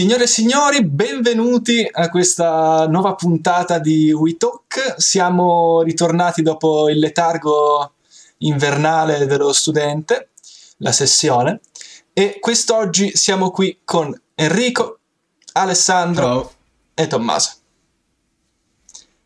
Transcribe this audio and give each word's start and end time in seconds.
Signore 0.00 0.22
e 0.22 0.28
signori, 0.28 0.82
benvenuti 0.82 1.86
a 1.86 2.08
questa 2.08 2.86
nuova 2.88 3.14
puntata 3.14 3.78
di 3.78 4.10
WeTalk. 4.10 4.94
Siamo 4.96 5.82
ritornati 5.82 6.40
dopo 6.40 6.88
il 6.88 6.98
letargo 6.98 7.96
invernale 8.38 9.26
dello 9.26 9.52
studente, 9.52 10.30
la 10.78 10.92
sessione, 10.92 11.60
e 12.14 12.38
quest'oggi 12.40 13.14
siamo 13.14 13.50
qui 13.50 13.80
con 13.84 14.18
Enrico, 14.36 15.00
Alessandro 15.52 16.24
Ciao. 16.24 16.52
e 16.94 17.06
Tommaso. 17.06 17.50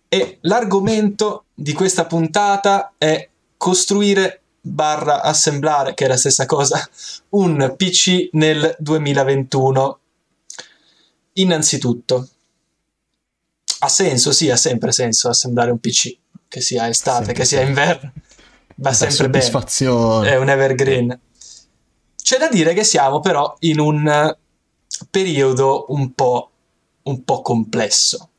E 0.09 0.39
l'argomento 0.41 1.45
di 1.55 1.73
questa 1.73 2.05
puntata 2.07 2.95
è 2.99 3.29
costruire 3.57 4.43
barra 4.61 5.23
assemblare, 5.23 5.95
che 5.95 6.07
è 6.07 6.09
la 6.09 6.17
stessa 6.17 6.47
cosa, 6.47 6.85
un 7.29 7.75
PC 7.77 8.31
nel 8.33 8.75
2021. 8.81 9.99
Innanzitutto, 11.35 12.29
ha 13.81 13.89
senso, 13.89 14.33
sì, 14.33 14.51
ha 14.51 14.57
sempre 14.57 14.93
senso 14.93 15.29
assemblare 15.29 15.71
un 15.71 15.79
PC, 15.79 16.17
che 16.49 16.61
sia 16.61 16.89
estate, 16.89 17.27
Sempre 17.27 17.35
che 17.35 17.45
sia 17.45 17.61
inverno, 17.61 18.13
va 18.77 18.93
sempre 18.93 19.29
bene, 19.29 19.45
è 20.23 20.37
un 20.37 20.49
evergreen. 20.49 21.21
C'è 22.23 22.39
da 22.39 22.49
dire 22.49 22.73
che 22.73 22.85
siamo 22.85 23.21
però 23.21 23.55
in 23.61 23.81
un 23.81 24.07
eh, 24.09 24.39
periodo 25.11 25.87
un 25.89 26.15
po', 26.15 26.51
un 27.03 27.25
po' 27.25 27.43
complesso 27.43 28.31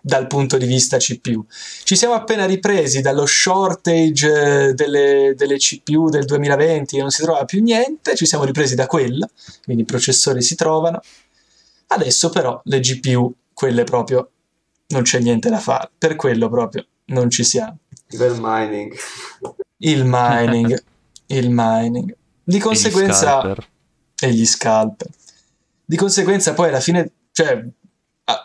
dal 0.00 0.26
punto 0.26 0.56
di 0.56 0.66
vista 0.66 0.96
CPU. 0.96 1.44
Ci 1.84 1.96
siamo 1.96 2.14
appena 2.14 2.46
ripresi 2.46 3.00
dallo 3.00 3.26
shortage 3.26 4.68
eh, 4.68 4.74
delle, 4.74 5.34
delle 5.36 5.56
CPU 5.56 6.08
del 6.08 6.24
2020 6.24 6.96
e 6.96 7.00
non 7.00 7.10
si 7.10 7.22
trova 7.22 7.44
più 7.44 7.62
niente, 7.62 8.16
ci 8.16 8.26
siamo 8.26 8.44
ripresi 8.44 8.74
da 8.74 8.86
quello, 8.86 9.28
quindi 9.64 9.82
i 9.82 9.86
processori 9.86 10.42
si 10.42 10.54
trovano. 10.54 11.00
Adesso 11.92 12.30
però 12.30 12.60
le 12.64 12.80
GPU, 12.80 13.34
quelle 13.52 13.84
proprio, 13.84 14.30
non 14.88 15.02
c'è 15.02 15.20
niente 15.20 15.50
da 15.50 15.58
fare, 15.58 15.90
per 15.96 16.16
quello 16.16 16.48
proprio 16.48 16.84
non 17.06 17.30
ci 17.30 17.44
siamo. 17.44 17.78
Del 18.06 18.36
mining. 18.40 18.94
Il 19.78 20.04
mining, 20.04 20.82
il 21.26 21.48
mining. 21.50 22.14
Di 22.42 22.58
conseguenza 22.58 23.40
scalper. 23.40 23.68
e 24.20 24.32
gli 24.32 24.46
scalper. 24.46 25.08
Di 25.84 25.96
conseguenza, 25.96 26.54
poi 26.54 26.68
alla 26.68 26.80
fine, 26.80 27.10
cioè, 27.32 27.64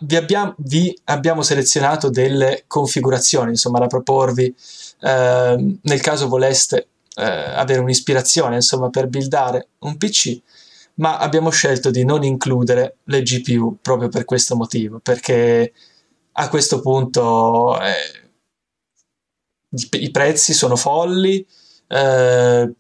vi 0.02 0.16
abbiamo, 0.16 0.56
vi 0.58 0.98
abbiamo 1.06 1.42
selezionato 1.42 2.10
delle 2.10 2.64
configurazioni, 2.68 3.52
insomma, 3.52 3.80
da 3.80 3.88
proporvi 3.88 4.56
ehm, 5.02 5.80
nel 5.84 6.02
caso 6.02 6.28
voleste 6.28 6.88
eh, 7.16 7.24
avere 7.24 7.80
un'ispirazione, 7.80 8.56
insomma, 8.56 8.90
per 8.90 9.08
buildare 9.08 9.68
un 9.80 9.98
PC, 9.98 10.42
ma 10.96 11.18
abbiamo 11.18 11.50
scelto 11.50 11.90
di 11.90 12.06
non 12.06 12.24
includere 12.24 12.98
le 13.06 13.22
GPU 13.22 13.78
proprio 13.82 14.10
per 14.10 14.26
questo 14.26 14.56
motivo, 14.56 15.00
perché 15.00 15.74
a 16.34 16.50
questo 16.50 16.80
punto 16.82 17.80
eh, 17.82 18.26
i, 20.00 20.12
prezzi 20.12 20.54
sono 20.54 20.76
folli, 20.76 21.46
eh, 21.88 22.74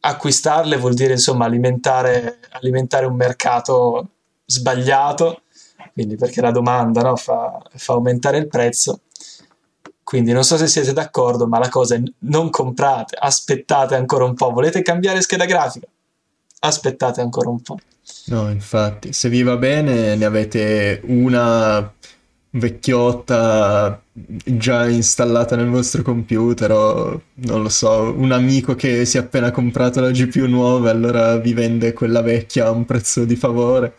acquistarle 0.00 0.76
vuol 0.76 0.94
dire 0.94 1.12
insomma 1.12 1.44
alimentare, 1.44 2.40
alimentare 2.50 3.06
un 3.06 3.16
mercato 3.16 4.08
sbagliato, 4.46 5.42
quindi 5.92 6.16
perché 6.16 6.40
la 6.40 6.50
domanda 6.50 7.02
no, 7.02 7.16
fa, 7.16 7.60
fa 7.74 7.92
aumentare 7.92 8.38
il 8.38 8.48
prezzo. 8.48 9.00
Quindi 10.02 10.32
non 10.32 10.44
so 10.44 10.56
se 10.56 10.66
siete 10.66 10.92
d'accordo, 10.92 11.46
ma 11.46 11.58
la 11.58 11.68
cosa 11.68 11.94
è 11.94 12.02
non 12.20 12.50
comprate, 12.50 13.16
aspettate 13.16 13.94
ancora 13.94 14.24
un 14.24 14.34
po'. 14.34 14.50
Volete 14.50 14.82
cambiare 14.82 15.20
scheda 15.20 15.44
grafica? 15.44 15.86
Aspettate 16.60 17.20
ancora 17.20 17.48
un 17.50 17.60
po'. 17.60 17.78
No, 18.26 18.50
infatti, 18.50 19.12
se 19.12 19.28
vi 19.28 19.42
va 19.42 19.56
bene 19.56 20.14
ne 20.16 20.24
avete 20.24 21.00
una 21.04 21.92
vecchiotta 22.52 24.02
già 24.12 24.88
installata 24.88 25.56
nel 25.56 25.68
vostro 25.68 26.02
computer 26.02 26.70
o 26.72 27.22
non 27.34 27.62
lo 27.62 27.68
so, 27.68 28.12
un 28.16 28.32
amico 28.32 28.74
che 28.74 29.04
si 29.04 29.16
è 29.16 29.20
appena 29.20 29.50
comprato 29.50 30.00
la 30.00 30.10
GPU 30.10 30.46
nuova 30.46 30.88
e 30.88 30.92
allora 30.92 31.36
vi 31.36 31.52
vende 31.54 31.92
quella 31.92 32.22
vecchia 32.22 32.66
a 32.66 32.70
un 32.70 32.84
prezzo 32.84 33.24
di 33.24 33.36
favore. 33.36 33.94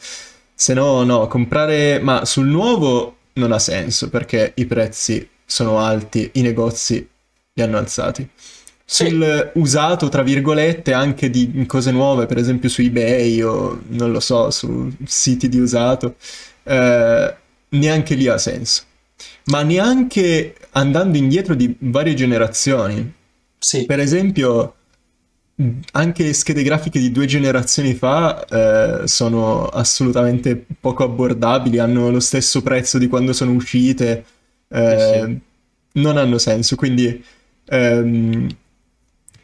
Se 0.53 0.73
no, 0.73 1.03
no, 1.03 1.27
comprare... 1.27 1.99
ma 1.99 2.25
sul 2.25 2.47
nuovo 2.47 3.17
non 3.33 3.51
ha 3.51 3.59
senso 3.59 4.09
perché 4.09 4.51
i 4.55 4.65
prezzi 4.65 5.27
sono 5.45 5.79
alti, 5.79 6.29
i 6.33 6.41
negozi 6.41 7.07
li 7.53 7.63
hanno 7.63 7.77
alzati. 7.77 8.29
Sì. 8.93 9.07
Sul 9.07 9.51
usato, 9.55 10.09
tra 10.09 10.21
virgolette, 10.21 10.91
anche 10.91 11.29
di 11.29 11.65
cose 11.65 11.91
nuove, 11.91 12.25
per 12.25 12.37
esempio 12.37 12.67
su 12.67 12.81
eBay 12.81 13.41
o 13.41 13.81
non 13.87 14.11
lo 14.11 14.19
so, 14.19 14.51
su 14.51 14.91
siti 15.05 15.47
di 15.47 15.59
usato, 15.59 16.15
eh, 16.63 17.35
neanche 17.69 18.15
lì 18.15 18.27
ha 18.27 18.37
senso. 18.37 18.83
Ma 19.45 19.61
neanche 19.63 20.55
andando 20.71 21.17
indietro 21.17 21.55
di 21.55 21.73
varie 21.79 22.13
generazioni. 22.15 23.13
Sì, 23.57 23.85
Per 23.85 23.99
esempio, 23.99 24.75
anche 25.91 26.33
schede 26.33 26.63
grafiche 26.63 26.99
di 26.99 27.11
due 27.11 27.25
generazioni 27.27 27.93
fa 27.93 28.43
eh, 29.03 29.07
sono 29.07 29.67
assolutamente 29.67 30.65
poco 30.79 31.03
abbordabili, 31.03 31.77
hanno 31.77 32.09
lo 32.09 32.19
stesso 32.19 32.61
prezzo 32.61 32.97
di 32.97 33.07
quando 33.07 33.31
sono 33.33 33.51
uscite, 33.51 34.25
eh, 34.69 34.97
Sì, 34.97 35.39
non 36.01 36.17
hanno 36.17 36.37
senso. 36.37 36.75
Quindi 36.75 37.23
ehm, 37.65 38.47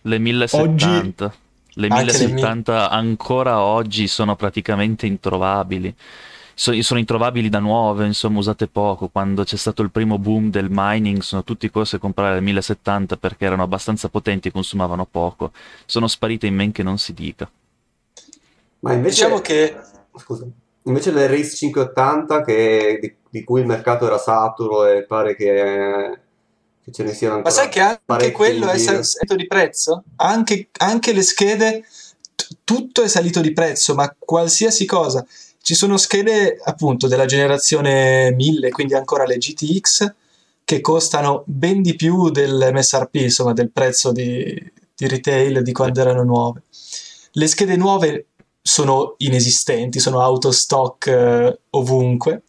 Le 0.08 0.20
1070. 0.20 1.34
Le 1.74 1.88
Anche 1.88 2.06
le 2.06 2.12
1070 2.12 2.90
ancora 2.90 3.62
oggi 3.62 4.08
sono 4.08 4.36
praticamente 4.36 5.06
introvabili. 5.06 5.94
So- 6.56 6.82
sono 6.82 7.00
introvabili 7.00 7.50
da 7.50 7.60
nuove, 7.60 8.06
insomma, 8.06 8.40
usate 8.40 8.68
poco. 8.68 9.10
Quando 9.10 9.44
c'è 9.44 9.58
stato 9.58 9.84
il 9.84 9.92
primo 9.92 10.18
boom 10.18 10.50
del 10.50 10.68
mining, 10.72 11.22
sono 11.22 11.44
tutti 11.44 11.70
corsi 11.70 11.96
a 11.96 12.00
comprare 12.00 12.36
le 12.36 12.42
1070 12.42 13.18
perché 13.18 13.46
erano 13.46 13.64
abbastanza 13.64 14.10
potenti 14.10 14.48
e 14.48 14.52
consumavano 14.52 15.06
poco. 15.06 15.52
Sono 15.86 16.08
sparite 16.08 16.48
in 16.48 16.56
men 16.56 16.72
che 16.72 16.82
non 16.82 16.98
si 16.98 17.14
dica. 17.14 17.48
Ma 18.80 18.94
invece, 18.94 19.26
diciamo 19.26 19.42
che 19.42 19.76
scusa, 20.16 20.48
invece 20.84 21.12
le 21.12 21.28
RX 21.28 21.58
580 21.58 22.44
che- 22.44 22.98
di, 23.02 23.16
di 23.30 23.44
cui 23.44 23.62
il 23.62 23.68
mercato 23.68 24.06
era 24.06 24.18
saturo 24.18 24.86
e 24.86 25.04
pare 25.06 25.36
che, 25.36 26.20
che 26.88 26.94
ce 26.94 27.04
ne 27.04 27.14
siano 27.14 27.34
Ma 27.42 27.50
ancora 27.50 27.54
sai 27.54 27.70
che 27.70 28.00
anche 28.06 28.32
quello 28.32 28.70
è 28.70 28.78
salito 28.78 29.36
di 29.36 29.46
prezzo? 29.46 30.04
Anche, 30.18 30.70
anche 30.78 31.12
le 31.12 31.22
schede, 31.22 31.84
t- 32.34 32.58
tutto 32.64 33.04
è 33.04 33.10
salito 33.10 33.42
di 33.42 33.52
prezzo, 33.52 33.94
ma 33.94 34.14
qualsiasi 34.18 34.86
cosa. 34.86 35.26
Ci 35.62 35.76
sono 35.76 35.98
schede 35.98 36.58
appunto 36.64 37.08
della 37.08 37.26
generazione 37.26 38.32
1000, 38.32 38.70
quindi 38.70 38.94
ancora 38.94 39.26
le 39.26 39.38
GTX, 39.38 40.14
che 40.64 40.80
costano 40.80 41.44
ben 41.46 41.82
di 41.82 41.96
più 41.96 42.30
dell'MSRP, 42.30 43.16
insomma 43.16 43.52
del 43.52 43.70
prezzo 43.70 44.14
di, 44.14 44.72
di 44.96 45.08
retail 45.08 45.64
di 45.64 45.72
quando 45.74 46.00
erano 46.00 46.24
nuove. 46.24 46.64
Le 47.32 47.48
schede 47.48 47.76
nuove 47.76 48.28
sono 48.62 49.16
inesistenti, 49.18 50.00
sono 50.00 50.20
out 50.20 50.46
of 50.46 50.54
stock 50.54 51.08
eh, 51.08 51.60
ovunque. 51.72 52.44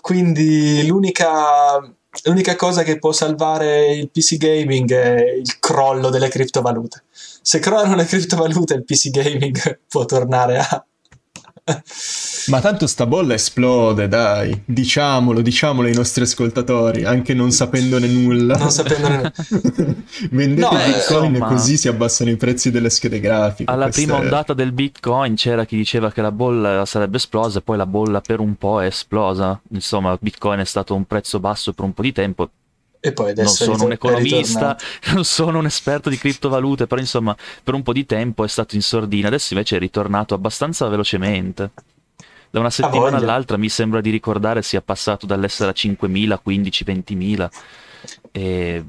Quindi 0.00 0.86
l'unica, 0.86 1.78
l'unica 2.24 2.56
cosa 2.56 2.82
che 2.82 2.98
può 2.98 3.12
salvare 3.12 3.94
il 3.94 4.10
PC 4.10 4.36
gaming 4.36 4.92
è 4.92 5.20
il 5.34 5.58
crollo 5.58 6.10
delle 6.10 6.28
criptovalute. 6.28 7.04
Se 7.10 7.58
crollano 7.58 7.94
le 7.94 8.04
criptovalute, 8.04 8.74
il 8.74 8.84
PC 8.84 9.10
gaming 9.10 9.80
può 9.88 10.04
tornare 10.04 10.58
a. 10.58 10.86
Ma 12.48 12.60
tanto 12.60 12.86
sta 12.86 13.06
bolla 13.06 13.32
esplode, 13.34 14.06
dai, 14.06 14.62
diciamolo, 14.66 15.40
diciamolo 15.40 15.88
ai 15.88 15.94
nostri 15.94 16.24
ascoltatori, 16.24 17.04
anche 17.04 17.32
non 17.32 17.50
sapendone 17.52 18.06
nulla. 18.06 18.56
Non 18.56 18.70
sapendone 18.70 19.32
Vendete 20.30 20.60
No, 20.60 20.68
Bitcoin 20.70 20.94
insomma. 21.34 21.36
e 21.46 21.48
così 21.48 21.76
si 21.78 21.88
abbassano 21.88 22.30
i 22.30 22.36
prezzi 22.36 22.70
delle 22.70 22.90
schede 22.90 23.18
grafiche. 23.18 23.70
Alla 23.70 23.84
Questa 23.84 24.02
prima 24.02 24.18
è- 24.18 24.20
ondata 24.20 24.52
del 24.52 24.72
Bitcoin 24.72 25.34
c'era 25.36 25.64
chi 25.64 25.76
diceva 25.76 26.12
che 26.12 26.20
la 26.20 26.32
bolla 26.32 26.84
sarebbe 26.84 27.16
esplosa 27.16 27.60
e 27.60 27.62
poi 27.62 27.78
la 27.78 27.86
bolla 27.86 28.20
per 28.20 28.40
un 28.40 28.56
po' 28.56 28.82
è 28.82 28.86
esplosa. 28.86 29.58
Insomma, 29.70 30.16
Bitcoin 30.20 30.60
è 30.60 30.64
stato 30.64 30.94
un 30.94 31.04
prezzo 31.06 31.40
basso 31.40 31.72
per 31.72 31.84
un 31.86 31.94
po' 31.94 32.02
di 32.02 32.12
tempo. 32.12 32.50
E 33.06 33.12
poi 33.12 33.34
Non 33.34 33.44
adesso 33.44 33.64
è 33.64 33.66
sono 33.66 33.84
un 33.84 33.92
economista, 33.92 34.78
non 35.12 35.26
sono 35.26 35.58
un 35.58 35.66
esperto 35.66 36.08
di 36.08 36.16
criptovalute, 36.16 36.86
però 36.86 37.02
insomma, 37.02 37.36
per 37.62 37.74
un 37.74 37.82
po' 37.82 37.92
di 37.92 38.06
tempo 38.06 38.44
è 38.44 38.48
stato 38.48 38.76
in 38.76 38.80
sordina, 38.80 39.28
adesso 39.28 39.52
invece 39.52 39.76
è 39.76 39.78
ritornato 39.78 40.32
abbastanza 40.32 40.88
velocemente. 40.88 41.70
Da 42.48 42.60
una 42.60 42.70
settimana 42.70 43.18
all'altra 43.18 43.58
mi 43.58 43.68
sembra 43.68 44.00
di 44.00 44.08
ricordare 44.08 44.62
sia 44.62 44.80
passato 44.80 45.26
dall'essere 45.26 45.68
a 45.68 45.74
5.000, 45.76 46.38
15, 46.42 46.84
20.000 46.84 47.48
e 48.32 48.84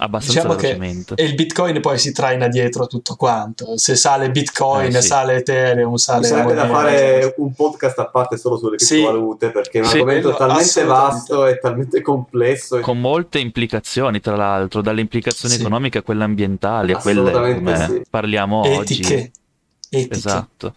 abbastanza 0.00 0.40
Diciamo 0.42 0.54
che 0.60 0.66
velocemente. 0.74 1.14
e 1.14 1.24
il 1.24 1.34
Bitcoin 1.34 1.80
poi 1.80 1.98
si 1.98 2.12
traina 2.12 2.48
dietro 2.48 2.86
tutto 2.86 3.14
quanto. 3.16 3.76
Se 3.76 3.96
sale 3.96 4.30
Bitcoin, 4.30 4.94
Eh, 4.94 5.00
sì. 5.00 5.06
sale 5.08 5.36
Ethereum, 5.36 5.94
sale 5.96 6.22
Ci 6.22 6.28
sarebbe 6.30 6.54
da 6.54 6.66
fare 6.68 7.34
un 7.38 7.52
podcast 7.52 7.98
a 7.98 8.06
parte 8.06 8.36
solo 8.36 8.56
sulle 8.56 8.78
Sì. 8.78 8.94
criptovalute 8.94 9.50
perché 9.50 9.78
è 9.78 9.82
un 9.82 9.88
Sì. 9.88 9.94
argomento 9.96 10.34
talmente 10.34 10.84
vasto 10.84 11.46
e 11.46 11.58
talmente 11.58 12.00
complesso. 12.02 12.76
e- 12.78 12.80
Con 12.80 13.00
molte 13.00 13.38
implicazioni, 13.38 14.20
tra 14.20 14.36
l'altro, 14.36 14.80
dalle 14.82 15.00
implicazioni 15.00 15.54
Sì. 15.54 15.60
economiche 15.60 15.98
a 15.98 16.02
quelle 16.02 16.24
ambientali, 16.24 16.92
a 16.92 16.98
quelle 16.98 17.20
Assolutamente 17.20 17.58
come 17.62 17.86
sì. 17.86 18.02
parliamo 18.08 18.64
Etiche. 18.64 19.14
oggi. 19.14 19.32
Etiche. 19.90 20.14
Esatto. 20.14 20.74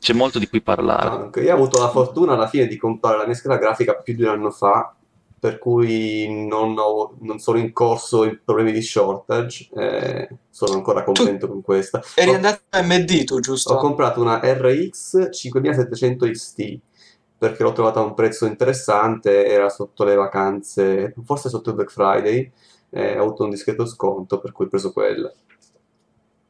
C'è 0.00 0.14
molto 0.14 0.40
di 0.40 0.48
cui 0.48 0.60
parlare. 0.60 1.30
Io 1.40 1.50
ho 1.52 1.54
avuto 1.54 1.78
la 1.78 1.88
fortuna 1.88 2.32
alla 2.32 2.48
fine 2.48 2.66
di 2.66 2.76
comprare 2.76 3.18
la 3.18 3.24
mia 3.26 3.34
scheda 3.36 3.56
grafica 3.56 3.94
più 3.94 4.16
di 4.16 4.22
un 4.22 4.30
anno 4.30 4.50
fa, 4.50 4.92
per 5.42 5.58
cui 5.58 6.46
non, 6.46 6.78
ho, 6.78 7.16
non 7.22 7.40
sono 7.40 7.58
in 7.58 7.72
corso 7.72 8.22
in 8.22 8.38
problemi 8.44 8.70
di 8.70 8.80
shortage, 8.80 9.70
e 9.74 10.28
sono 10.48 10.74
ancora 10.74 11.02
contento 11.02 11.48
con 11.48 11.62
questa. 11.62 12.00
Eri 12.14 12.30
Ho- 12.30 12.34
andato 12.34 12.60
a 12.70 12.80
MD 12.80 13.24
tu, 13.24 13.40
giusto? 13.40 13.72
Ho 13.72 13.78
comprato 13.78 14.20
una 14.20 14.38
RX 14.40 15.30
5700 15.32 16.26
XT 16.26 16.78
perché 17.36 17.64
l'ho 17.64 17.72
trovata 17.72 17.98
a 17.98 18.04
un 18.04 18.14
prezzo 18.14 18.46
interessante, 18.46 19.44
era 19.44 19.68
sotto 19.68 20.04
le 20.04 20.14
vacanze, 20.14 21.12
forse 21.24 21.48
sotto 21.48 21.70
il 21.70 21.74
Black 21.74 21.90
Friday, 21.90 22.48
e 22.88 23.18
ho 23.18 23.24
avuto 23.24 23.42
un 23.42 23.50
discreto 23.50 23.84
sconto 23.84 24.38
per 24.38 24.52
cui 24.52 24.66
ho 24.66 24.68
preso 24.68 24.92
quella. 24.92 25.28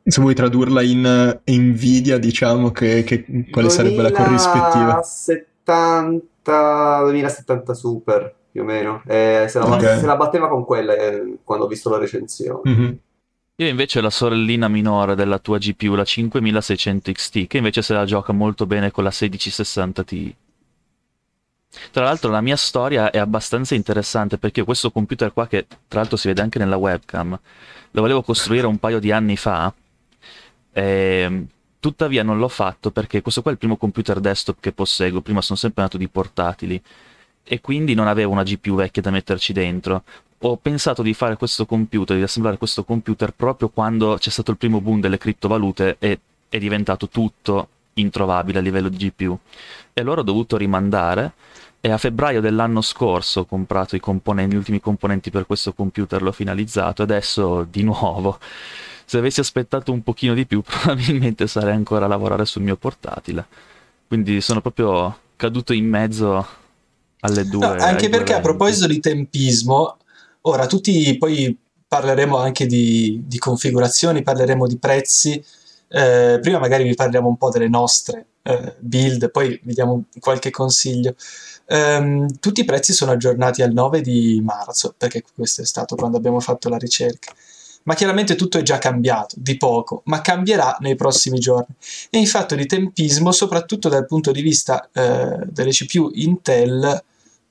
Se 0.05 0.21
vuoi 0.21 0.35
tradurla 0.35 0.83
in 0.83 1.41
eh, 1.43 1.57
Nvidia, 1.57 2.19
diciamo 2.19 2.71
che, 2.73 3.05
che- 3.05 3.25
quale 3.51 3.71
sarebbe 3.71 4.03
la 4.03 4.13
corrispettiva? 4.13 4.93
2070, 4.93 7.01
2070 7.05 7.73
Super 7.73 8.41
più 8.53 8.61
o 8.61 8.65
meno. 8.65 9.03
Eh, 9.07 9.47
se, 9.49 9.59
la, 9.59 9.65
Ok. 9.65 9.81
se 9.99 10.07
la 10.07 10.17
batteva 10.17 10.49
con 10.49 10.65
quella 10.65 10.95
eh, 10.95 11.39
quando 11.43 11.65
ho 11.65 11.69
visto 11.69 11.89
la 11.89 11.97
recensione. 11.97 12.61
Mhm. 12.71 12.99
Io 13.57 13.69
invece 13.69 13.99
ho 13.99 14.03
la 14.03 14.11
sorellina 14.11 14.69
minore 14.69 15.15
della 15.15 15.39
tua 15.39 15.59
GPU, 15.59 15.95
la 15.95 16.05
5600 16.05 17.13
XT, 17.13 17.47
che 17.47 17.57
invece 17.59 17.81
se 17.83 17.95
la 17.95 18.05
gioca 18.05 18.33
molto 18.33 18.67
bene 18.67 18.91
con 18.91 19.05
la 19.05 19.11
1660 19.11 20.05
Ti. 20.05 20.37
Tra 21.91 22.05
l'altro 22.05 22.31
la 22.31 22.43
mia 22.43 22.57
storia 22.57 23.11
è 23.11 23.19
abbastanza 23.19 23.75
interessante 23.75 24.37
perché 24.37 24.61
io 24.61 24.67
questo 24.67 24.91
computer 24.91 25.33
qua, 25.33 25.47
che 25.47 25.67
tra 25.89 26.01
l'altro 26.01 26.19
si 26.19 26.29
vede 26.29 26.43
anche 26.43 26.59
nella 26.59 26.77
webcam, 26.77 27.39
lo 27.91 28.01
volevo 28.01 28.23
costruire 28.23 28.67
un 28.67 28.79
paio 28.79 28.99
di 28.99 29.11
anni 29.11 29.37
fa, 29.37 29.73
e, 30.73 31.47
tuttavia 31.81 32.23
non 32.23 32.39
l'ho 32.39 32.49
fatto 32.49 32.91
perché 32.91 33.23
questo 33.23 33.41
qua 33.41 33.51
è 33.51 33.55
il 33.55 33.61
primo 33.61 33.77
computer 33.77 34.21
desktop 34.21 34.59
che 34.61 34.73
posseggo, 34.73 35.21
prima 35.23 35.41
sono 35.41 35.59
sempre 35.59 35.83
nato 35.83 35.97
di 35.97 36.09
portatili 36.09 36.83
e 37.45 37.61
quindi 37.61 37.95
non 37.95 38.07
avevo 38.07 38.33
una 38.33 38.43
GPU 38.43 38.75
vecchia 38.75 39.03
da 39.03 39.11
metterci 39.11 39.53
dentro. 39.53 40.03
Ho 40.39 40.57
pensato 40.57 41.03
di 41.03 41.15
fare 41.15 41.37
questo 41.37 41.67
computer, 41.67 42.17
di 42.17 42.23
assemblare 42.23 42.59
questo 42.59 42.85
computer 42.85 43.33
proprio 43.33 43.69
quando 43.69 44.17
c'è 44.19 44.31
stato 44.31 44.51
il 44.51 44.57
primo 44.57 44.81
boom 44.81 45.01
delle 45.01 45.19
criptovalute 45.19 45.97
e 45.99 46.19
è 46.49 46.59
diventato 46.59 47.09
tutto 47.09 47.69
introvabile 47.95 48.59
a 48.59 48.63
livello 48.63 48.89
di 48.89 48.97
GPU. 48.97 49.39
E 49.93 50.01
allora 50.01 50.21
ho 50.21 50.25
dovuto 50.25 50.57
rimandare 50.57 51.33
e 51.81 51.91
a 51.91 51.99
febbraio 51.99 52.41
dell'anno 52.41 52.81
scorso 52.81 53.41
ho 53.41 53.45
comprato 53.45 53.97
gli 53.97 54.55
ultimi 54.55 54.81
componenti 54.81 55.31
per 55.31 55.47
questo 55.47 55.73
computer, 55.73 56.23
l'ho 56.23 56.33
finalizzato 56.33 57.03
e 57.03 57.05
adesso 57.05 57.67
di 57.69 57.83
nuovo. 57.83 58.39
Se 59.05 59.19
avessi 59.19 59.41
aspettato 59.41 59.93
un 59.93 60.03
pochino 60.03 60.33
di 60.33 60.47
più, 60.47 60.63
probabilmente 60.65 61.47
sarei 61.47 61.75
ancora 61.75 62.05
a 62.05 62.09
lavorare 62.09 62.45
sul 62.45 62.63
mio 62.63 62.77
portatile. 62.77 63.45
Quindi 64.07 64.41
sono 64.41 64.61
proprio 64.61 65.19
caduto 65.37 65.73
in 65.73 65.89
mezzo 65.89 66.47
alle 67.23 67.45
due. 67.45 67.67
No, 67.67 67.73
anche 67.73 68.09
perché 68.09 68.33
a 68.33 68.39
eventi. 68.39 68.43
proposito 68.43 68.87
di 68.87 69.01
tempismo, 69.01 69.97
ora 70.43 70.67
tutti 70.67 71.17
poi 71.19 71.57
parleremo 71.87 72.37
anche 72.37 72.67
di, 72.67 73.23
di 73.27 73.39
configurazioni, 73.39 74.23
parleremo 74.23 74.67
di 74.67 74.79
prezzi. 74.79 75.45
Eh, 75.89 76.39
prima 76.41 76.59
magari 76.59 76.85
vi 76.85 76.95
parliamo 76.95 77.29
un 77.29 77.37
po' 77.37 77.51
delle 77.51 77.69
nostre 77.69 78.27
eh, 78.43 78.77
build, 78.79 79.31
poi 79.31 79.61
vi 79.63 79.75
diamo 79.75 80.05
qualche 80.19 80.51
consiglio. 80.51 81.15
Ehm, 81.67 82.39
tutti 82.41 82.61
i 82.61 82.65
prezzi 82.65 82.93
sono 82.93 83.13
aggiornati 83.13 83.63
al 83.63 83.73
9 83.73 84.01
di 84.01 84.41
marzo, 84.45 84.95
perché 84.97 85.23
questo 85.35 85.63
è 85.63 85.67
stato 85.67 85.95
quando 85.95 86.17
abbiamo 86.17 86.41
fatto 86.41 86.69
la 86.69 86.79
ricerca. 86.79 87.33
Ma 87.85 87.95
chiaramente 87.95 88.37
tutto 88.37 88.59
è 88.59 88.63
già 88.63 88.79
cambiato, 88.79 89.35
di 89.39 89.57
poco, 89.57 90.03
ma 90.07 90.21
cambierà 90.21 90.77
nei 90.81 90.95
prossimi 90.95 91.39
giorni. 91.39 91.75
E 92.11 92.19
in 92.19 92.27
fatto 92.27 92.55
di 92.55 92.67
tempismo, 92.67 93.33
soprattutto 93.33 93.89
dal 93.89 94.07
punto 94.07 94.31
di 94.31 94.41
vista 94.41 94.89
eh, 94.93 95.39
delle 95.51 95.71
CPU 95.73 96.11
Intel, 96.15 97.03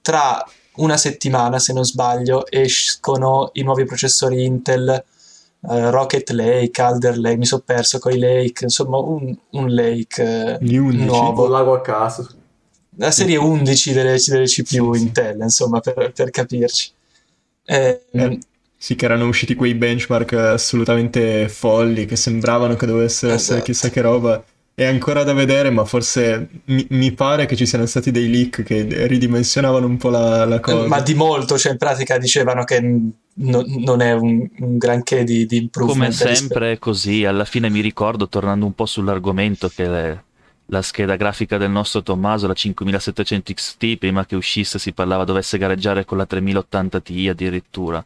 tra 0.01 0.43
una 0.75 0.97
settimana, 0.97 1.59
se 1.59 1.73
non 1.73 1.83
sbaglio, 1.85 2.45
escono 2.49 3.49
i 3.53 3.63
nuovi 3.63 3.85
processori 3.85 4.43
Intel, 4.45 4.89
eh, 4.89 5.89
Rocket 5.91 6.29
Lake, 6.31 6.81
Alder 6.81 7.17
Lake, 7.17 7.37
mi 7.37 7.45
sono 7.45 7.61
perso 7.65 7.99
con 7.99 8.13
i 8.13 8.19
Lake, 8.19 8.63
insomma 8.63 8.97
un, 8.97 9.35
un 9.51 9.73
Lake 9.73 10.23
eh, 10.23 10.57
Gli 10.61 10.77
11. 10.77 11.05
nuovo. 11.05 11.43
Con 11.43 11.51
l'ago 11.51 11.73
a 11.73 11.81
caso. 11.81 12.27
La 12.97 13.11
serie 13.11 13.37
11 13.37 13.93
delle, 13.93 14.17
delle 14.25 14.45
CPU 14.45 14.93
Sì, 14.93 14.99
sì. 14.99 15.05
Intel, 15.05 15.39
insomma, 15.41 15.79
per, 15.79 16.11
per 16.13 16.29
capirci. 16.29 16.91
Eh, 17.65 18.01
Eh, 18.11 18.39
Sì, 18.77 18.95
che 18.95 19.05
erano 19.05 19.27
usciti 19.27 19.53
quei 19.55 19.75
benchmark 19.75 20.33
assolutamente 20.33 21.47
folli 21.47 22.05
che 22.05 22.15
sembravano 22.15 22.75
che 22.75 22.85
dovessero 22.87 23.31
essere 23.33 23.59
Esatto. 23.59 23.71
chissà 23.71 23.89
che 23.89 24.01
roba. 24.01 24.43
È 24.73 24.85
ancora 24.85 25.23
da 25.23 25.33
vedere, 25.33 25.69
ma 25.69 25.85
forse 25.85 26.49
mi, 26.65 26.85
mi 26.89 27.11
pare 27.11 27.45
che 27.45 27.55
ci 27.55 27.65
siano 27.65 27.85
stati 27.85 28.09
dei 28.09 28.29
leak 28.29 28.63
che 28.63 29.05
ridimensionavano 29.07 29.85
un 29.85 29.97
po' 29.97 30.09
la, 30.09 30.45
la 30.45 30.59
cosa. 30.59 30.87
ma 30.87 31.01
di 31.01 31.13
molto, 31.13 31.57
cioè 31.57 31.73
in 31.73 31.77
pratica 31.77 32.17
dicevano 32.17 32.63
che 32.63 32.79
no- 32.79 33.63
non 33.65 34.01
è 34.01 34.13
un, 34.13 34.47
un 34.59 34.77
granché 34.77 35.23
di, 35.23 35.45
di 35.45 35.57
improvement. 35.57 36.17
Come 36.17 36.35
sempre 36.35 36.71
è 36.73 36.79
così, 36.79 37.25
alla 37.25 37.45
fine 37.45 37.69
mi 37.69 37.81
ricordo, 37.81 38.27
tornando 38.27 38.65
un 38.65 38.73
po' 38.73 38.85
sull'argomento, 38.85 39.69
che 39.69 39.87
le- 39.87 40.23
la 40.67 40.81
scheda 40.81 41.17
grafica 41.17 41.57
del 41.57 41.69
nostro 41.69 42.01
Tommaso, 42.01 42.47
la 42.47 42.53
5700 42.53 43.53
XT, 43.53 43.97
prima 43.97 44.25
che 44.25 44.35
uscisse 44.35 44.79
si 44.79 44.93
parlava 44.93 45.25
dovesse 45.25 45.57
gareggiare 45.57 46.05
con 46.05 46.17
la 46.17 46.25
3080 46.25 46.99
Ti 47.01 47.27
addirittura, 47.27 48.03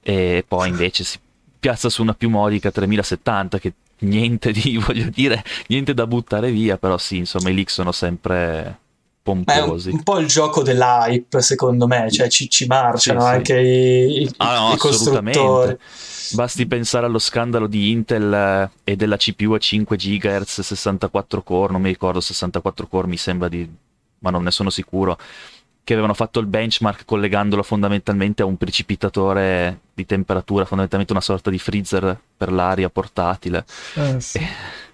e 0.00 0.44
poi 0.46 0.68
invece 0.68 1.04
si 1.04 1.18
piazza 1.58 1.90
su 1.90 2.00
una 2.00 2.14
più 2.14 2.30
modica 2.30 2.70
3070 2.70 3.58
che 3.58 3.72
niente 4.00 4.52
di, 4.52 4.76
voglio 4.84 5.08
dire, 5.10 5.42
niente 5.68 5.94
da 5.94 6.06
buttare 6.06 6.50
via, 6.50 6.76
però 6.78 6.98
sì, 6.98 7.18
insomma 7.18 7.50
i 7.50 7.54
leak 7.54 7.70
sono 7.70 7.92
sempre 7.92 8.78
Ma 9.44 9.54
è 9.54 9.60
un, 9.60 9.66
pomposi. 9.66 9.90
un 9.90 10.02
po' 10.02 10.18
il 10.18 10.26
gioco 10.26 10.62
dell'hype, 10.62 11.40
secondo 11.42 11.86
me, 11.86 12.10
cioè 12.10 12.28
ci, 12.28 12.48
ci 12.48 12.66
marciano 12.66 13.20
Sì, 13.20 13.26
sì. 13.26 13.32
anche 13.34 13.58
i, 13.60 14.22
i- 14.22 14.30
Ah 14.38 14.58
no, 14.68 14.74
i 14.74 14.76
costruttori. 14.78 15.76
Basti 16.32 16.66
pensare 16.66 17.06
allo 17.06 17.18
scandalo 17.18 17.66
di 17.66 17.90
Intel 17.90 18.32
eh, 18.32 18.70
e 18.84 18.96
della 18.96 19.16
CPU 19.16 19.52
a 19.52 19.58
5 19.58 19.96
GHz 19.96 20.60
64 20.60 21.42
core, 21.42 21.72
non 21.72 21.82
mi 21.82 21.88
ricordo 21.88 22.20
64 22.20 22.86
core, 22.86 23.08
mi 23.08 23.16
sembra 23.16 23.48
di 23.48 23.68
ma 24.22 24.30
non 24.30 24.42
ne 24.42 24.50
sono 24.50 24.68
sicuro, 24.70 25.18
che 25.90 25.96
avevano 25.96 26.14
fatto 26.14 26.38
il 26.38 26.46
benchmark 26.46 27.04
collegandolo 27.04 27.64
fondamentalmente 27.64 28.42
a 28.42 28.44
un 28.44 28.56
precipitatore 28.56 29.80
di 29.92 30.06
temperatura, 30.06 30.64
fondamentalmente 30.64 31.12
una 31.12 31.20
sorta 31.20 31.50
di 31.50 31.58
freezer 31.58 32.16
per 32.36 32.52
l'aria 32.52 32.88
portatile. 32.88 33.64
Ah, 33.96 34.20
sì. 34.20 34.40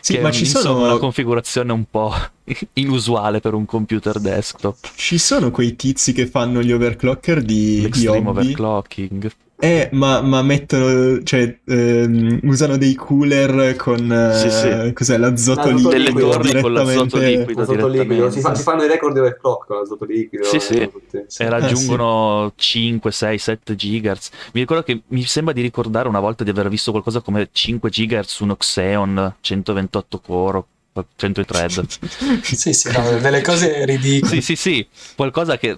Sì, 0.00 0.14
che 0.14 0.20
ma 0.20 0.30
ci 0.30 0.46
sono, 0.46 0.84
una 0.84 0.96
configurazione 0.98 1.72
un 1.72 1.84
po' 1.90 2.14
inusuale 2.74 3.40
per 3.40 3.54
un 3.54 3.66
computer 3.66 4.20
desktop. 4.20 4.76
ci 4.94 5.18
sono 5.18 5.50
quei 5.50 5.74
tizi 5.74 6.12
che 6.12 6.28
fanno 6.28 6.62
gli 6.62 6.70
overclocker 6.70 7.42
di, 7.42 7.74
di 7.74 7.80
L'extreme 7.82 8.28
hobby. 8.28 8.40
overclocking. 8.40 9.30
Eh, 9.60 9.88
ma, 9.90 10.20
ma 10.20 10.40
mettono, 10.42 11.20
cioè, 11.24 11.58
ehm, 11.66 12.38
usano 12.44 12.76
dei 12.76 12.94
cooler 12.94 13.74
con, 13.74 14.10
eh, 14.12 14.34
Sì, 14.36 14.50
sì. 14.50 14.92
cos'è, 14.92 15.18
l'azoto 15.18 15.68
liquido 15.70 15.88
Delle 15.88 16.12
torri 16.12 16.60
con 16.60 16.72
l'azoto 16.72 17.18
direttamente- 17.18 17.36
liquido 17.38 17.60
L'azoto 17.60 17.88
liquido. 17.88 18.30
Si, 18.30 18.40
fa- 18.40 18.54
si 18.54 18.62
fanno 18.62 18.84
i 18.84 18.86
record 18.86 19.14
di 19.14 19.18
overclock 19.18 19.66
con 19.66 19.78
l'azoto 19.78 20.04
liquido. 20.04 20.44
Sì, 20.44 20.60
sì. 20.60 20.74
eh, 20.74 20.90
tutti. 20.92 21.16
e 21.38 21.48
raggiungono 21.48 22.52
5, 22.54 23.10
6, 23.10 23.38
7 23.38 23.74
GHz. 23.74 24.30
Mi 24.52 24.60
ricordo 24.60 24.84
che 24.84 25.02
mi 25.08 25.24
sembra 25.24 25.52
di 25.52 25.60
ricordare 25.60 26.06
una 26.08 26.20
volta 26.20 26.44
di 26.44 26.50
aver 26.50 26.68
visto 26.68 26.92
qualcosa 26.92 27.20
come 27.20 27.48
5 27.50 27.90
GHz 27.90 28.28
su 28.28 28.44
uno 28.44 28.54
Xeon 28.54 29.34
128 29.40 30.20
core, 30.20 30.62
100 31.16 31.44
thread. 31.44 31.84
Sì, 32.42 32.72
sì, 32.72 32.92
no, 32.92 33.18
delle 33.18 33.42
cose 33.42 33.82
ridicole. 33.86 34.34
sì, 34.34 34.40
sì, 34.40 34.54
sì, 34.54 34.86
qualcosa 35.16 35.58
che 35.58 35.76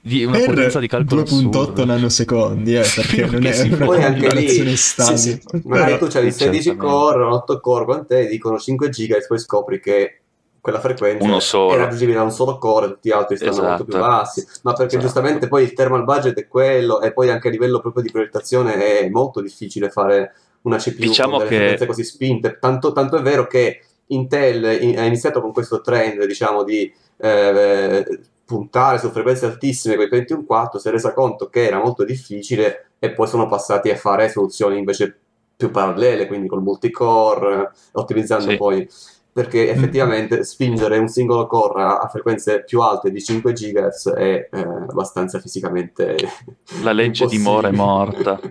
di 0.00 0.24
una 0.24 0.38
per 0.38 0.46
potenza 0.46 0.78
di 0.78 0.86
calcolo 0.86 1.22
2.8 1.22 1.58
assurda. 1.58 1.84
nanosecondi, 1.84 2.74
eh, 2.76 2.84
perché 2.94 3.26
non 3.26 3.44
è 3.46 3.52
si 3.52 3.68
una 3.68 3.84
Poi 3.84 4.02
anche 4.02 4.18
lì- 4.20 4.26
configurazione 4.26 4.76
stabile. 4.76 5.16
sì, 5.18 5.40
Magari 5.64 5.92
Però- 5.92 5.98
tu 6.06 6.12
c'hai 6.12 6.26
il 6.26 6.32
16 6.32 6.62
Certamente. 6.62 6.94
core, 6.96 7.24
un 7.24 7.32
8 7.32 7.60
core, 7.60 7.84
quant'è? 7.84 8.26
Dicono 8.28 8.58
5 8.58 8.88
giga 8.88 9.16
e 9.16 9.24
poi 9.26 9.38
scopri 9.38 9.80
che 9.80 10.20
quella 10.60 10.80
frequenza 10.80 11.24
Uno 11.24 11.40
solo. 11.40 11.72
è 11.72 11.76
raggiungibile 11.76 12.16
da 12.16 12.22
un 12.24 12.30
solo 12.30 12.58
core, 12.58 12.88
tutti 12.88 13.08
gli 13.08 13.12
altri 13.12 13.36
stanno 13.36 13.50
Esatto. 13.52 13.68
molto 13.68 13.84
più 13.84 13.98
bassi. 13.98 14.46
Ma 14.62 14.72
perché 14.72 14.96
Esatto. 14.96 15.02
giustamente 15.02 15.48
poi 15.48 15.62
il 15.62 15.72
thermal 15.72 16.04
budget 16.04 16.38
è 16.38 16.46
quello 16.48 17.00
e 17.00 17.12
poi 17.12 17.30
anche 17.30 17.48
a 17.48 17.50
livello 17.50 17.80
proprio 17.80 18.02
di 18.02 18.10
progettazione 18.10 18.74
è 19.00 19.08
molto 19.08 19.40
difficile 19.40 19.88
fare 19.90 20.32
una 20.62 20.76
CPU 20.76 20.96
Diciamo 21.06 21.38
con 21.38 21.46
delle 21.46 21.50
che- 21.50 21.56
frequenze 21.56 21.86
così 21.86 22.04
spinte. 22.04 22.58
Tanto, 22.60 22.92
tanto 22.92 23.16
è 23.16 23.22
vero 23.22 23.46
che 23.46 23.80
Intel 24.08 24.82
in- 24.82 24.98
ha 24.98 25.04
iniziato 25.04 25.40
con 25.40 25.52
questo 25.52 25.80
trend, 25.80 26.24
diciamo, 26.24 26.64
di 26.64 26.90
eh, 27.20 28.04
puntare 28.48 28.96
su 28.98 29.10
frequenze 29.10 29.44
altissime 29.44 29.96
con 29.96 30.06
i 30.06 30.08
Pentium 30.08 30.46
4, 30.46 30.78
si 30.78 30.88
è 30.88 30.90
resa 30.90 31.12
conto 31.12 31.50
che 31.50 31.66
era 31.66 31.78
molto 31.78 32.02
difficile 32.02 32.92
e 32.98 33.12
poi 33.12 33.26
sono 33.26 33.46
passati 33.46 33.90
a 33.90 33.96
fare 33.96 34.30
soluzioni 34.30 34.78
invece 34.78 35.14
più 35.54 35.70
parallele, 35.70 36.26
quindi 36.26 36.48
col 36.48 36.62
multicore, 36.62 37.72
ottimizzando 37.92 38.48
Sì. 38.50 38.56
poi 38.56 38.88
perché 39.30 39.70
effettivamente 39.70 40.42
spingere 40.44 40.96
un 40.96 41.08
singolo 41.08 41.46
core 41.46 41.82
a, 41.82 42.08
frequenze 42.10 42.64
più 42.64 42.80
alte 42.80 43.10
di 43.10 43.22
5 43.22 43.52
GHz 43.52 44.08
è 44.12 44.48
eh, 44.50 44.60
abbastanza 44.60 45.38
fisicamente 45.40 46.16
La 46.82 46.92
legge 46.92 47.26
di 47.26 47.36
Moore 47.38 47.68
è 47.68 47.72
morta. 47.72 48.40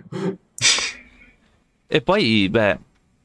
E 1.90 2.02
poi, 2.02 2.48
beh, 2.50 2.78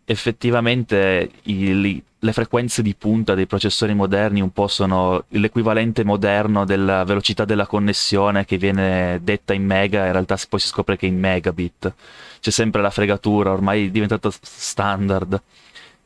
effettivamente 0.06 1.30
i- 1.44 1.82
li- 1.82 2.03
le 2.24 2.32
frequenze 2.32 2.82
di 2.82 2.96
punta 2.96 3.36
dei 3.36 3.46
processori 3.46 3.94
moderni 3.94 4.39
un 4.39 4.51
po' 4.51 4.68
sono 4.68 5.25
l'equivalente 5.30 6.06
moderno 6.06 6.63
della 6.63 7.03
velocità 7.03 7.44
della 7.44 7.68
connessione 7.68 8.46
che 8.46 8.58
viene 8.58 9.20
detta 9.22 9.53
in 9.53 9.65
mega, 9.65 10.06
in 10.06 10.13
realtà 10.13 10.38
poi 10.48 10.60
si 10.60 10.68
scopre 10.68 10.96
che 10.96 11.06
è 11.06 11.10
in 11.10 11.20
megabit. 11.20 11.94
C'è 12.39 12.50
sempre 12.50 12.82
la 12.82 12.89
fregatura, 12.92 13.51
ormai 13.51 13.88
è 13.88 13.89
diventato 13.89 14.32
standard. 14.42 15.42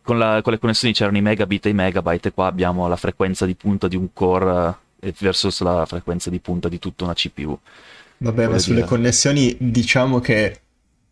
Con, 0.02 0.18
la, 0.18 0.42
con 0.42 0.54
le 0.54 0.60
connessioni 0.60 0.94
c'erano 0.94 1.18
i 1.18 1.22
megabit 1.22 1.68
e 1.68 1.70
i 1.70 1.74
megabyte 1.74 2.30
e 2.30 2.32
qua 2.32 2.48
abbiamo 2.48 2.88
la 2.88 2.96
frequenza 2.96 3.46
di 3.46 3.54
punta 3.54 3.88
di 3.88 3.96
un 3.96 4.08
core 4.12 4.76
eh, 5.00 5.14
versus 5.20 5.62
la 5.62 5.86
frequenza 5.86 6.32
di 6.32 6.40
punta 6.40 6.68
di 6.68 6.80
tutta 6.80 7.04
una 7.04 7.14
CPU. 7.14 7.60
Vabbè, 8.20 8.48
ma 8.48 8.58
sulle 8.58 8.86
connessioni 8.86 9.56
diciamo 9.60 10.20
che 10.20 10.62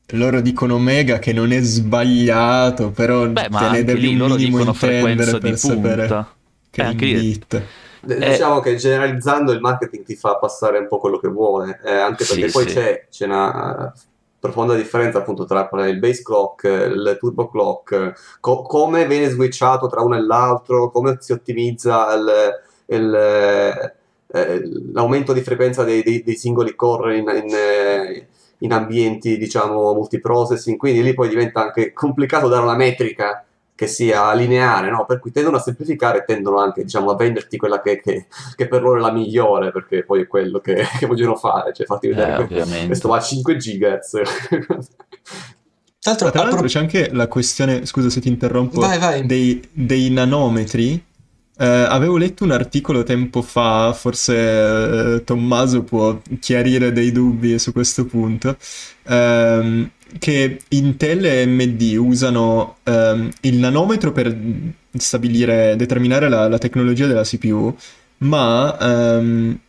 loro 0.09 0.41
dicono 0.41 0.77
mega 0.77 1.19
che 1.19 1.33
non 1.33 1.51
è 1.51 1.59
sbagliato, 1.61 2.91
però 2.91 3.27
Beh, 3.27 3.49
ma 3.49 3.59
te 3.59 3.69
ne 3.69 3.83
devi 3.83 4.15
loro 4.15 4.35
minimo 4.35 4.57
dicono 4.59 4.71
intendere 4.71 5.23
frequenza 5.25 5.37
per 5.39 5.51
di 5.51 5.57
sapere 5.57 5.95
punta. 6.07 6.33
che 6.69 6.81
Eh, 6.81 6.83
è 6.83 6.87
anche 6.87 7.05
in 7.05 7.11
lì- 7.17 7.19
bit. 7.21 7.63
D- 8.01 8.11
Eh. 8.11 8.29
Diciamo 8.29 8.59
che 8.59 8.75
generalizzando 8.75 9.51
il 9.51 9.59
marketing 9.59 10.05
ti 10.05 10.15
fa 10.15 10.35
passare 10.37 10.77
un 10.77 10.87
po' 10.87 10.99
quello 10.99 11.17
che 11.17 11.27
vuole, 11.27 11.79
eh, 11.83 11.91
anche 11.91 12.23
perché 12.23 12.45
Sì, 12.47 12.51
poi 12.51 12.67
sì. 12.67 12.73
c'è, 12.75 13.07
c'è 13.09 13.25
una 13.25 13.93
eh, 13.95 13.99
profonda 14.39 14.75
differenza 14.75 15.17
appunto 15.17 15.45
tra 15.45 15.67
il 15.87 15.97
base 15.97 16.21
clock, 16.21 16.65
eh, 16.65 16.85
il 16.85 17.17
turbo 17.19 17.49
clock, 17.49 17.91
eh, 17.93 18.13
co- 18.39 18.61
come 18.61 19.07
viene 19.07 19.29
switchato 19.29 19.87
tra 19.87 20.01
uno 20.01 20.15
e 20.17 20.21
l'altro, 20.21 20.91
come 20.91 21.17
si 21.19 21.31
ottimizza 21.31 22.13
il- 22.13 22.95
il, 22.95 23.13
eh, 23.15 23.93
eh, 24.27 24.61
l'aumento 24.93 25.33
di 25.33 25.41
frequenza 25.41 25.83
dei, 25.83 26.03
dei- 26.03 26.21
dei 26.23 26.35
singoli 26.35 26.75
core 26.75 27.17
in, 27.17 27.23
in, 27.43 27.53
eh, 27.55 28.27
in 28.59 28.71
ambienti 28.73 29.37
diciamo 29.37 29.93
multiprocessing, 29.93 30.77
quindi 30.77 31.03
lì 31.03 31.13
poi 31.13 31.29
diventa 31.29 31.61
anche 31.61 31.93
complicato 31.93 32.47
dare 32.47 32.63
una 32.63 32.75
metrica 32.75 33.43
che 33.75 33.87
sia 33.87 34.33
lineare, 34.33 34.89
no? 34.89 35.03
Per 35.05 35.19
cui 35.19 35.31
tendono 35.33 35.57
a 35.57 35.59
semplificare 35.59 36.19
e 36.19 36.23
tendono 36.25 36.59
anche, 36.59 36.83
diciamo, 36.83 37.11
a 37.11 37.15
venderti 37.17 37.57
quella 37.57 37.81
che, 37.81 37.99
che- 37.99 38.27
che 38.55 38.67
per 38.69 38.81
loro 38.81 38.99
è 38.99 39.01
la 39.01 39.11
migliore, 39.11 39.71
perché 39.73 40.03
poi 40.05 40.21
è 40.21 40.27
quello 40.27 40.59
che, 40.59 40.85
che 40.97 41.05
vogliono 41.05 41.35
fare, 41.35 41.73
cioè 41.73 41.85
farti 41.85 42.07
vedere 42.07 42.47
Eh, 42.49 42.85
questo 42.85 43.09
va 43.09 43.17
a 43.17 43.21
5 43.21 43.55
GHz. 43.57 44.21
Tra 45.99 46.31
l'altro, 46.43 46.61
c'è 46.67 46.79
anche 46.79 47.09
la 47.11 47.27
questione, 47.27 47.85
scusa 47.85 48.09
se 48.09 48.21
ti 48.21 48.27
interrompo, 48.27 48.79
Vai, 48.79 48.99
vai. 48.99 49.25
Dei, 49.25 49.61
dei 49.71 50.09
nanometri. 50.11 51.03
Eh, 51.57 51.65
avevo 51.65 52.17
letto 52.17 52.43
un 52.43 52.51
articolo 52.51 53.03
tempo 53.03 53.41
fa, 53.41 53.93
forse 53.93 55.15
eh, 55.15 55.23
Tommaso 55.23 55.83
può 55.83 56.19
chiarire 56.39 56.91
dei 56.91 57.11
dubbi 57.13 57.57
su 57.59 57.71
questo 57.71 58.05
punto, 58.05 58.57
ehm, 59.03 59.89
che 60.19 60.59
Intel 60.69 61.25
e 61.25 61.43
AMD 61.43 61.95
usano 61.97 62.77
ehm, 62.83 63.29
il 63.41 63.57
nanometro 63.57 64.11
per 64.11 64.37
stabilire, 64.97 65.75
determinare 65.77 66.27
la, 66.27 66.49
la 66.49 66.57
tecnologia 66.57 67.07
della 67.07 67.23
CPU, 67.23 67.73
ma 68.17 68.77
ehm, 68.77 69.59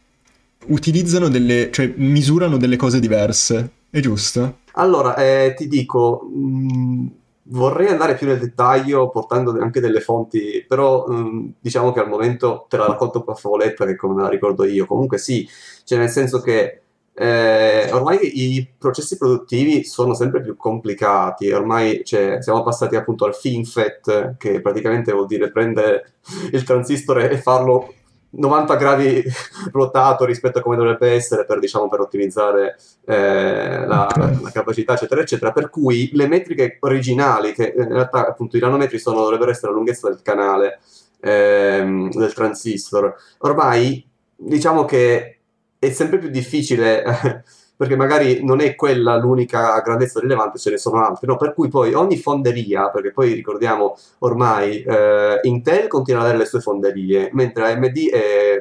utilizzano 0.66 1.28
delle, 1.28 1.70
cioè 1.72 1.92
misurano 1.96 2.56
delle 2.56 2.76
cose 2.76 2.98
diverse, 2.98 3.70
è 3.90 4.00
giusto? 4.00 4.58
Allora, 4.72 5.14
eh, 5.16 5.54
ti 5.56 5.68
dico, 5.68 6.28
mh, 6.34 7.06
vorrei 7.48 7.88
andare 7.88 8.14
più 8.14 8.26
nel 8.26 8.38
dettaglio 8.38 9.08
portando 9.10 9.56
anche 9.60 9.80
delle 9.80 10.00
fonti, 10.00 10.64
però 10.66 11.06
mh, 11.06 11.54
diciamo 11.60 11.92
che 11.92 12.00
al 12.00 12.08
momento 12.08 12.66
te 12.68 12.76
la 12.76 12.86
racconto 12.86 13.24
a 13.26 13.34
favoletta 13.34 13.84
che 13.84 13.96
come 13.96 14.14
me 14.14 14.22
la 14.22 14.28
ricordo 14.28 14.64
io. 14.64 14.86
Comunque 14.86 15.18
sì, 15.18 15.48
cioè 15.84 15.98
nel 15.98 16.08
senso 16.08 16.40
che 16.40 16.80
eh, 17.18 17.90
ormai 17.92 18.18
i 18.54 18.68
processi 18.76 19.16
produttivi 19.16 19.84
sono 19.84 20.12
sempre 20.12 20.42
più 20.42 20.54
complicati, 20.56 21.50
ormai 21.50 22.02
cioè, 22.04 22.42
siamo 22.42 22.62
passati 22.62 22.94
appunto 22.94 23.24
al 23.24 23.34
FinFET, 23.34 24.36
che 24.36 24.60
praticamente 24.60 25.12
vuol 25.12 25.26
dire 25.26 25.50
prendere 25.50 26.12
il 26.52 26.62
transistor 26.62 27.20
e 27.20 27.38
farlo 27.38 27.94
90 28.36 28.76
gradi 28.76 29.22
ruotato 29.72 30.24
rispetto 30.24 30.58
a 30.58 30.62
come 30.62 30.76
dovrebbe 30.76 31.12
essere 31.12 31.44
per, 31.44 31.58
diciamo, 31.58 31.88
per 31.88 32.00
ottimizzare 32.00 32.76
eh, 33.04 33.86
la, 33.86 34.08
la 34.42 34.50
capacità, 34.52 34.94
eccetera, 34.94 35.20
eccetera. 35.20 35.52
Per 35.52 35.70
cui 35.70 36.10
le 36.12 36.26
metriche 36.28 36.78
originali, 36.80 37.52
che 37.52 37.74
in 37.76 37.88
realtà 37.88 38.26
appunto 38.26 38.56
i 38.56 38.60
nanometri 38.60 38.98
sono, 38.98 39.22
dovrebbero 39.22 39.50
essere 39.50 39.68
la 39.68 39.76
lunghezza 39.76 40.08
del 40.08 40.22
canale 40.22 40.80
ehm, 41.20 42.10
del 42.10 42.32
transistor, 42.32 43.14
ormai 43.38 44.06
diciamo 44.36 44.84
che 44.84 45.38
è 45.78 45.90
sempre 45.90 46.18
più 46.18 46.28
difficile. 46.28 47.44
Perché 47.76 47.94
magari 47.94 48.42
non 48.42 48.60
è 48.60 48.74
quella 48.74 49.16
l'unica 49.16 49.78
grandezza 49.80 50.18
rilevante, 50.20 50.58
ce 50.58 50.70
ne 50.70 50.78
sono 50.78 51.04
altre, 51.04 51.26
no? 51.26 51.36
Per 51.36 51.52
cui 51.52 51.68
poi 51.68 51.92
ogni 51.92 52.16
fonderia, 52.16 52.88
perché 52.88 53.12
poi 53.12 53.34
ricordiamo 53.34 53.96
ormai 54.20 54.82
eh, 54.82 55.40
Intel 55.42 55.86
continua 55.86 56.20
ad 56.20 56.26
avere 56.26 56.42
le 56.42 56.48
sue 56.48 56.60
fonderie, 56.60 57.28
mentre 57.32 57.64
AMD 57.64 58.08
è- 58.08 58.60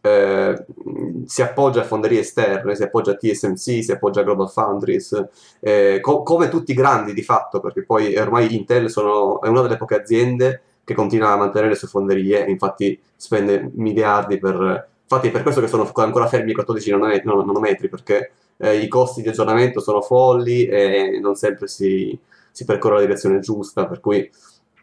eh, 0.00 0.64
si 1.26 1.42
appoggia 1.42 1.80
a 1.80 1.84
fonderie 1.84 2.20
esterne, 2.20 2.74
si 2.74 2.82
appoggia 2.82 3.12
a 3.12 3.14
TSMC, 3.16 3.82
si 3.82 3.92
appoggia 3.92 4.20
a 4.20 4.24
Global 4.24 4.50
Foundries, 4.50 5.24
eh, 5.60 5.98
co- 6.00 6.22
come 6.22 6.48
tutti 6.48 6.72
i 6.72 6.74
grandi 6.74 7.12
di 7.12 7.22
fatto, 7.22 7.60
perché 7.60 7.84
poi 7.84 8.16
ormai 8.16 8.54
Intel 8.54 8.90
sono- 8.90 9.40
è 9.42 9.48
una 9.48 9.62
delle 9.62 9.76
poche 9.76 9.94
aziende 9.96 10.62
che 10.84 10.94
continua 10.94 11.30
a 11.32 11.36
mantenere 11.36 11.70
le 11.72 11.76
sue 11.76 11.88
fonderie, 11.88 12.44
infatti 12.48 12.98
spende 13.16 13.70
miliardi 13.74 14.38
per... 14.38 14.88
Infatti 15.08 15.28
è 15.28 15.30
per 15.30 15.42
questo 15.42 15.60
che 15.60 15.68
sono 15.68 15.88
ancora 15.94 16.26
fermi 16.26 16.50
i 16.50 16.54
14 16.54 16.90
nanome- 16.90 17.22
nanometri, 17.24 17.88
perché 17.88 18.32
eh, 18.58 18.78
i 18.78 18.88
costi 18.88 19.22
di 19.22 19.28
aggiornamento 19.28 19.80
sono 19.80 20.00
folli 20.00 20.66
e 20.66 21.18
non 21.20 21.34
sempre 21.34 21.68
si, 21.68 22.18
si 22.50 22.64
percorre 22.64 22.94
la 22.96 23.00
direzione 23.00 23.40
giusta, 23.40 23.86
per 23.86 24.00
cui 24.00 24.30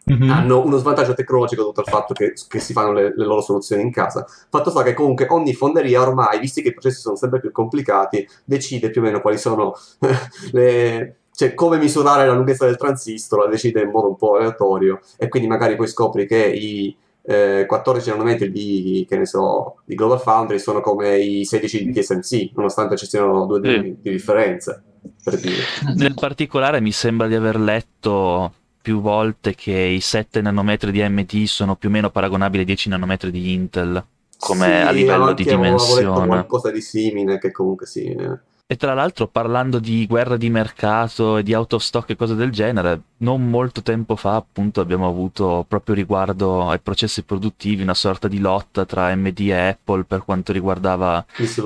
Mhm. 0.05 0.29
hanno 0.29 0.61
uno 0.65 0.77
svantaggio 0.77 1.13
tecnologico 1.13 1.61
dovuto 1.61 1.79
al 1.79 1.87
fatto 1.87 2.13
che, 2.13 2.33
che 2.49 2.59
si 2.59 2.73
fanno 2.73 2.91
le, 2.91 3.13
le 3.15 3.25
loro 3.25 3.41
soluzioni 3.41 3.83
in 3.83 3.91
casa. 3.91 4.25
Fatto 4.49 4.69
sta 4.69 4.83
che 4.83 4.93
comunque 4.93 5.27
ogni 5.29 5.53
fonderia 5.53 6.01
ormai, 6.01 6.39
visti 6.39 6.61
che 6.61 6.69
i 6.69 6.73
processi 6.73 6.99
sono 6.99 7.15
sempre 7.15 7.39
più 7.39 7.51
complicati, 7.51 8.27
decide 8.43 8.89
più 8.89 8.99
o 9.01 9.03
meno 9.05 9.21
quali 9.21 9.37
sono 9.37 9.73
le... 10.51 11.15
cioè 11.33 11.53
come 11.53 11.77
misurare 11.77 12.25
la 12.25 12.33
lunghezza 12.33 12.65
del 12.65 12.75
transistor, 12.77 13.45
la 13.45 13.49
decide 13.49 13.81
in 13.81 13.91
modo 13.91 14.09
un 14.09 14.17
po' 14.17 14.35
aleatorio 14.35 14.99
e 15.17 15.29
quindi 15.29 15.47
magari 15.47 15.75
poi 15.77 15.87
scopri 15.87 16.27
che 16.27 16.47
i 16.47 16.95
eh, 17.25 17.65
14 17.67 18.09
nanometri 18.09 18.51
di, 18.51 19.05
che 19.07 19.17
ne 19.17 19.25
so, 19.25 19.77
di 19.85 19.95
Global 19.95 20.19
Foundry 20.19 20.59
sono 20.59 20.81
come 20.81 21.17
i 21.19 21.45
16 21.45 21.85
di 21.85 21.91
TSMC, 21.93 22.51
nonostante 22.55 22.97
ci 22.97 23.05
siano 23.07 23.45
due 23.45 23.61
Sì. 23.63 23.79
di, 23.81 23.95
di 24.01 24.11
differenza, 24.11 24.81
per 25.23 25.39
dire. 25.39 25.55
Nel 25.95 26.13
particolare 26.15 26.81
mi 26.81 26.91
sembra 26.91 27.27
di 27.27 27.35
aver 27.35 27.59
letto 27.59 28.53
più 28.81 28.99
volte 28.99 29.55
che 29.55 29.71
i 29.71 30.01
7 30.01 30.41
nanometri 30.41 30.91
di 30.91 31.01
AMD 31.01 31.43
sono 31.45 31.75
più 31.77 31.87
o 31.87 31.91
meno 31.91 32.09
paragonabili 32.09 32.59
ai 32.59 32.65
10 32.65 32.89
nanometri 32.89 33.31
di 33.31 33.53
Intel, 33.53 34.03
come 34.37 34.65
Sì, 34.65 34.71
a 34.71 34.91
livello 34.91 35.31
di 35.33 35.43
avevo 35.43 35.61
letto 35.63 35.77
dimensione. 35.79 36.27
qualcosa 36.27 36.69
di 36.71 36.81
simile 36.81 37.37
che 37.39 37.51
comunque 37.51 37.85
sì. 37.85 38.03
eh. 38.03 38.39
E 38.65 38.77
tra 38.77 38.93
l'altro, 38.93 39.27
parlando 39.27 39.77
di 39.77 40.07
guerra 40.07 40.37
di 40.37 40.49
mercato 40.49 41.37
e 41.37 41.43
di 41.43 41.53
out 41.53 41.73
of 41.73 41.83
stock 41.83 42.09
e 42.09 42.15
cose 42.15 42.33
del 42.33 42.49
genere, 42.49 43.01
non 43.17 43.47
molto 43.47 43.83
tempo 43.83 44.15
fa, 44.15 44.35
appunto, 44.35 44.79
abbiamo 44.79 45.07
avuto 45.07 45.65
proprio 45.67 45.93
riguardo 45.93 46.69
ai 46.69 46.79
processi 46.79 47.23
produttivi 47.23 47.83
una 47.83 47.93
sorta 47.93 48.27
di 48.27 48.39
lotta 48.39 48.85
tra 48.85 49.07
AMD 49.07 49.39
e 49.39 49.53
Apple 49.53 50.05
per 50.05 50.23
quanto 50.23 50.53
riguardava 50.53 51.23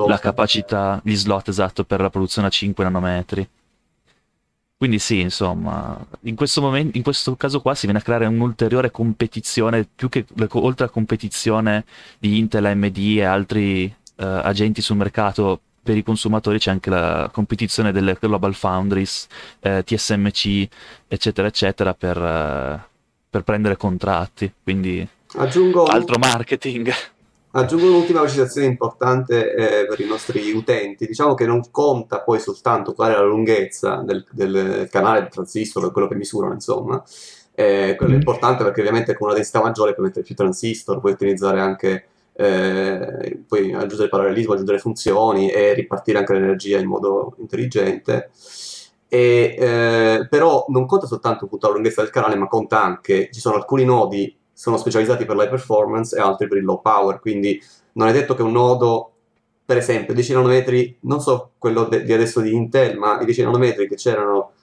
la 0.08 0.20
capacità, 0.20 1.00
gli 1.04 1.16
slot 1.16 1.48
esatto 1.50 1.84
per 1.86 2.02
la 2.02 2.10
produzione 2.10 2.48
a 2.48 2.52
5 2.52 2.84
nanometri. 2.84 3.50
Quindi 4.76 5.00
sì, 5.00 5.20
insomma, 5.22 6.04
in 6.22 6.36
questo 6.36 6.62
momento, 6.62 6.98
in 6.98 7.04
questo 7.04 7.36
caso 7.36 7.62
qua 7.62 7.74
si 7.74 7.86
viene 7.86 8.00
a 8.00 8.04
creare 8.04 8.26
un'ulteriore 8.26 8.92
competizione, 8.92 9.88
più 9.96 10.10
che 10.10 10.26
oltre 10.52 10.86
a 10.86 10.90
competizione 10.90 11.86
di 12.20 12.38
Intel, 12.38 12.66
AMD 12.66 12.98
e 12.98 13.24
altri 13.24 13.86
eh, 13.86 14.26
agenti 14.26 14.82
sul 14.82 14.98
mercato 14.98 15.62
per 15.88 15.96
i 15.96 16.04
consumatori 16.04 16.60
c'è 16.60 16.70
anche 16.70 16.90
la 16.90 17.30
competizione 17.32 17.94
delle 17.94 18.18
Global 18.20 18.54
Foundries, 18.54 19.28
eh, 19.62 19.84
TSMC, 19.86 20.68
eccetera, 21.08 21.48
eccetera, 21.48 21.94
per, 21.94 22.18
eh, 22.18 22.80
per 23.30 23.44
prendere 23.44 23.78
contratti. 23.78 24.52
Quindi 24.62 25.08
Aggiungo, 25.36 25.86
altro 25.86 26.18
marketing. 26.20 26.92
aggiungo 27.52 27.88
un'ultima 27.88 28.20
precisazione 28.20 28.68
importante 28.68 29.54
eh, 29.54 29.86
per 29.88 30.00
i 30.02 30.06
nostri 30.06 30.52
utenti. 30.52 31.06
Diciamo 31.08 31.34
che 31.36 31.46
non 31.46 31.72
conta 31.72 32.20
poi 32.20 32.40
soltanto 32.42 32.94
qual 32.94 33.14
è 33.14 33.16
la 33.16 33.24
lunghezza 33.24 34.02
del, 34.06 34.26
del 34.32 34.90
canale 34.92 35.22
del 35.22 35.30
transistor, 35.30 35.90
quello 35.94 36.10
che 36.10 36.16
misurano, 36.16 36.54
insomma. 36.54 37.02
Eh, 37.56 37.96
quello 37.98 38.12
è 38.12 38.16
Mm. 38.16 38.20
importante 38.20 38.64
perché 38.66 38.82
ovviamente 38.82 39.16
con 39.16 39.28
una 39.28 39.36
densità 39.36 39.62
maggiore 39.62 39.94
puoi 39.94 40.08
mettere 40.08 40.26
più 40.26 40.36
transistor, 40.36 41.00
puoi 41.00 41.14
utilizzare 41.14 41.60
anche, 41.62 42.08
eh, 42.38 43.40
puoi 43.48 43.74
aggiungere 43.74 44.10
parallelismo, 44.10 44.54
aggiungere 44.54 44.80
funzioni 44.80 45.50
e 45.50 45.74
ripartire 45.74 46.20
anche 46.20 46.34
l'energia 46.34 46.78
in 46.78 46.88
modo 46.88 47.36
intelligente. 47.40 48.30
E, 49.10 49.56
eh, 49.58 50.28
però 50.30 50.66
non 50.70 50.86
conta 50.86 51.08
soltanto 51.08 51.46
appunto 51.46 51.68
la 51.68 51.74
lunghezza 51.74 52.02
del 52.02 52.12
canale, 52.12 52.36
ma 52.36 52.48
conta 52.48 52.82
anche, 52.84 53.30
ci 53.32 53.40
sono 53.40 53.56
alcuni 53.56 53.86
nodi 53.86 54.36
sono 54.58 54.78
specializzati 54.78 55.24
per 55.26 55.36
l'high 55.36 55.50
performance 55.50 56.18
e 56.18 56.20
altri 56.20 56.48
per 56.48 56.58
il 56.58 56.64
low 56.64 56.82
power, 56.82 57.20
quindi 57.20 57.62
non 57.94 58.08
è 58.08 58.12
detto 58.12 58.34
che 58.34 58.42
un 58.42 58.52
nodo, 58.52 59.12
per 59.64 59.78
esempio, 59.78 60.16
10 60.16 60.34
nanometri, 60.34 60.98
non 61.02 61.22
so 61.22 61.52
quello 61.60 61.84
de- 61.84 62.04
di 62.04 62.12
adesso 62.12 62.42
di 62.42 62.56
Intel, 62.56 62.98
ma 62.98 63.22
i 63.22 63.26
10 63.26 63.44
nanometri 63.44 63.88
che 63.88 63.96
c'erano 63.96 64.54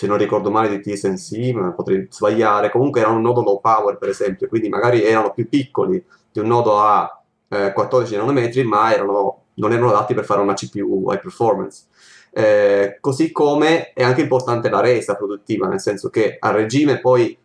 se 0.00 0.06
non 0.06 0.16
ricordo 0.16 0.50
male 0.50 0.70
di 0.70 0.80
TSMC, 0.80 1.52
ma 1.52 1.72
potrei 1.72 2.06
sbagliare, 2.08 2.70
comunque 2.70 3.00
erano 3.00 3.16
un 3.16 3.20
nodo 3.20 3.42
low 3.42 3.60
power 3.60 3.98
per 3.98 4.08
esempio, 4.08 4.48
quindi 4.48 4.70
magari 4.70 5.04
erano 5.04 5.30
più 5.30 5.46
piccoli 5.46 6.02
di 6.32 6.40
un 6.40 6.46
nodo 6.46 6.80
a 6.80 7.22
eh, 7.48 7.70
14 7.74 8.16
nanometri, 8.16 8.64
ma 8.64 8.94
erano, 8.94 9.42
non 9.56 9.72
erano 9.72 9.90
adatti 9.90 10.14
per 10.14 10.24
fare 10.24 10.40
una 10.40 10.54
CPU 10.54 11.12
high 11.12 11.20
performance. 11.20 11.84
Eh, 12.32 12.96
così 12.98 13.30
come 13.30 13.92
è 13.92 14.02
anche 14.02 14.22
importante 14.22 14.70
la 14.70 14.80
resa 14.80 15.16
produttiva, 15.16 15.68
nel 15.68 15.80
senso 15.80 16.08
che 16.08 16.38
a 16.38 16.50
regime 16.50 16.98
poi 16.98 17.36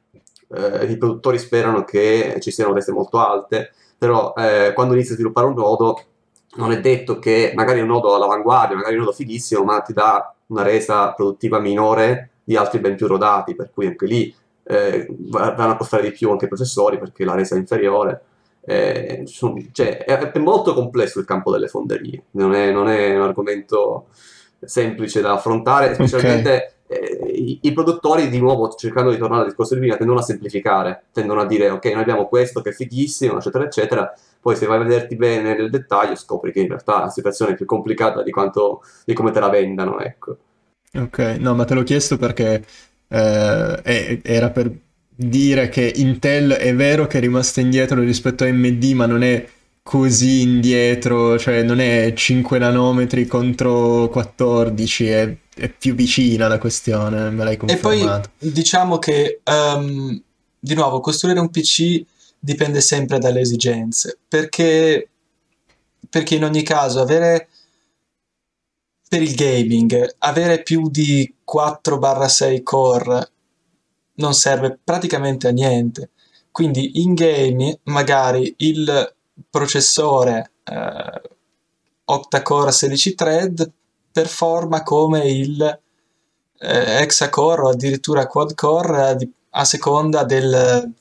eh, 0.55 0.85
i 0.85 0.97
produttori 0.97 1.37
sperano 1.37 1.83
che 1.83 2.37
ci 2.39 2.51
siano 2.51 2.71
rese 2.71 2.93
molto 2.93 3.17
alte, 3.19 3.73
però 3.97 4.31
eh, 4.33 4.71
quando 4.73 4.93
inizi 4.93 5.11
a 5.11 5.15
sviluppare 5.15 5.47
un 5.47 5.55
nodo 5.55 6.01
non 6.55 6.71
è 6.71 6.79
detto 6.79 7.19
che 7.19 7.51
magari 7.53 7.81
un 7.81 7.87
nodo 7.87 8.15
all'avanguardia, 8.15 8.77
magari 8.77 8.93
un 8.93 9.01
nodo 9.01 9.11
fighissimo, 9.11 9.65
ma 9.65 9.81
ti 9.81 9.91
dà 9.91 10.33
una 10.47 10.61
resa 10.61 11.11
produttiva 11.11 11.59
minore 11.59 12.29
di 12.45 12.55
altri 12.55 12.79
ben 12.79 12.95
più 12.95 13.07
rodati, 13.07 13.55
per 13.55 13.71
cui 13.73 13.87
anche 13.87 14.05
lì 14.05 14.33
eh, 14.67 15.07
vanno 15.09 15.73
a 15.73 15.75
costare 15.75 16.03
di 16.03 16.11
più 16.11 16.31
anche 16.31 16.45
i 16.45 16.47
processori 16.47 16.97
perché 16.97 17.25
la 17.25 17.35
resa 17.35 17.55
è 17.55 17.57
inferiore. 17.57 18.21
Eh, 18.67 19.23
sono, 19.25 19.61
cioè, 19.71 20.03
è, 20.05 20.31
è, 20.31 20.39
molto 20.39 20.73
complesso 20.73 21.19
il 21.19 21.25
campo 21.25 21.51
delle 21.51 21.67
fonderie, 21.67 22.23
non 22.31 22.55
è, 22.55 22.71
non 22.71 22.87
è 22.87 23.15
un 23.15 23.21
argomento 23.21 24.07
semplice 24.59 25.21
da 25.21 25.33
affrontare, 25.33 25.93
specialmente 25.93 26.79
okay. 26.87 26.99
eh, 26.99 27.31
i, 27.31 27.59
i, 27.61 27.73
produttori, 27.73 28.27
di 28.27 28.39
nuovo, 28.39 28.69
cercando 28.69 29.11
di 29.11 29.17
tornare 29.17 29.41
al 29.41 29.47
discorso 29.49 29.75
di 29.75 29.81
prima, 29.81 29.97
tendono 29.97 30.19
a 30.19 30.23
semplificare, 30.23 31.03
tendono 31.11 31.41
a 31.41 31.45
dire 31.45 31.69
ok, 31.69 31.85
noi 31.85 32.01
abbiamo 32.01 32.27
questo 32.27 32.61
che 32.61 32.69
è 32.69 32.73
fighissimo, 32.73 33.37
eccetera, 33.37 33.65
eccetera. 33.65 34.13
Poi 34.41 34.55
se 34.55 34.65
vai 34.65 34.79
a 34.79 34.83
vederti 34.83 35.15
bene 35.15 35.55
nel 35.55 35.69
dettaglio 35.69 36.15
scopri 36.15 36.51
che 36.51 36.61
in 36.61 36.67
realtà 36.67 36.99
la 36.99 37.09
situazione 37.09 37.51
è 37.51 37.55
più 37.55 37.65
complicata 37.65 38.23
di, 38.23 38.31
quanto, 38.31 38.81
di 39.03 39.13
come 39.13 39.29
te 39.29 39.39
la 39.39 39.49
vendano, 39.49 39.99
ecco. 39.99 40.37
Ok, 40.95 41.37
no, 41.39 41.55
ma 41.55 41.65
te 41.65 41.73
l'ho 41.73 41.83
chiesto 41.83 42.17
perché 42.17 42.63
eh, 43.07 44.21
era 44.23 44.49
per 44.49 44.71
dire 45.15 45.69
che 45.69 45.91
Intel 45.95 46.51
è 46.51 46.75
vero 46.75 47.07
che 47.07 47.17
è 47.17 47.21
rimasta 47.21 47.61
indietro 47.61 48.01
rispetto 48.01 48.43
a 48.43 48.47
AMD, 48.47 48.83
ma 48.93 49.05
non 49.05 49.23
è 49.23 49.47
così 49.81 50.41
indietro, 50.41 51.37
cioè 51.37 51.61
non 51.61 51.79
è 51.79 52.13
5 52.13 52.57
nanometri 52.57 53.27
contro 53.27 54.09
14, 54.09 55.07
è, 55.07 55.37
è 55.55 55.69
più 55.69 55.93
vicina 55.93 56.47
la 56.47 56.57
questione, 56.57 57.29
me 57.29 57.43
l'hai 57.43 57.57
confermato. 57.57 58.29
E 58.29 58.31
poi 58.39 58.51
diciamo 58.51 58.97
che, 58.97 59.41
um, 59.43 60.19
di 60.59 60.73
nuovo, 60.73 60.99
costruire 61.01 61.39
un 61.39 61.49
PC 61.49 62.03
dipende 62.39 62.81
sempre 62.81 63.19
dalle 63.19 63.41
esigenze, 63.41 64.17
perché, 64.27 65.07
perché 66.09 66.35
in 66.35 66.43
ogni 66.45 66.63
caso 66.63 66.99
avere 66.99 67.49
per 69.15 69.23
il 69.23 69.33
gaming 69.33 70.15
avere 70.19 70.61
più 70.61 70.89
di 70.89 71.33
4-6 71.49 72.63
core 72.63 73.31
non 74.15 74.33
serve 74.33 74.77
praticamente 74.83 75.47
a 75.47 75.51
niente. 75.51 76.09
Quindi 76.51 77.01
in 77.01 77.13
game 77.13 77.79
magari 77.83 78.53
il 78.57 79.15
processore 79.49 80.51
eh, 80.65 81.21
octa-core 82.03 82.73
16 82.73 83.15
thread 83.15 83.71
performa 84.11 84.83
come 84.83 85.25
il 85.29 85.61
eh, 86.59 87.01
hexa-core 87.01 87.61
o 87.61 87.69
addirittura 87.69 88.27
quad-core 88.27 89.17
a 89.51 89.63
seconda 89.63 90.25
del, 90.25 90.91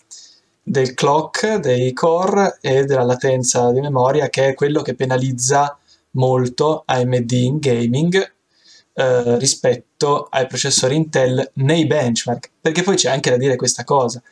del 0.62 0.94
clock 0.94 1.56
dei 1.56 1.92
core 1.92 2.58
e 2.60 2.84
della 2.84 3.02
latenza 3.02 3.72
di 3.72 3.80
memoria 3.80 4.28
che 4.28 4.50
è 4.50 4.54
quello 4.54 4.82
che 4.82 4.94
penalizza 4.94 5.76
molto 6.14 6.82
AMD 6.86 7.30
in 7.32 7.58
gaming 7.58 8.32
eh, 8.94 9.38
rispetto 9.38 10.26
ai 10.30 10.46
processori 10.46 10.96
Intel 10.96 11.50
nei 11.54 11.86
benchmark 11.86 12.50
perché 12.60 12.82
poi 12.82 12.96
c'è 12.96 13.10
anche 13.10 13.30
da 13.30 13.36
dire 13.36 13.56
questa 13.56 13.84
cosa 13.84 14.22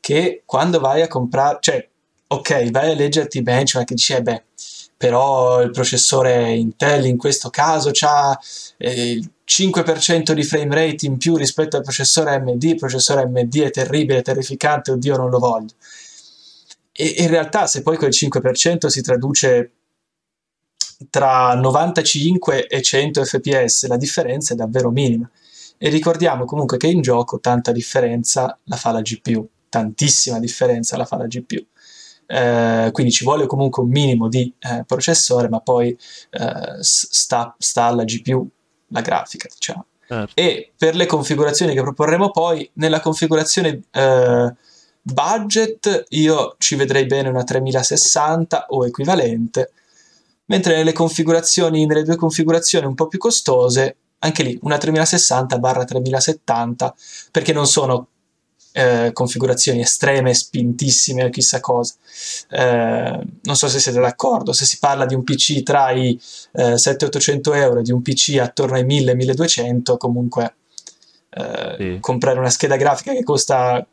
che 0.00 0.42
quando 0.44 0.80
vai 0.80 1.02
a 1.02 1.08
comprare 1.08 1.58
cioè 1.60 1.88
ok 2.28 2.70
vai 2.70 2.92
a 2.92 2.94
leggerti 2.94 3.38
i 3.38 3.42
benchmark 3.42 3.90
e 3.90 3.94
dici 3.94 4.12
eh 4.12 4.22
beh 4.22 4.42
però 5.02 5.60
il 5.60 5.72
processore 5.72 6.52
Intel 6.52 7.06
in 7.06 7.16
questo 7.16 7.50
caso 7.50 7.90
ha 8.02 8.38
eh, 8.76 9.10
il 9.10 9.30
5% 9.44 10.30
di 10.30 10.44
frame 10.44 10.74
rate 10.74 11.06
in 11.06 11.16
più 11.16 11.34
rispetto 11.34 11.76
al 11.76 11.82
processore 11.82 12.36
AMD, 12.36 12.62
il 12.62 12.76
processore 12.76 13.22
AMD 13.22 13.62
è 13.62 13.70
terribile, 13.72 14.20
è 14.20 14.22
terrificante, 14.22 14.92
oddio 14.92 15.16
non 15.16 15.28
lo 15.28 15.40
voglio. 15.40 15.72
E 16.92 17.16
in 17.18 17.26
realtà 17.26 17.66
se 17.66 17.82
poi 17.82 17.96
quel 17.96 18.12
5% 18.12 18.86
si 18.86 19.02
traduce 19.02 19.70
tra 21.10 21.54
95 21.54 22.66
e 22.66 22.82
100 22.82 23.24
fps 23.24 23.86
la 23.86 23.96
differenza 23.96 24.54
è 24.54 24.56
davvero 24.56 24.90
minima. 24.90 25.28
E 25.78 25.88
ricordiamo 25.88 26.44
comunque 26.44 26.76
che 26.76 26.86
in 26.86 27.00
gioco 27.00 27.40
tanta 27.40 27.72
differenza 27.72 28.56
la 28.64 28.76
fa 28.76 28.92
la 28.92 29.00
GPU, 29.00 29.48
tantissima 29.68 30.38
differenza 30.38 30.96
la 30.96 31.04
fa 31.04 31.16
la 31.16 31.26
GPU. 31.26 31.64
Eh, 32.26 32.90
quindi 32.92 33.12
ci 33.12 33.24
vuole 33.24 33.46
comunque 33.46 33.82
un 33.82 33.90
minimo 33.90 34.28
di 34.28 34.52
eh, 34.60 34.84
processore, 34.86 35.48
ma 35.48 35.60
poi 35.60 35.90
eh, 36.30 36.76
sta, 36.80 37.54
sta, 37.58 37.84
alla 37.84 38.04
GPU 38.04 38.48
la 38.88 39.00
grafica, 39.00 39.48
diciamo. 39.52 39.86
Certo. 40.06 40.32
E 40.34 40.72
per 40.76 40.94
le 40.94 41.06
configurazioni 41.06 41.74
che 41.74 41.82
proporremo 41.82 42.30
poi, 42.30 42.68
nella 42.74 43.00
configurazione 43.00 43.82
eh, 43.90 44.54
budget 45.02 46.04
io 46.10 46.54
ci 46.58 46.76
vedrei 46.76 47.06
bene 47.06 47.28
una 47.28 47.44
3060 47.44 48.66
o 48.68 48.86
equivalente, 48.86 49.72
mentre 50.52 50.76
nelle 50.76 50.92
configurazioni, 50.92 51.86
nelle 51.86 52.02
due 52.02 52.16
configurazioni 52.16 52.84
un 52.84 52.94
po' 52.94 53.06
più 53.06 53.18
costose, 53.18 53.96
anche 54.18 54.42
lì 54.42 54.58
una 54.62 54.76
3060-3070, 54.76 56.90
perché 57.30 57.54
non 57.54 57.66
sono 57.66 58.08
eh, 58.72 59.12
configurazioni 59.14 59.80
estreme, 59.80 60.34
spintissime 60.34 61.24
o 61.24 61.30
chissà 61.30 61.60
cosa. 61.60 61.94
Eh, 62.50 63.18
non 63.42 63.56
so 63.56 63.66
se 63.66 63.80
siete 63.80 63.98
d'accordo, 63.98 64.52
se 64.52 64.66
si 64.66 64.76
parla 64.78 65.06
di 65.06 65.14
un 65.14 65.24
PC 65.24 65.62
tra 65.62 65.90
i 65.90 66.20
eh, 66.52 66.74
700-800 66.74 67.54
euro 67.54 67.80
e 67.80 67.82
di 67.82 67.92
un 67.92 68.02
PC 68.02 68.36
attorno 68.38 68.76
ai 68.76 68.84
1000-1200, 68.84 69.96
comunque 69.96 70.54
eh, 71.30 71.76
sì. 71.78 71.96
comprare 71.98 72.38
una 72.38 72.50
scheda 72.50 72.76
grafica 72.76 73.14
che 73.14 73.24
costa 73.24 73.86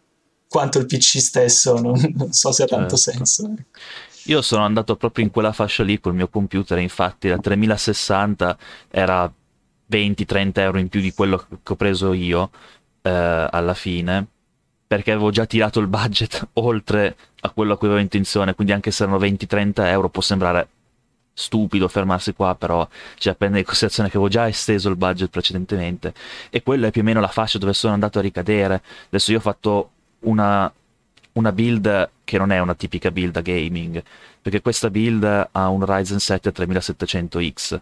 quanto 0.50 0.80
il 0.80 0.88
PC 0.88 1.22
stesso 1.22 1.80
non, 1.80 1.94
non 2.18 2.34
so 2.34 2.52
se 2.52 2.64
ha 2.64 2.68
tanto 2.68 2.98
certo. 2.98 3.24
senso. 3.24 3.54
Io 4.30 4.44
sono 4.44 4.64
andato 4.64 4.96
proprio 4.96 5.26
in 5.26 5.32
quella 5.32 5.52
fascia 5.52 5.82
lì 5.84 6.00
col 6.00 6.14
mio 6.14 6.28
computer, 6.28 6.78
infatti 6.78 7.30
la 7.30 7.40
3060 7.40 8.58
era 8.92 9.32
20-30 9.92 10.52
euro 10.60 10.78
in 10.78 10.88
più 10.88 11.02
di 11.02 11.12
quello 11.14 11.38
che 11.64 11.74
ho 11.74 11.76
preso 11.76 12.14
io 12.14 12.52
eh, 13.02 13.10
alla 13.10 13.74
fine, 13.74 14.28
perché 14.86 15.14
avevo 15.14 15.32
già 15.32 15.48
tirato 15.48 15.80
il 15.80 15.88
budget 15.88 16.50
oltre 16.62 17.18
a 17.42 17.50
quello 17.50 17.74
a 17.74 17.78
cui 17.78 17.88
avevo 17.88 18.04
intenzione, 18.04 18.54
quindi 18.54 18.72
anche 18.72 18.92
se 18.92 19.02
erano 19.02 19.18
20-30 19.18 19.86
euro 19.88 20.10
può 20.10 20.22
sembrare 20.22 20.68
stupido 21.34 21.88
fermarsi 21.88 22.34
qua, 22.34 22.54
però 22.54 22.88
c'è 23.16 23.32
appena 23.32 23.58
in 23.58 23.64
considerazione 23.64 24.10
che 24.10 24.18
avevo 24.18 24.32
già 24.32 24.48
esteso 24.48 24.90
il 24.90 24.96
budget 24.96 25.30
precedentemente 25.30 26.14
e 26.52 26.62
quella 26.62 26.88
è 26.88 26.92
più 26.92 27.02
o 27.02 27.04
meno 27.04 27.20
la 27.20 27.30
fascia 27.30 27.58
dove 27.58 27.74
sono 27.74 27.94
andato 27.94 28.20
a 28.20 28.22
ricadere. 28.22 28.84
Adesso 29.08 29.32
io 29.32 29.38
ho 29.38 29.42
fatto 29.42 29.90
una 30.22 30.72
una 31.34 31.52
build 31.52 32.10
che 32.24 32.38
non 32.38 32.52
è 32.52 32.60
una 32.60 32.76
tipica 32.76 33.12
build 33.12 33.34
da 33.34 33.42
gaming, 33.42 34.02
perché 34.42 34.62
questa 34.62 34.90
build 34.90 35.50
ha 35.52 35.68
un 35.68 35.86
Ryzen 35.86 36.20
7 36.20 36.52
3700X. 36.52 37.80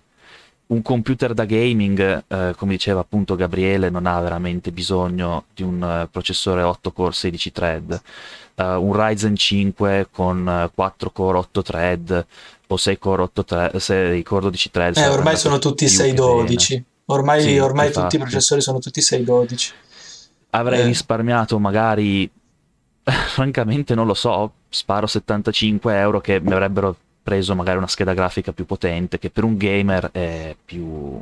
Un 0.68 0.82
computer 0.82 1.34
da 1.34 1.46
gaming, 1.46 2.24
eh, 2.28 2.54
come 2.58 2.74
diceva 2.74 3.00
appunto 3.00 3.36
Gabriele, 3.36 3.90
non 3.90 4.06
ha 4.06 4.20
veramente 4.20 4.72
bisogno 4.72 5.46
di 5.54 5.64
un 5.64 5.82
uh, 5.82 6.10
processore 6.12 6.62
8 6.62 6.92
core 6.92 7.14
16 7.14 7.52
thread. 7.54 8.02
Uh, 8.56 8.64
un 8.64 8.92
Ryzen 8.94 9.36
5 9.36 10.08
con 10.12 10.70
4 10.74 11.12
core 11.12 11.38
8 11.38 11.62
thread 11.62 12.26
o 12.68 12.76
6 12.76 12.98
core, 13.00 13.22
8 13.22 13.44
thread, 13.46 13.76
6 13.78 14.24
core 14.24 14.42
12 14.42 14.72
thread. 14.72 14.98
Eh, 14.98 15.08
ormai 15.08 15.38
sono 15.38 15.58
tutti 15.58 15.88
612. 15.88 16.84
Ormai, 17.06 17.42
sì, 17.42 17.58
ormai 17.58 17.92
tutti 17.92 18.18
i 18.18 18.20
processori 18.20 18.60
sono 18.60 18.80
tutti 18.80 19.02
612. 19.02 19.74
Avrei 20.50 20.82
eh. 20.82 20.86
risparmiato 20.86 21.58
magari 21.60 22.30
francamente 23.28 23.96
non 23.96 24.06
lo 24.06 24.14
so, 24.14 24.54
sparo 24.70 25.08
75 25.08 25.98
euro 25.98 26.20
che 26.20 26.40
mi 26.40 26.52
avrebbero 26.52 26.96
preso 27.24 27.56
magari 27.56 27.78
una 27.78 27.88
scheda 27.88 28.14
grafica 28.14 28.52
più 28.52 28.66
potente, 28.66 29.20
che 29.20 29.30
per 29.30 29.44
un 29.44 29.58
gamer 29.58 30.10
è 30.12 30.56
più 30.64 31.22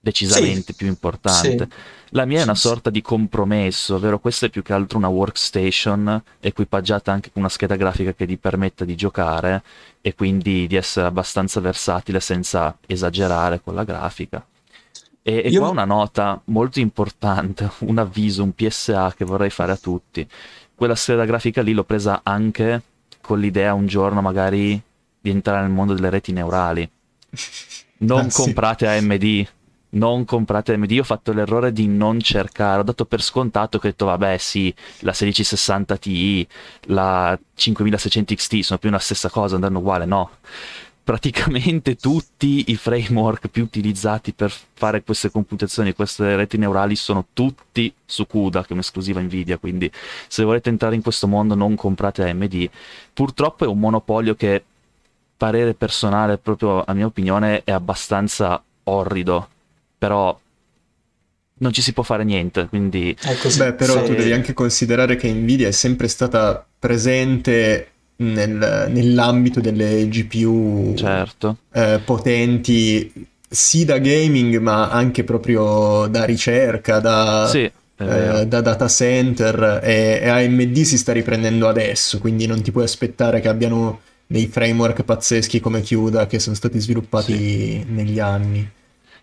decisamente 0.00 0.72
sì. 0.72 0.74
più 0.74 0.86
importante. 0.86 1.68
Sì. 1.70 1.76
La 2.10 2.24
mia 2.24 2.40
è 2.40 2.42
una 2.44 2.54
sorta 2.54 2.88
di 2.88 3.02
compromesso, 3.02 3.96
ovvero 3.96 4.18
questa 4.18 4.46
è 4.46 4.48
più 4.48 4.62
che 4.62 4.72
altro 4.72 4.96
una 4.96 5.08
workstation 5.08 6.22
equipaggiata 6.40 7.12
anche 7.12 7.30
con 7.30 7.42
una 7.42 7.50
scheda 7.50 7.76
grafica 7.76 8.14
che 8.14 8.26
ti 8.26 8.38
permetta 8.38 8.86
di 8.86 8.94
giocare 8.94 9.62
e 10.00 10.14
quindi 10.14 10.66
di 10.66 10.76
essere 10.76 11.06
abbastanza 11.06 11.60
versatile 11.60 12.20
senza 12.20 12.76
esagerare 12.86 13.60
con 13.62 13.74
la 13.74 13.84
grafica. 13.84 14.44
E, 15.20 15.42
e 15.44 15.48
Io... 15.48 15.60
qua 15.60 15.68
una 15.68 15.84
nota 15.84 16.40
molto 16.46 16.80
importante, 16.80 17.70
un 17.80 17.98
avviso, 17.98 18.42
un 18.42 18.54
PSA 18.54 19.12
che 19.14 19.26
vorrei 19.26 19.50
fare 19.50 19.72
a 19.72 19.76
tutti 19.76 20.26
quella 20.78 20.94
scheda 20.94 21.24
grafica 21.24 21.60
lì 21.60 21.72
l'ho 21.72 21.82
presa 21.82 22.20
anche 22.22 22.82
con 23.20 23.40
l'idea 23.40 23.74
un 23.74 23.88
giorno 23.88 24.22
magari 24.22 24.80
di 25.20 25.28
entrare 25.28 25.62
nel 25.62 25.72
mondo 25.72 25.92
delle 25.92 26.08
reti 26.08 26.30
neurali. 26.30 26.88
Non 27.98 28.26
ah, 28.26 28.32
comprate 28.32 28.86
sì. 28.86 29.04
AMD 29.04 29.48
non 29.90 30.24
comprate 30.24 30.74
AMD. 30.74 30.90
Io 30.90 31.00
ho 31.00 31.04
fatto 31.04 31.32
l'errore 31.32 31.72
di 31.72 31.86
non 31.86 32.20
cercare, 32.20 32.80
ho 32.80 32.84
dato 32.84 33.06
per 33.06 33.22
scontato 33.22 33.78
che 33.78 33.88
ho 33.88 33.90
detto 33.90 34.04
vabbè 34.06 34.36
sì, 34.36 34.72
la 35.00 35.14
1660 35.18 35.96
Ti, 35.96 36.48
la 36.86 37.38
5600 37.54 38.34
XT 38.34 38.58
sono 38.60 38.78
più 38.78 38.90
la 38.90 38.98
stessa 38.98 39.30
cosa, 39.30 39.54
andranno 39.54 39.78
uguale, 39.78 40.04
no. 40.04 40.30
Praticamente 41.08 41.96
tutti 41.96 42.64
i 42.66 42.76
framework 42.76 43.48
più 43.48 43.62
utilizzati 43.62 44.34
per 44.34 44.52
fare 44.74 45.02
queste 45.02 45.30
computazioni, 45.30 45.94
queste 45.94 46.36
reti 46.36 46.58
neurali 46.58 46.96
sono 46.96 47.28
tutti 47.32 47.90
su 48.04 48.26
CUDA, 48.26 48.60
che 48.60 48.68
è 48.68 48.72
un'esclusiva 48.74 49.18
Nvidia, 49.22 49.56
quindi 49.56 49.90
se 50.26 50.44
volete 50.44 50.68
entrare 50.68 50.96
in 50.96 51.00
questo 51.00 51.26
mondo 51.26 51.54
non 51.54 51.76
comprate 51.76 52.28
AMD. 52.28 52.68
Purtroppo 53.14 53.64
è 53.64 53.68
un 53.68 53.78
monopolio 53.78 54.34
che, 54.34 54.62
parere 55.34 55.72
personale, 55.72 56.36
proprio 56.36 56.84
a 56.84 56.92
mia 56.92 57.06
opinione, 57.06 57.62
è 57.64 57.70
abbastanza 57.70 58.62
orrido 58.84 59.48
però 59.98 60.38
non 61.60 61.72
ci 61.72 61.82
si 61.82 61.92
può 61.92 62.04
fare 62.04 62.22
niente, 62.22 62.68
quindi... 62.68 63.16
Beh, 63.56 63.72
però 63.72 63.94
se... 63.94 64.04
tu 64.04 64.14
devi 64.14 64.32
anche 64.32 64.52
considerare 64.52 65.16
che 65.16 65.32
Nvidia 65.32 65.68
è 65.68 65.72
sempre 65.72 66.06
stata 66.06 66.64
presente 66.78 67.92
nel, 68.18 68.86
nell'ambito 68.90 69.60
delle 69.60 70.08
GPU 70.08 70.94
certo. 70.96 71.58
eh, 71.72 72.00
potenti, 72.04 73.26
sì 73.48 73.84
da 73.84 73.98
gaming, 73.98 74.58
ma 74.58 74.90
anche 74.90 75.24
proprio 75.24 76.06
da 76.08 76.24
ricerca, 76.24 77.00
da, 77.00 77.46
sì, 77.46 77.70
eh, 77.96 78.46
da 78.46 78.60
data 78.60 78.88
center, 78.88 79.80
e, 79.82 80.20
e 80.22 80.28
AMD 80.28 80.80
si 80.80 80.98
sta 80.98 81.12
riprendendo 81.12 81.68
adesso, 81.68 82.18
quindi 82.18 82.46
non 82.46 82.62
ti 82.62 82.72
puoi 82.72 82.84
aspettare 82.84 83.40
che 83.40 83.48
abbiano 83.48 84.00
dei 84.26 84.46
framework 84.46 85.04
pazzeschi 85.04 85.60
come 85.60 85.80
Chiuda 85.80 86.26
che 86.26 86.38
sono 86.38 86.54
stati 86.54 86.78
sviluppati 86.78 87.32
sì. 87.32 87.84
negli 87.88 88.18
anni. 88.18 88.70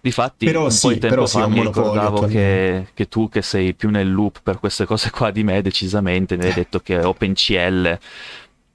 Difatti, 0.05 0.45
però 0.45 0.65
un 0.65 0.71
sì, 0.71 0.87
po' 0.87 0.93
di 0.93 0.99
tempo 0.99 1.25
fa 1.25 1.47
mi 1.47 1.61
ricordavo 1.61 2.27
che, 2.27 2.87
che, 2.93 3.07
tu, 3.07 3.27
che 3.27 3.41
sei 3.41 3.73
più 3.73 3.89
nel 3.89 4.11
loop 4.11 4.41
per 4.43 4.59
queste 4.59 4.85
cose 4.85 5.09
qua 5.09 5.31
di 5.31 5.43
me, 5.43 5.63
decisamente, 5.63 6.37
mi 6.37 6.45
hai 6.45 6.53
detto 6.53 6.79
che 6.79 7.03
OpenCL, 7.03 7.97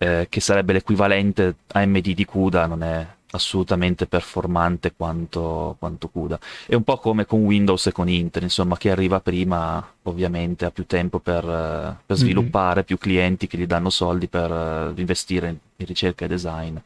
eh, 0.03 0.29
che 0.31 0.41
sarebbe 0.41 0.73
l'equivalente 0.73 1.57
AMD 1.73 2.13
di 2.13 2.25
CUDA, 2.25 2.65
non 2.65 2.83
è 2.83 3.07
assolutamente 3.33 4.07
performante 4.07 4.95
quanto, 4.97 5.77
quanto 5.79 6.09
CUDA. 6.09 6.39
È 6.67 6.75
un 6.75 6.85
po' 6.85 6.97
come 6.97 7.27
con 7.27 7.45
Windows 7.45 7.87
e 7.87 7.93
con 7.93 8.09
Intel, 8.09 8.45
insomma, 8.45 8.79
chi 8.79 8.89
arriva 8.89 9.21
prima 9.21 9.87
ovviamente 10.05 10.65
ha 10.65 10.71
più 10.71 10.87
tempo 10.87 11.19
per, 11.19 11.45
per 11.45 12.17
mhm. 12.17 12.17
sviluppare, 12.17 12.77
mm-hmm. 12.77 12.85
più 12.87 12.97
clienti 12.97 13.47
che 13.47 13.59
gli 13.59 13.67
danno 13.67 13.91
soldi 13.91 14.27
per 14.27 14.51
uh, 14.51 14.99
investire 14.99 15.49
in, 15.49 15.87
ricerca 15.87 16.25
e 16.25 16.29
design. 16.29 16.77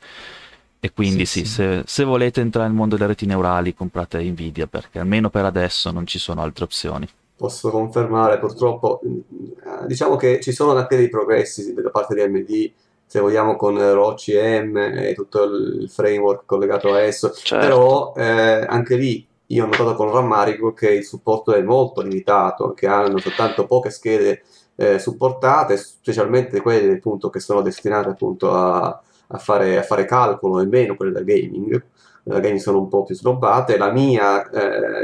E 0.81 0.93
quindi 0.93 1.25
sì, 1.25 1.45
sì, 1.45 1.47
sì. 1.47 1.53
Se, 1.53 1.83
se, 1.87 2.05
volete 2.05 2.41
entrare 2.41 2.67
nel 2.67 2.77
mondo 2.77 2.97
delle 2.97 3.09
reti 3.09 3.27
neurali 3.27 3.75
comprate 3.75 4.21
Nvidia 4.23 4.67
perché 4.67 4.99
almeno 4.99 5.31
per 5.31 5.45
adesso 5.45 5.93
non 5.93 6.05
ci 6.05 6.19
sono 6.19 6.43
altre 6.43 6.65
opzioni. 6.65 7.09
Posso 7.37 7.71
confermare, 7.71 8.39
purtroppo, 8.41 9.01
eh, 9.03 9.87
diciamo 9.87 10.17
che 10.17 10.41
ci 10.41 10.53
sono 10.53 10.73
anche 10.73 10.97
dei 10.97 11.09
progressi 11.09 11.73
da 11.75 11.91
parte 11.91 12.15
di 12.15 12.21
AMD, 12.21 12.73
se 13.15 13.21
vogliamo 13.21 13.55
con 13.55 13.79
ROCM 13.79 14.77
e 14.77 15.13
tutto 15.15 15.45
il 15.45 15.89
framework 15.89 16.43
collegato 16.47 16.93
a 16.93 17.01
esso, 17.01 17.31
certo. 17.31 17.65
però 17.65 18.13
eh, 18.17 18.67
anche 18.67 18.97
lì 18.97 19.25
io 19.47 19.63
ho 19.63 19.67
notato 19.69 19.95
con 19.95 20.11
rammarico 20.11 20.73
che 20.73 20.91
il 20.91 21.05
supporto 21.05 21.55
è 21.55 21.63
molto 21.63 22.01
limitato, 22.01 22.73
che 22.73 22.89
hanno 22.89 23.19
soltanto 23.19 23.67
poche 23.67 23.91
schede 23.91 24.43
eh, 24.75 24.99
supportate, 24.99 25.77
specialmente 25.77 26.61
quelle 26.61 26.95
appunto 26.95 27.31
che 27.31 27.39
sono 27.39 27.63
destinate 27.63 28.09
appunto 28.09 28.51
a 28.51 29.01
a 29.29 29.39
fare, 29.39 29.79
a 29.79 29.83
fare 29.83 30.05
calcolo 30.05 30.61
e 30.61 30.67
meno 30.67 30.97
quelle 30.97 31.13
da 31.13 31.23
gaming. 31.23 31.83
Da 32.23 32.41
gaming 32.41 32.61
sono 32.61 32.79
un 32.79 32.89
po' 32.89 33.05
più 33.05 33.15
snobbate. 33.15 33.77
La 33.77 33.93
mia 33.93 34.49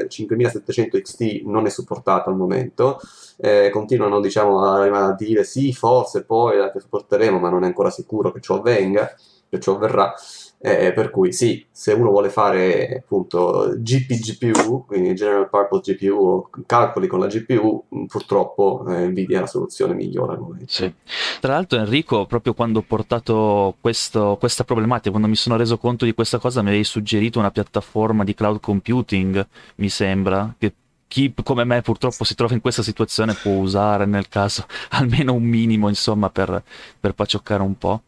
eh, 0.00 0.08
5700 0.08 1.00
XT 1.00 1.42
non 1.44 1.66
è 1.66 1.70
supportata 1.70 2.30
al 2.30 2.36
momento. 2.36 2.98
Eh, 3.42 3.70
continuano 3.70 4.20
diciamo, 4.20 4.62
a, 4.64 5.06
a, 5.08 5.14
dire 5.14 5.44
sì, 5.44 5.72
forse 5.72 6.24
poi 6.24 6.58
la 6.58 6.72
supporteremo, 6.74 7.38
ma 7.38 7.48
non 7.48 7.62
è 7.62 7.66
ancora 7.66 7.90
sicuro 7.90 8.32
che 8.32 8.40
ciò 8.40 8.56
avvenga, 8.56 9.14
che 9.48 9.58
ciò 9.58 9.74
avverrà. 9.76 10.14
Eh, 10.62 10.92
per 10.92 11.08
cui 11.08 11.32
sì, 11.32 11.64
se 11.70 11.94
uno 11.94 12.10
vuole 12.10 12.28
fare 12.28 12.98
appunto 12.98 13.72
GPGPU, 13.78 14.84
quindi 14.84 15.14
General 15.14 15.48
Purpose 15.48 15.94
GPU 15.94 16.14
o 16.14 16.50
calcoli 16.66 17.06
con 17.06 17.18
la 17.18 17.28
GPU, 17.28 17.86
purtroppo 18.06 18.84
eh, 18.86 19.06
Nvidia 19.06 19.38
è 19.38 19.40
la 19.40 19.46
soluzione 19.46 19.94
migliore 19.94 20.34
al 20.34 20.40
momento. 20.40 20.66
Sì. 20.68 20.92
Tra 21.40 21.54
l'altro 21.54 21.78
Enrico, 21.78 22.26
proprio 22.26 22.52
quando 22.52 22.80
ho 22.80 22.84
portato 22.86 23.74
questo, 23.80 24.36
questa 24.38 24.64
problematica, 24.64 25.08
quando 25.08 25.28
mi 25.28 25.36
sono 25.36 25.56
reso 25.56 25.78
conto 25.78 26.04
di 26.04 26.12
questa 26.12 26.36
cosa, 26.36 26.60
mi 26.60 26.68
avevi 26.68 26.84
suggerito 26.84 27.38
una 27.38 27.50
piattaforma 27.50 28.22
di 28.22 28.34
cloud 28.34 28.60
computing, 28.60 29.46
mi 29.76 29.88
sembra, 29.88 30.54
che 30.58 30.74
chi 31.10 31.34
come 31.42 31.64
me 31.64 31.82
purtroppo 31.82 32.22
si 32.22 32.36
trova 32.36 32.54
in 32.54 32.60
questa 32.60 32.84
situazione 32.84 33.34
può 33.34 33.54
usare 33.54 34.06
nel 34.06 34.28
caso 34.28 34.66
almeno 34.90 35.34
un 35.34 35.42
minimo, 35.42 35.88
insomma, 35.88 36.30
per, 36.30 36.62
per 37.00 37.14
pacioccare 37.14 37.62
un 37.62 37.76
po'. 37.76 38.02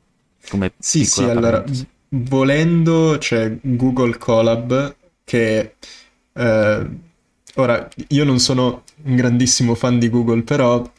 Come 0.48 0.72
sì, 0.78 1.04
sì, 1.04 1.24
allora 1.24 1.64
volendo 2.10 3.16
c'è 3.18 3.58
Google 3.60 4.18
Colab 4.18 4.94
che 5.24 5.74
eh, 6.32 6.90
ora 7.54 7.88
io 8.08 8.24
non 8.24 8.38
sono 8.38 8.82
un 9.04 9.16
grandissimo 9.16 9.74
fan 9.74 9.98
di 9.98 10.08
Google 10.08 10.42
però 10.42 10.82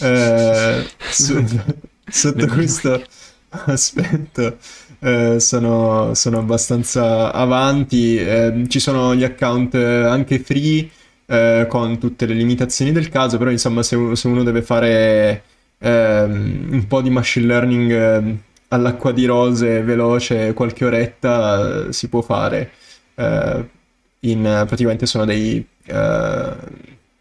eh, 0.00 0.86
su, 1.10 1.44
sotto 2.06 2.46
questo 2.46 3.02
aspetto 3.48 4.58
eh, 5.00 5.40
sono, 5.40 6.14
sono, 6.14 6.38
abbastanza 6.38 7.32
avanti 7.32 8.16
eh, 8.16 8.64
ci 8.68 8.80
sono 8.80 9.14
gli 9.14 9.24
account 9.24 9.74
anche 9.74 10.40
free 10.40 10.90
eh, 11.30 11.66
con 11.68 11.98
tutte 11.98 12.26
le 12.26 12.34
limitazioni 12.34 12.90
del 12.90 13.10
caso 13.10 13.36
però 13.36 13.50
insomma 13.50 13.82
se, 13.82 14.16
se 14.16 14.28
uno 14.28 14.42
deve 14.42 14.62
fare 14.62 15.42
ehm, 15.78 16.68
un 16.70 16.86
po' 16.86 17.02
di 17.02 17.10
machine 17.10 17.46
learning 17.46 17.90
ehm, 17.90 18.38
all'acqua 18.68 19.12
di 19.12 19.24
rose 19.24 19.82
veloce 19.82 20.52
qualche 20.52 20.84
oretta 20.84 21.86
eh, 21.88 21.92
si 21.92 22.08
può 22.08 22.20
fare. 22.22 22.70
Uh, 23.14 23.64
in, 24.20 24.42
praticamente 24.66 25.06
sono 25.06 25.24
dei... 25.24 25.64
Uh, 25.86 26.56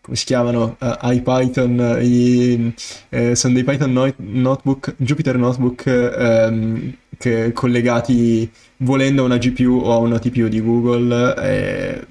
come 0.02 0.16
si 0.16 0.26
chiamano? 0.26 0.78
Uh, 0.80 1.12
IPython, 1.12 1.98
i, 2.02 2.74
eh, 3.10 3.36
sono 3.36 3.54
dei 3.54 3.64
Python 3.66 3.92
no- 3.92 4.14
notebook, 4.16 4.96
Jupyter 4.98 5.38
Notebook 5.38 6.96
che 7.18 7.52
collegati 7.52 8.50
volendo 8.78 9.24
a 9.24 9.26
una 9.26 9.38
GPU 9.38 9.82
o 9.84 9.92
a 9.92 9.98
una 9.98 10.20
TPU 10.20 10.48
di 10.48 10.62
Google. 10.62 11.36
E, 11.44 12.08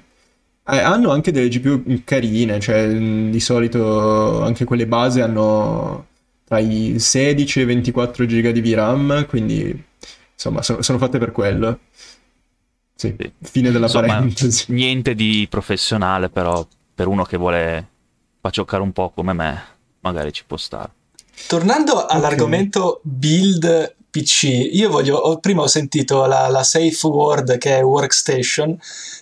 eh, 0.69 0.79
hanno 0.79 1.11
anche 1.11 1.31
delle 1.31 1.47
GPU 1.47 2.01
carine, 2.03 2.59
cioè 2.59 2.87
di 2.89 3.39
solito 3.39 4.41
anche 4.43 4.65
quelle 4.65 4.87
base 4.87 5.21
hanno 5.21 6.05
tra 6.43 6.59
i 6.59 6.95
16 6.97 7.59
e 7.59 7.61
i 7.63 7.65
24 7.65 8.25
giga 8.25 8.51
di 8.51 8.61
VRAM, 8.61 9.25
quindi 9.27 9.83
insomma 10.33 10.61
sono, 10.61 10.81
sono 10.81 10.97
fatte 10.97 11.17
per 11.19 11.31
quello. 11.31 11.79
Sì, 12.95 13.15
sì. 13.17 13.31
fine 13.41 13.71
della 13.71 13.85
insomma, 13.85 14.07
parentesi. 14.07 14.65
Niente 14.73 15.13
di 15.13 15.45
professionale, 15.49 16.29
però 16.29 16.65
per 16.93 17.07
uno 17.07 17.23
che 17.23 17.37
vuole 17.37 17.87
facioccare 18.41 18.81
un 18.81 18.91
po' 18.91 19.11
come 19.11 19.33
me, 19.33 19.61
magari 19.99 20.31
ci 20.31 20.43
può 20.45 20.57
stare. 20.57 20.91
Tornando 21.47 22.05
all'argomento 22.05 22.99
build 23.03 23.95
PC, 24.17 24.69
io 24.73 24.89
voglio, 24.89 25.37
prima 25.39 25.61
ho 25.61 25.67
sentito 25.67 26.25
la, 26.25 26.47
la, 26.47 26.63
Safe 26.63 27.05
Word 27.05 27.57
che 27.59 27.77
è 27.77 27.83
Workstation 27.83 28.75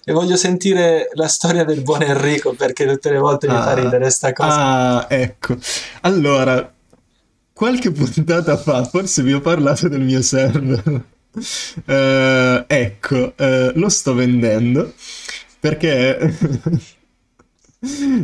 e 0.05 0.13
voglio 0.13 0.37
sentire 0.37 1.09
la 1.13 1.27
storia 1.27 1.65
del 1.65 1.81
buon 1.81 2.03
Enrico 2.03 2.53
perché 2.53 2.85
tutte 2.85 3.11
le 3.11 3.17
volte 3.17 3.47
mi 3.47 3.55
ah, 3.55 3.63
fa 3.63 3.73
ridere 3.73 4.09
sta 4.09 4.31
cosa. 4.31 4.55
Ah, 4.55 5.07
ecco. 5.09 5.57
Allora, 6.01 6.71
qualche 7.51 7.91
puntata 7.91 8.55
fa 8.55 8.85
forse 8.85 9.21
vi 9.21 9.33
ho 9.33 9.41
parlato 9.41 9.89
del 9.89 10.01
mio 10.01 10.21
server. 10.21 11.03
Uh, 11.35 12.63
ecco, 12.65 13.33
uh, 13.37 13.71
lo 13.73 13.89
sto 13.89 14.13
vendendo 14.13 14.93
perché 15.59 16.33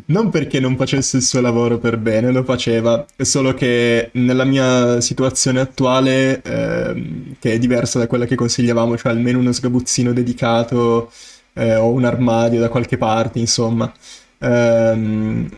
non 0.06 0.30
perché 0.30 0.60
non 0.60 0.76
facesse 0.76 1.18
il 1.18 1.24
suo 1.24 1.42
lavoro 1.42 1.78
per 1.78 1.98
bene, 1.98 2.32
lo 2.32 2.44
faceva, 2.44 3.06
è 3.16 3.24
solo 3.24 3.54
che 3.54 4.10
nella 4.14 4.44
mia 4.44 5.02
situazione 5.02 5.60
attuale, 5.60 6.42
eh, 6.42 7.34
che 7.40 7.54
è 7.54 7.60
diversa 7.60 8.00
da 8.00 8.08
quella 8.08 8.26
che 8.26 8.36
consigliavamo, 8.36 8.98
cioè 8.98 9.12
almeno 9.12 9.40
uno 9.40 9.52
sgabuzzino 9.52 10.14
dedicato 10.14 11.12
eh, 11.54 11.76
o 11.76 11.90
un 11.90 12.06
armadio 12.06 12.60
da 12.60 12.70
qualche 12.70 12.98
parte, 12.98 13.40
insomma, 13.40 13.92
ehm, 14.40 15.50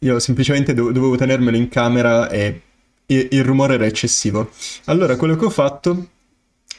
io 0.00 0.18
semplicemente 0.18 0.74
do- 0.74 0.92
dovevo 0.92 1.16
tenermelo 1.16 1.56
in 1.56 1.68
camera 1.68 2.28
e 2.30 2.62
il 3.06 3.44
rumore 3.44 3.74
era 3.74 3.86
eccessivo. 3.86 4.50
Allora, 4.84 5.16
quello 5.16 5.36
che 5.36 5.46
ho 5.46 5.50
fatto 5.50 6.06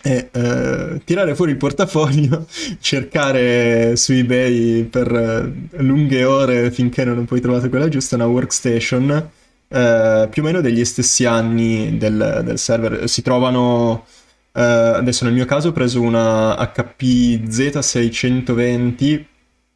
è 0.01 0.29
eh, 0.31 1.01
tirare 1.03 1.35
fuori 1.35 1.51
il 1.51 1.57
portafoglio, 1.57 2.45
cercare 2.79 3.95
su 3.95 4.13
eBay 4.13 4.83
per 4.83 5.11
eh, 5.11 5.81
lunghe 5.81 6.23
ore 6.23 6.71
finché 6.71 7.03
non 7.03 7.25
poi 7.25 7.41
trovato 7.41 7.69
quella 7.69 7.89
giusta, 7.89 8.15
una 8.15 8.27
workstation, 8.27 9.29
eh, 9.67 10.27
più 10.29 10.41
o 10.41 10.45
meno 10.45 10.61
degli 10.61 10.83
stessi 10.85 11.25
anni 11.25 11.97
del, 11.97 12.41
del 12.43 12.57
server. 12.57 13.09
Si 13.09 13.21
trovano, 13.21 14.05
eh, 14.53 14.61
adesso 14.61 15.25
nel 15.25 15.33
mio 15.33 15.45
caso 15.45 15.69
ho 15.69 15.73
preso 15.73 16.01
una 16.01 16.55
HP 16.73 17.03
Z620 17.47 19.25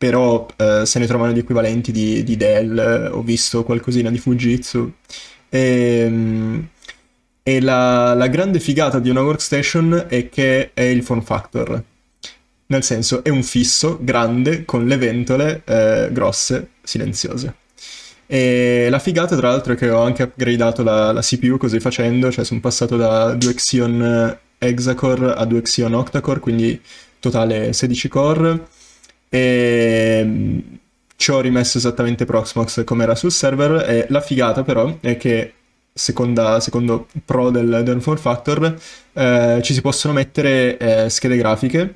però 0.03 0.45
eh, 0.57 0.85
se 0.85 0.99
ne 0.99 1.07
trovano 1.07 1.31
di 1.31 1.39
equivalenti 1.39 1.93
di, 1.93 2.23
di 2.23 2.35
Dell, 2.35 3.09
ho 3.13 3.21
visto 3.21 3.63
qualcosina 3.63 4.09
di 4.09 4.17
Fujitsu. 4.17 4.91
E, 5.47 5.59
ehm, 6.05 6.67
e 7.43 7.59
la, 7.59 8.13
la, 8.13 8.27
grande 8.27 8.61
figata 8.61 8.99
di 8.99 9.09
una 9.09 9.21
workstation 9.21 10.05
è 10.07 10.29
che 10.29 10.71
è 10.73 10.81
il 10.81 11.03
form 11.03 11.21
factor. 11.21 11.83
Nel 12.67 12.83
senso, 12.83 13.21
è 13.23 13.29
un 13.29 13.43
fisso 13.43 13.99
grande 14.01 14.63
con 14.63 14.87
le 14.87 14.95
ventole 14.95 15.61
eh, 15.65 16.07
grosse, 16.11 16.69
silenziose. 16.81 17.55
E 18.25 18.87
la 18.89 18.99
figata, 18.99 19.35
tra 19.35 19.49
l'altro, 19.49 19.73
è 19.73 19.75
che 19.75 19.89
ho 19.89 20.01
anche 20.01 20.23
upgradato 20.23 20.83
la, 20.83 21.11
la 21.11 21.21
CPU 21.21 21.57
così 21.57 21.81
facendo, 21.81 22.31
cioè 22.31 22.45
sono 22.45 22.61
passato 22.61 22.95
da 22.95 23.33
2 23.33 23.53
Xeon 23.53 24.37
Hexacore 24.57 25.33
a 25.33 25.43
2 25.45 25.61
Xeon 25.61 25.93
Octacore, 25.93 26.39
quindi 26.39 26.81
totale 27.19 27.73
16 27.73 28.07
core. 28.07 28.67
E 29.27 30.61
ci 31.15 31.31
ho 31.31 31.41
rimesso 31.41 31.77
esattamente 31.77 32.25
Proxmox 32.25 32.85
come 32.85 33.03
era 33.03 33.15
sul 33.15 33.31
server. 33.31 33.87
E 33.89 34.05
la 34.09 34.21
figata, 34.21 34.63
però, 34.63 34.97
è 35.01 35.17
che 35.17 35.53
seconda, 35.93 36.59
secondo 36.59 37.07
pro 37.23 37.51
del, 37.51 37.81
del 37.83 38.01
form 38.01 38.17
factor, 38.17 38.75
eh, 39.13 39.59
ci 39.63 39.73
si 39.73 39.81
possono 39.81 40.13
mettere 40.13 40.77
eh, 40.77 41.09
schede 41.09 41.37
grafiche 41.37 41.95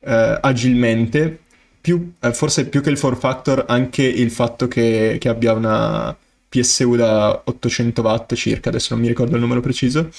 eh, 0.00 0.38
agilmente 0.40 1.40
più, 1.80 2.12
eh, 2.20 2.32
forse 2.32 2.66
più 2.68 2.80
che 2.80 2.90
il 2.90 2.98
form 2.98 3.16
factor 3.16 3.64
anche 3.68 4.02
il 4.02 4.30
fatto 4.30 4.66
che, 4.66 5.18
che, 5.20 5.28
abbia 5.28 5.52
una 5.52 6.16
PSU 6.48 6.96
da 6.96 7.42
800 7.44 8.02
watt 8.02 8.34
circa, 8.34 8.70
adesso 8.70 8.94
non 8.94 9.02
mi 9.02 9.08
ricordo 9.08 9.34
il 9.36 9.40
numero 9.40 9.60
preciso, 9.60 10.10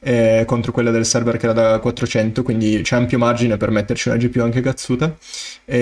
eh, 0.00 0.44
contro 0.46 0.72
quella 0.72 0.90
del 0.90 1.04
server 1.04 1.36
che 1.36 1.46
era 1.46 1.52
da 1.52 1.78
400, 1.80 2.42
quindi 2.42 2.80
c'è 2.82 2.96
ampio 2.96 3.18
margine 3.18 3.56
per 3.56 3.70
metterci 3.70 4.08
una 4.08 4.18
GPU 4.18 4.40
anche 4.42 4.60
cazzuta. 4.60 5.16
E, 5.64 5.78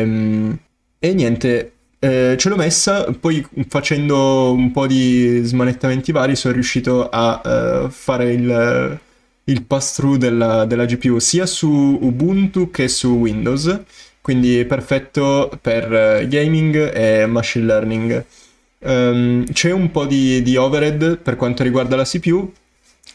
ehm, 0.00 0.58
e 0.98 1.14
niente, 1.14 1.73
eh, 2.04 2.36
ce 2.36 2.48
l'ho 2.48 2.56
messa, 2.56 3.04
poi 3.18 3.46
facendo 3.68 4.52
un 4.52 4.70
po' 4.70 4.86
di 4.86 5.40
smanettamenti 5.42 6.12
vari 6.12 6.36
sono 6.36 6.54
riuscito 6.54 7.08
a 7.08 7.40
uh, 7.84 7.88
fare 7.90 8.32
il, 8.32 8.98
il 9.44 9.62
pass-through 9.62 10.16
della, 10.16 10.64
della 10.64 10.84
GPU 10.84 11.18
sia 11.18 11.46
su 11.46 11.68
Ubuntu 11.68 12.70
che 12.70 12.88
su 12.88 13.08
Windows 13.08 13.80
quindi 14.24 14.64
perfetto 14.64 15.50
per 15.60 15.92
eh, 15.92 16.26
gaming 16.28 16.94
e 16.94 17.26
machine 17.26 17.66
learning. 17.66 18.24
Um, 18.78 19.44
c'è 19.52 19.70
un 19.70 19.90
po' 19.90 20.06
di, 20.06 20.40
di, 20.40 20.56
overhead 20.56 21.18
per 21.18 21.36
quanto 21.36 21.62
riguarda 21.62 21.94
la 21.94 22.04
CPU, 22.04 22.50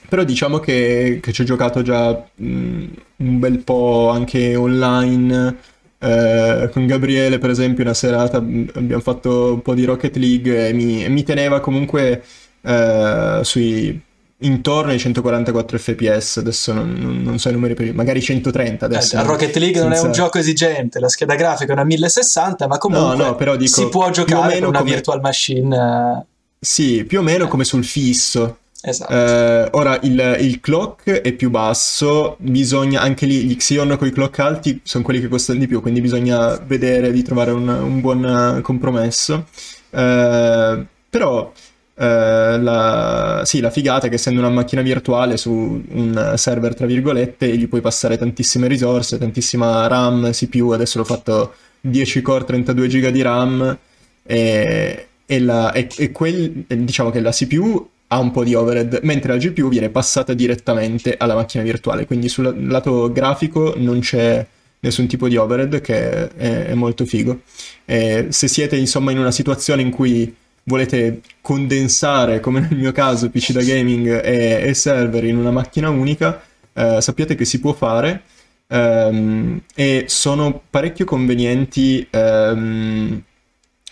però 0.07 0.23
diciamo 0.23 0.59
che, 0.59 1.17
che 1.19 1.31
ci 1.31 1.41
ho 1.41 1.45
giocato 1.45 1.81
già 1.81 2.09
um, 2.35 2.87
un 3.15 3.39
bel 3.39 3.57
po' 3.57 4.09
anche 4.09 4.55
online. 4.55 5.57
Uh, 5.99 6.69
con 6.69 6.85
Gabriele, 6.85 7.39
per 7.39 7.49
esempio, 7.49 7.83
una 7.83 7.93
serata 7.93 8.37
abbiamo 8.37 9.01
fatto 9.01 9.53
un 9.53 9.61
po' 9.61 9.73
di 9.73 9.83
Rocket 9.83 10.15
League 10.15 10.69
e 10.69 10.73
mi, 10.73 11.03
e 11.03 11.09
mi 11.09 11.23
teneva 11.23 11.59
comunque 11.59 12.23
uh, 12.61 13.43
sui 13.43 14.01
intorno 14.41 14.91
ai 14.91 14.99
144 14.99 15.77
fps, 15.77 16.37
adesso 16.37 16.71
non, 16.71 16.93
non, 16.93 17.21
non 17.21 17.39
so 17.39 17.49
i 17.49 17.51
numeri 17.51 17.73
per 17.73 17.93
magari 17.93 18.21
130 18.21 18.85
adesso. 18.85 19.17
Eh, 19.17 19.23
Rocket 19.23 19.55
League 19.57 19.79
senza... 19.79 19.89
non 19.89 19.97
è 19.97 19.99
un 20.01 20.11
gioco 20.11 20.37
esigente, 20.37 20.99
la 20.99 21.09
scheda 21.09 21.35
grafica 21.35 21.71
è 21.71 21.73
una 21.73 21.83
1060, 21.83 22.67
ma 22.67 22.77
comunque 22.77 23.17
no, 23.17 23.23
no, 23.25 23.35
però 23.35 23.55
dico, 23.55 23.81
si 23.81 23.89
può 23.89 24.09
giocare 24.09 24.59
con 24.59 24.69
una 24.69 24.79
come... 24.79 24.91
virtual 24.91 25.19
machine. 25.19 25.75
Eh. 25.75 26.25
Sì, 26.59 27.03
più 27.03 27.19
o 27.19 27.21
meno 27.21 27.45
eh. 27.45 27.47
come 27.47 27.65
sul 27.65 27.83
fisso. 27.83 28.58
Esatto. 28.81 29.13
Eh, 29.13 29.67
ora 29.71 29.99
il, 30.03 30.37
il, 30.39 30.59
clock 30.61 31.09
è 31.09 31.33
più 31.33 31.49
basso, 31.49 32.37
bisogna 32.39 33.01
anche 33.01 33.25
lì 33.25 33.43
gli 33.43 33.57
Xeon 33.57 33.97
con 33.97 34.07
i 34.07 34.11
clock 34.11 34.39
alti 34.39 34.79
sono 34.83 35.03
quelli 35.03 35.19
che 35.19 35.27
costano 35.27 35.59
di 35.59 35.67
più, 35.67 35.81
quindi 35.81 35.99
bisogna 35.99 36.55
vedere 36.59 37.11
di 37.11 37.21
trovare 37.21 37.51
un, 37.51 37.67
un 37.67 37.99
buon 37.99 38.59
compromesso. 38.63 39.47
Eh, 39.89 40.85
però 41.09 41.51
eh, 41.95 42.57
la, 42.57 43.41
sì, 43.43 43.59
la 43.59 43.69
figata 43.69 44.07
è 44.07 44.09
che 44.09 44.15
essendo 44.15 44.39
una 44.39 44.49
macchina 44.49 44.81
virtuale 44.81 45.35
su 45.35 45.83
un 45.89 46.33
server, 46.37 46.73
tra 46.73 46.85
virgolette, 46.85 47.57
gli 47.57 47.67
puoi 47.67 47.81
passare 47.81 48.17
tantissime 48.17 48.67
risorse, 48.67 49.17
tantissima 49.17 49.87
RAM, 49.87 50.31
CPU, 50.31 50.69
adesso 50.69 50.99
l'ho 50.99 51.03
fatto 51.03 51.53
10 51.81 52.21
core, 52.21 52.45
32 52.45 52.87
GB 52.87 53.07
di 53.09 53.21
RAM 53.21 53.77
e, 54.23 55.07
e, 55.25 55.39
la, 55.41 55.73
e, 55.73 55.89
e 55.97 56.11
quel, 56.11 56.63
diciamo 56.65 57.09
che 57.09 57.19
la 57.19 57.31
CPU 57.31 57.89
ha 58.11 58.19
un 58.19 58.31
po' 58.31 58.43
di 58.43 58.55
overhead, 58.55 58.99
mentre 59.03 59.33
la 59.33 59.37
GPU 59.37 59.69
viene 59.69 59.89
passata 59.89 60.33
direttamente 60.33 61.15
alla 61.17 61.35
macchina 61.35 61.63
virtuale, 61.63 62.05
quindi 62.05 62.27
sul 62.27 62.67
lato 62.67 63.11
grafico 63.11 63.73
non 63.77 63.99
c'è 63.99 64.45
nessun 64.81 65.07
tipo 65.07 65.27
di 65.27 65.35
overhead 65.35 65.79
che 65.81 66.29
è, 66.29 66.65
è 66.67 66.73
molto 66.73 67.05
figo. 67.05 67.41
E 67.85 68.27
se 68.29 68.47
siete 68.47 68.75
insomma 68.77 69.11
in 69.11 69.19
una 69.19 69.31
situazione 69.31 69.81
in 69.81 69.91
cui 69.91 70.35
volete 70.63 71.21
condensare, 71.41 72.39
come 72.39 72.61
nel 72.61 72.77
mio 72.77 72.91
caso, 72.91 73.29
PC 73.29 73.51
da 73.51 73.61
gaming 73.61 74.07
e, 74.23 74.67
e 74.67 74.73
server 74.73 75.23
in 75.25 75.37
una 75.37 75.51
macchina 75.51 75.89
unica, 75.89 76.41
eh, 76.73 77.01
sappiate 77.01 77.35
che 77.35 77.45
si 77.45 77.59
può 77.59 77.73
fare 77.73 78.23
ehm, 78.67 79.61
e 79.75 80.05
sono 80.07 80.61
parecchio 80.69 81.05
convenienti. 81.05 82.07
Ehm, 82.09 83.23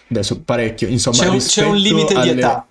adesso 0.09 0.41
parecchio, 0.41 0.87
insomma, 0.87 1.17
c'è 1.17 1.27
un, 1.27 1.37
c'è 1.37 1.65
un 1.65 1.75
limite 1.75 2.13
alle... 2.13 2.33
di 2.33 2.39
età, 2.39 2.67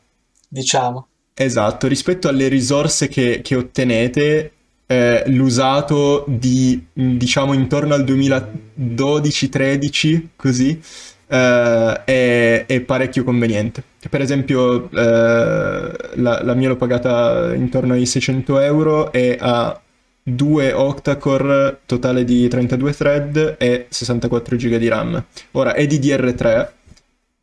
diciamo. 0.48 1.08
Esatto, 1.38 1.86
rispetto 1.86 2.28
alle 2.28 2.48
risorse 2.48 3.08
che, 3.08 3.40
che 3.42 3.56
ottenete, 3.56 4.52
eh, 4.86 5.22
l'usato 5.26 6.24
di 6.26 6.82
diciamo 6.92 7.52
intorno 7.52 7.92
al 7.92 8.04
2012-13, 8.04 10.28
così, 10.34 10.80
eh, 11.28 12.04
è, 12.04 12.64
è, 12.66 12.80
parecchio 12.80 13.22
conveniente. 13.22 13.82
Per 14.08 14.22
esempio, 14.22 14.90
eh, 14.90 15.92
la, 16.14 16.42
la, 16.42 16.54
mia 16.54 16.68
l'ho 16.68 16.76
pagata 16.76 17.54
intorno 17.54 17.92
ai 17.92 18.06
600 18.06 18.58
euro 18.60 19.12
e 19.12 19.36
ha 19.38 19.78
due 20.22 20.72
octa-core 20.72 21.80
totale 21.84 22.24
di 22.24 22.48
32 22.48 22.92
thread 22.94 23.56
e 23.58 23.86
64 23.90 24.56
GB 24.56 24.76
di 24.76 24.88
RAM. 24.88 25.22
Ora 25.52 25.74
è 25.74 25.86
DDR3, 25.86 26.68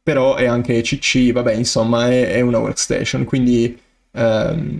però 0.03 0.35
è 0.35 0.45
anche 0.45 0.81
CC, 0.81 1.31
vabbè, 1.31 1.53
insomma, 1.53 2.09
è, 2.09 2.33
è 2.33 2.41
una 2.41 2.59
workstation, 2.59 3.23
quindi 3.23 3.79
ehm, 4.11 4.79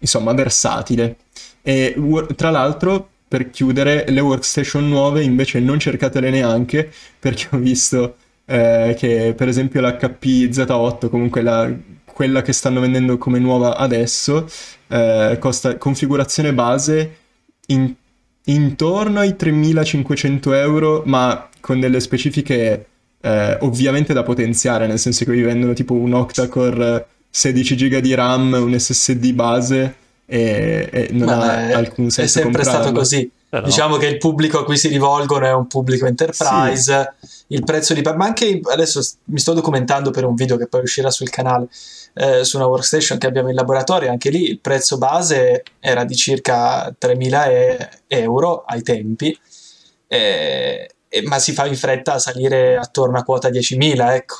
insomma, 0.00 0.32
versatile. 0.34 1.16
E 1.62 1.94
tra 2.34 2.50
l'altro, 2.50 3.08
per 3.28 3.50
chiudere, 3.50 4.04
le 4.08 4.20
workstation 4.20 4.88
nuove 4.88 5.22
invece 5.22 5.60
non 5.60 5.78
cercatele 5.78 6.30
neanche 6.30 6.90
perché 7.18 7.48
ho 7.50 7.58
visto 7.58 8.16
eh, 8.46 8.94
che 8.96 9.34
per 9.36 9.48
esempio 9.48 9.80
l'HP 9.80 10.24
Z8, 10.50 11.08
comunque 11.10 11.42
la, 11.42 11.70
quella 12.04 12.42
che 12.42 12.52
stanno 12.52 12.80
vendendo 12.80 13.18
come 13.18 13.38
nuova 13.38 13.76
adesso, 13.76 14.48
eh, 14.88 15.36
costa 15.40 15.76
configurazione 15.76 16.52
base 16.54 17.16
in, 17.66 17.92
intorno 18.44 19.20
ai 19.20 19.36
3500 19.36 20.52
euro, 20.54 21.02
ma 21.06 21.48
con 21.60 21.80
delle 21.80 22.00
specifiche 22.00 22.86
eh, 23.26 23.58
ovviamente 23.62 24.12
da 24.12 24.22
potenziare, 24.22 24.86
nel 24.86 25.00
senso 25.00 25.24
che 25.24 25.32
vi 25.32 25.42
vendono 25.42 25.72
tipo 25.72 25.94
un 25.94 26.12
octa-core 26.14 27.06
16 27.28 27.74
GB 27.74 27.96
di 27.96 28.14
RAM, 28.14 28.52
un 28.52 28.78
SSD 28.78 29.32
base 29.32 29.94
e, 30.24 30.88
e 30.92 31.08
non 31.10 31.26
ma 31.26 31.42
ha 31.42 31.68
è, 31.68 31.72
alcun 31.72 32.08
senso. 32.08 32.38
È 32.38 32.42
sempre 32.42 32.62
comprarlo. 32.62 32.82
stato 32.82 32.98
così. 32.98 33.30
Però... 33.48 33.66
Diciamo 33.66 33.96
che 33.96 34.06
il 34.06 34.18
pubblico 34.18 34.60
a 34.60 34.64
cui 34.64 34.76
si 34.76 34.86
rivolgono 34.86 35.44
è 35.44 35.52
un 35.52 35.66
pubblico 35.66 36.06
enterprise, 36.06 37.14
sì. 37.20 37.44
il 37.48 37.64
prezzo 37.64 37.94
di... 37.94 38.02
ma 38.02 38.24
anche 38.24 38.60
adesso 38.70 39.00
mi 39.24 39.38
sto 39.38 39.54
documentando 39.54 40.10
per 40.10 40.24
un 40.24 40.34
video 40.34 40.56
che 40.56 40.68
poi 40.68 40.82
uscirà 40.82 41.10
sul 41.10 41.28
canale 41.28 41.68
eh, 42.14 42.44
su 42.44 42.56
una 42.56 42.66
workstation 42.66 43.18
che 43.18 43.26
abbiamo 43.26 43.48
in 43.48 43.54
laboratorio, 43.56 44.10
anche 44.10 44.30
lì 44.30 44.48
il 44.48 44.60
prezzo 44.60 44.98
base 44.98 45.62
era 45.80 46.04
di 46.04 46.14
circa 46.14 46.88
3.000 46.88 47.88
euro 48.06 48.64
ai 48.66 48.82
tempi, 48.82 49.36
eh, 50.08 50.90
ma 51.24 51.38
si 51.38 51.52
fa 51.52 51.66
in 51.66 51.76
fretta 51.76 52.14
a 52.14 52.18
salire 52.18 52.76
attorno 52.76 53.18
a 53.18 53.22
quota 53.22 53.48
10.000, 53.48 54.14
ecco, 54.14 54.36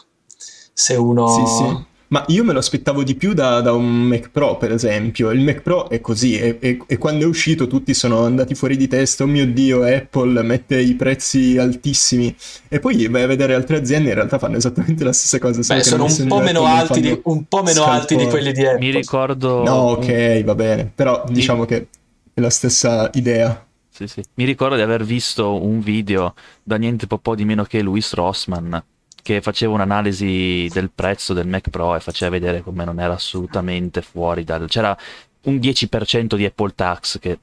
se 0.73 0.95
uno... 0.95 1.29
Sì, 1.29 1.47
sì 1.47 1.95
ma 2.09 2.25
io 2.29 2.45
me 2.45 2.53
lo 2.53 2.61
aspettavo 2.61 3.03
di 3.03 3.17
più 3.17 3.35
da, 3.35 3.61
da, 3.61 3.73
un 3.73 3.85
Mac 3.85 4.31
Pro, 4.31 4.57
per 4.57 4.71
esempio. 4.71 5.31
Il 5.33 5.41
Mac 5.41 5.61
Pro 5.63 5.89
è 5.89 6.01
così, 6.01 6.39
e, 6.39 6.59
e, 6.61 6.79
e, 6.87 6.99
quando 6.99 7.25
è 7.25 7.27
uscito 7.27 7.67
tutti 7.67 7.95
sono 7.95 8.25
andati 8.25 8.55
fuori 8.55 8.77
di 8.77 8.87
testa. 8.87 9.25
Oh 9.25 9.27
mio 9.27 9.47
Dio, 9.47 9.83
Apple 9.83 10.41
mette 10.43 10.79
i 10.79 10.95
prezzi 10.95 11.59
altissimi. 11.59 12.35
E 12.69 12.79
poi 12.79 13.09
vai 13.09 13.23
a 13.23 13.27
vedere 13.27 13.55
altre 13.55 13.79
aziende, 13.79 14.11
in 14.11 14.15
realtà 14.15 14.39
fanno 14.39 14.57
esattamente 14.57 15.03
la 15.03 15.13
stessa 15.13 15.41
cosa. 15.41 15.75
Beh, 15.75 15.83
sono 15.83 16.05
un 16.05 16.27
po, 16.29 16.41
meno 16.41 16.65
alti, 16.65 17.01
di, 17.01 17.21
un 17.25 17.45
po' 17.47 17.63
meno 17.63 17.85
alti 17.85 18.15
di 18.15 18.27
quelli 18.27 18.53
di 18.53 18.65
Apple. 18.65 18.79
Mi 18.79 18.91
ricordo... 18.93 19.65
No, 19.65 19.91
ok, 19.91 20.45
va 20.45 20.55
bene. 20.55 20.91
Però 20.95 21.25
diciamo 21.29 21.65
che 21.65 21.89
è 22.33 22.41
la 22.41 22.51
stessa 22.51 23.11
idea. 23.15 23.66
Sì, 23.97 24.07
sì. 24.09 24.23
Mi 24.35 24.45
ricordo 24.45 24.77
di 24.77 24.83
aver 24.83 25.05
visto 25.05 25.63
un 25.63 25.81
video 25.81 26.35
da 26.63 26.77
niente 26.77 27.07
po' 27.07 27.35
di 27.35 27.47
meno 27.47 27.65
che 27.65 27.81
Louis 27.81 28.13
Rossman 28.13 28.85
che 29.23 29.41
faceva 29.41 29.73
un'analisi 29.73 30.69
del 30.71 30.91
prezzo 30.95 31.33
del 31.33 31.49
Mac 31.49 31.71
Pro 31.71 31.97
e 31.97 32.01
faceva 32.01 32.31
vedere 32.31 32.61
come 32.61 32.85
non 32.85 33.01
era 33.01 33.15
assolutamente 33.15 34.03
fuori 34.03 34.45
dal... 34.45 34.69
c'era 34.69 34.97
un 35.45 35.57
10% 35.57 36.37
di 36.37 36.45
Apple 36.45 36.73
Tax 36.75 37.19
che 37.19 37.39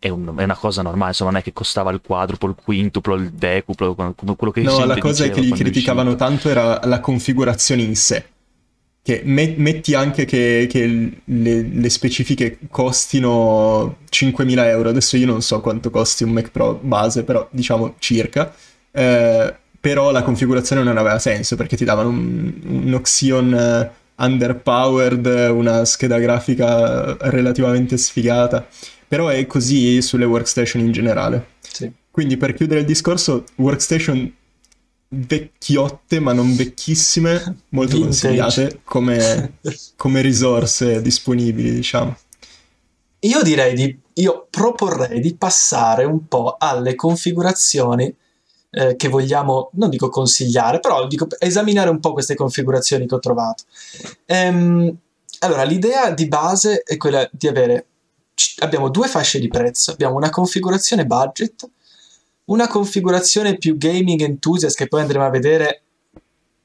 è, 0.00 0.08
un, 0.08 0.34
è, 0.36 0.42
una 0.42 0.56
cosa 0.56 0.82
normale, 0.82 1.10
insomma, 1.10 1.30
non 1.30 1.38
è 1.38 1.42
che 1.42 1.52
costava 1.52 1.92
il 1.92 2.00
quadruplo, 2.04 2.48
il 2.48 2.56
quintuplo, 2.62 3.14
il 3.14 3.30
decuplo, 3.30 3.94
quello 3.94 4.52
che 4.52 4.62
No, 4.62 4.84
la 4.84 4.98
cosa 4.98 5.28
che 5.28 5.40
gli 5.40 5.52
criticavano 5.52 6.16
tanto 6.16 6.48
era 6.48 6.80
la 6.84 6.98
configurazione 6.98 7.82
in 7.82 7.94
sé. 7.94 8.26
Che 9.04 9.22
met- 9.24 9.56
metti 9.56 9.94
anche 9.94 10.24
che, 10.24 10.68
che 10.70 10.86
le, 11.24 11.62
le, 11.62 11.88
specifiche 11.88 12.58
costino 12.70 13.96
5.000 14.08 14.64
euro, 14.66 14.90
adesso 14.90 15.16
io 15.16 15.26
non 15.26 15.42
so 15.42 15.60
quanto 15.60 15.90
costi 15.90 16.22
un 16.22 16.30
Mac 16.30 16.50
Pro 16.50 16.78
base, 16.80 17.24
però 17.24 17.48
diciamo 17.50 17.96
circa, 17.98 18.54
eh, 18.92 19.54
però 19.80 20.12
la 20.12 20.22
configurazione 20.22 20.84
non 20.84 20.98
aveva 20.98 21.18
senso 21.18 21.56
perché 21.56 21.76
ti 21.76 21.84
davano 21.84 22.10
un, 22.10 22.52
un 22.64 22.94
Oxyon 22.94 23.52
eh, 23.52 23.90
underpowered, 24.16 25.26
una 25.50 25.84
scheda 25.84 26.18
grafica 26.18 27.16
relativamente 27.28 27.96
sfigata, 27.96 28.64
però 29.08 29.28
è 29.28 29.44
così 29.46 30.00
sulle 30.00 30.24
workstation 30.24 30.80
in 30.80 30.92
generale. 30.92 31.46
Sì. 31.60 31.90
Quindi 32.10 32.36
per 32.36 32.54
chiudere 32.54 32.80
il 32.80 32.86
discorso, 32.86 33.44
workstation 33.56 34.32
vecchiotte 35.14 36.20
ma 36.20 36.32
non 36.32 36.54
vecchissime, 36.54 37.64
molto 37.70 37.96
Vintage. 37.96 38.04
consigliate 38.04 38.80
come, 38.84 39.58
come 39.96 40.20
risorse 40.20 41.02
disponibili, 41.02 41.72
diciamo. 41.72 42.16
Io 43.20 43.42
direi 43.42 43.74
di, 43.74 44.00
io 44.14 44.46
proporrei 44.50 45.20
di 45.20 45.36
passare 45.36 46.04
un 46.04 46.26
po' 46.26 46.56
alle 46.58 46.94
configurazioni 46.94 48.12
eh, 48.70 48.96
che 48.96 49.08
vogliamo, 49.08 49.70
non 49.74 49.90
dico 49.90 50.08
consigliare, 50.08 50.80
però 50.80 51.06
dico 51.06 51.26
esaminare 51.38 51.90
un 51.90 52.00
po' 52.00 52.12
queste 52.12 52.34
configurazioni 52.34 53.06
che 53.06 53.14
ho 53.14 53.20
trovato. 53.20 53.64
Ehm, 54.26 54.96
allora, 55.40 55.62
l'idea 55.62 56.10
di 56.10 56.26
base 56.26 56.82
è 56.82 56.96
quella 56.96 57.28
di 57.30 57.48
avere, 57.48 57.86
abbiamo 58.58 58.88
due 58.88 59.08
fasce 59.08 59.38
di 59.38 59.48
prezzo, 59.48 59.92
abbiamo 59.92 60.16
una 60.16 60.30
configurazione 60.30 61.04
budget, 61.04 61.68
una 62.46 62.68
configurazione 62.68 63.56
più 63.56 63.76
gaming 63.76 64.20
enthusiast 64.20 64.76
che 64.76 64.88
poi 64.88 65.02
andremo 65.02 65.24
a 65.24 65.30
vedere 65.30 65.82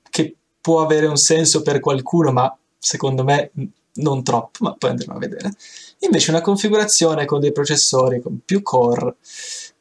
che 0.10 0.36
può 0.60 0.82
avere 0.82 1.06
un 1.06 1.18
senso 1.18 1.62
per 1.62 1.80
qualcuno, 1.80 2.32
ma 2.32 2.58
secondo 2.78 3.24
me 3.24 3.52
non 3.96 4.24
troppo, 4.24 4.64
ma 4.64 4.74
poi 4.74 4.92
andremo 4.92 5.14
a 5.14 5.20
vedere. 5.20 5.52
Invece 6.00 6.32
una 6.32 6.42
configurazione 6.42 7.26
con 7.26 7.40
dei 7.40 7.52
processori 7.52 8.22
con 8.22 8.40
più 8.44 8.62
core, 8.62 9.16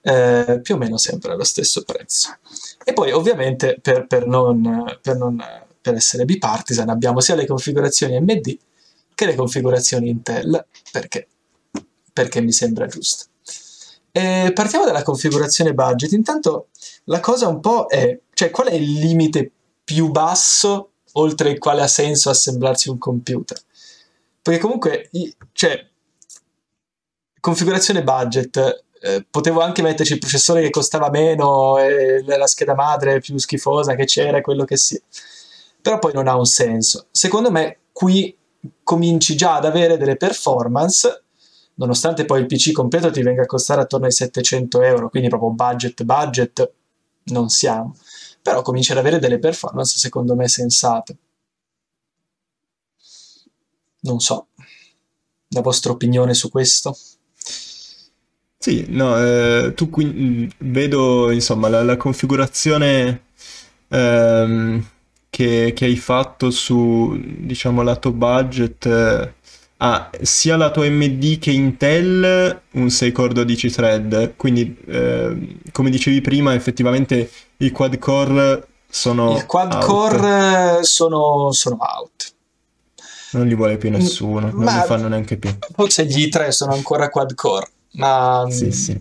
eh, 0.03 0.61
più 0.63 0.75
o 0.75 0.79
meno 0.79 0.97
sempre 0.97 1.33
allo 1.33 1.45
stesso 1.45 1.83
prezzo. 1.83 2.37
E 2.85 2.93
poi 2.93 3.13
ovviamente 3.13 3.79
per, 3.81 4.07
per, 4.07 4.27
non, 4.27 4.99
per, 5.03 5.17
non, 5.17 5.43
per 5.81 5.95
essere 5.95 6.25
bipartisan 6.25 6.89
abbiamo 6.89 7.21
sia 7.21 7.35
le 7.35 7.47
configurazioni 7.47 8.17
AMD 8.17 8.59
che 9.15 9.27
le 9.27 9.35
configurazioni 9.35 10.11
Intel, 10.11 10.67
perché, 10.93 11.27
perché 12.13 12.43
mi 12.43 12.53
sembra 12.53 12.87
giusto. 12.87 13.25
E 14.17 14.51
partiamo 14.55 14.87
dalla 14.87 15.03
configurazione 15.03 15.75
budget. 15.75 16.13
Intanto 16.13 16.69
la 17.05 17.21
cosa 17.21 17.49
un 17.49 17.61
po' 17.61 17.87
è, 17.87 18.19
cioè 18.33 18.49
qual 18.49 18.69
è 18.69 18.73
il 18.73 18.95
limite 18.95 19.51
più 19.85 20.11
basso 20.11 20.93
oltre 21.13 21.51
il 21.51 21.59
quale 21.59 21.83
ha 21.83 21.87
senso 21.87 22.31
assemblarsi 22.31 22.89
un 22.89 22.97
computer? 22.97 23.61
Perché 24.41 24.59
comunque, 24.59 25.11
cioè, 25.53 25.87
configurazione 27.41 28.03
budget, 28.03 28.85
eh, 29.03 29.27
potevo 29.29 29.61
anche 29.61 29.83
metterci 29.83 30.15
il 30.15 30.19
processore 30.19 30.63
che 30.63 30.71
costava 30.71 31.11
meno 31.11 31.77
e 31.77 32.23
la 32.23 32.47
scheda 32.47 32.75
madre 32.75 33.21
più 33.21 33.37
schifosa 33.37 33.95
che 33.97 34.07
c'era, 34.07 34.41
quello 34.41 34.65
che 34.65 34.79
sia. 34.79 35.01
Però 35.83 35.99
poi 35.99 36.15
non 36.15 36.27
ha 36.27 36.37
un 36.39 36.47
senso. 36.47 37.09
Secondo 37.11 37.51
me 37.51 37.81
qui 37.93 38.35
cominci 38.83 39.37
già 39.37 39.57
ad 39.57 39.67
avere 39.67 39.99
delle 39.99 40.17
performance 40.17 41.25
nonostante 41.77 42.25
poi 42.25 42.41
il 42.41 42.47
PC 42.47 42.73
completo 42.73 43.11
ti 43.11 43.23
venga 43.23 43.43
a 43.43 43.47
costare 43.47 43.81
attorno 43.81 44.07
ai 44.07 44.13
700 44.13 44.83
euro, 44.83 45.09
quindi 45.09 45.29
proprio 45.29 45.51
budget 45.51 46.05
budget 46.05 46.73
non 47.25 47.49
siamo, 47.49 47.97
però 48.43 48.63
comincia 48.63 48.93
ad 48.93 48.99
avere 48.99 49.19
delle 49.19 49.39
performance 49.39 49.99
secondo 49.99 50.35
me 50.35 50.49
sensate. 50.49 51.17
Non 54.01 54.21
so, 54.21 54.49
la 55.49 55.61
vostra 55.61 55.93
opinione 55.93 56.35
su 56.35 56.51
questo? 56.51 56.97
Sì, 58.59 58.85
no, 58.89 59.17
eh, 59.17 59.75
tu 59.75 59.91
qui, 59.91 60.05
mm, 60.07 60.49
vedo 60.59 61.31
insomma 61.31 61.69
la, 61.69 61.83
la 61.83 61.97
configurazione 61.97 63.27
ehm, 63.89 64.85
che, 65.31 65.73
che, 65.75 65.85
hai 65.85 65.97
fatto 65.97 66.51
su 66.51 67.17
diciamo 67.39 67.83
lato 67.83 68.11
budget 68.13 68.87
eh, 68.87 69.35
ha 69.79 70.11
sia 70.23 70.57
lato 70.57 70.81
AMD 70.83 71.39
che 71.39 71.51
Intel 71.51 72.63
un 72.73 72.91
6 72.91 73.13
core 73.13 73.35
12 73.35 73.71
thread, 73.71 74.37
quindi 74.37 74.77
eh, 74.87 75.59
come 75.73 75.91
dicevi 75.91 76.21
prima 76.21 76.55
effettivamente 76.55 77.31
i 77.59 77.71
quad 77.71 77.99
core 77.99 78.67
sono 78.89 79.37
I 79.37 79.45
quad 79.45 79.73
out. 79.75 79.85
core 79.85 80.79
sono, 80.83 81.53
sono 81.53 81.77
out. 81.79 82.35
Non 83.33 83.47
li 83.47 83.55
vuole 83.55 83.77
più 83.77 83.91
nessuno, 83.91 84.51
non 84.51 84.65
li 84.65 84.83
fanno 84.87 85.09
neanche 85.09 85.37
più. 85.37 85.55
Forse 85.75 86.07
gli 86.07 86.27
i3 86.27 86.49
sono 86.49 86.73
ancora 86.73 87.11
quad 87.11 87.35
core, 87.35 87.69
ma... 87.93 88.47
Sì, 88.49 88.73
sì. 88.73 88.99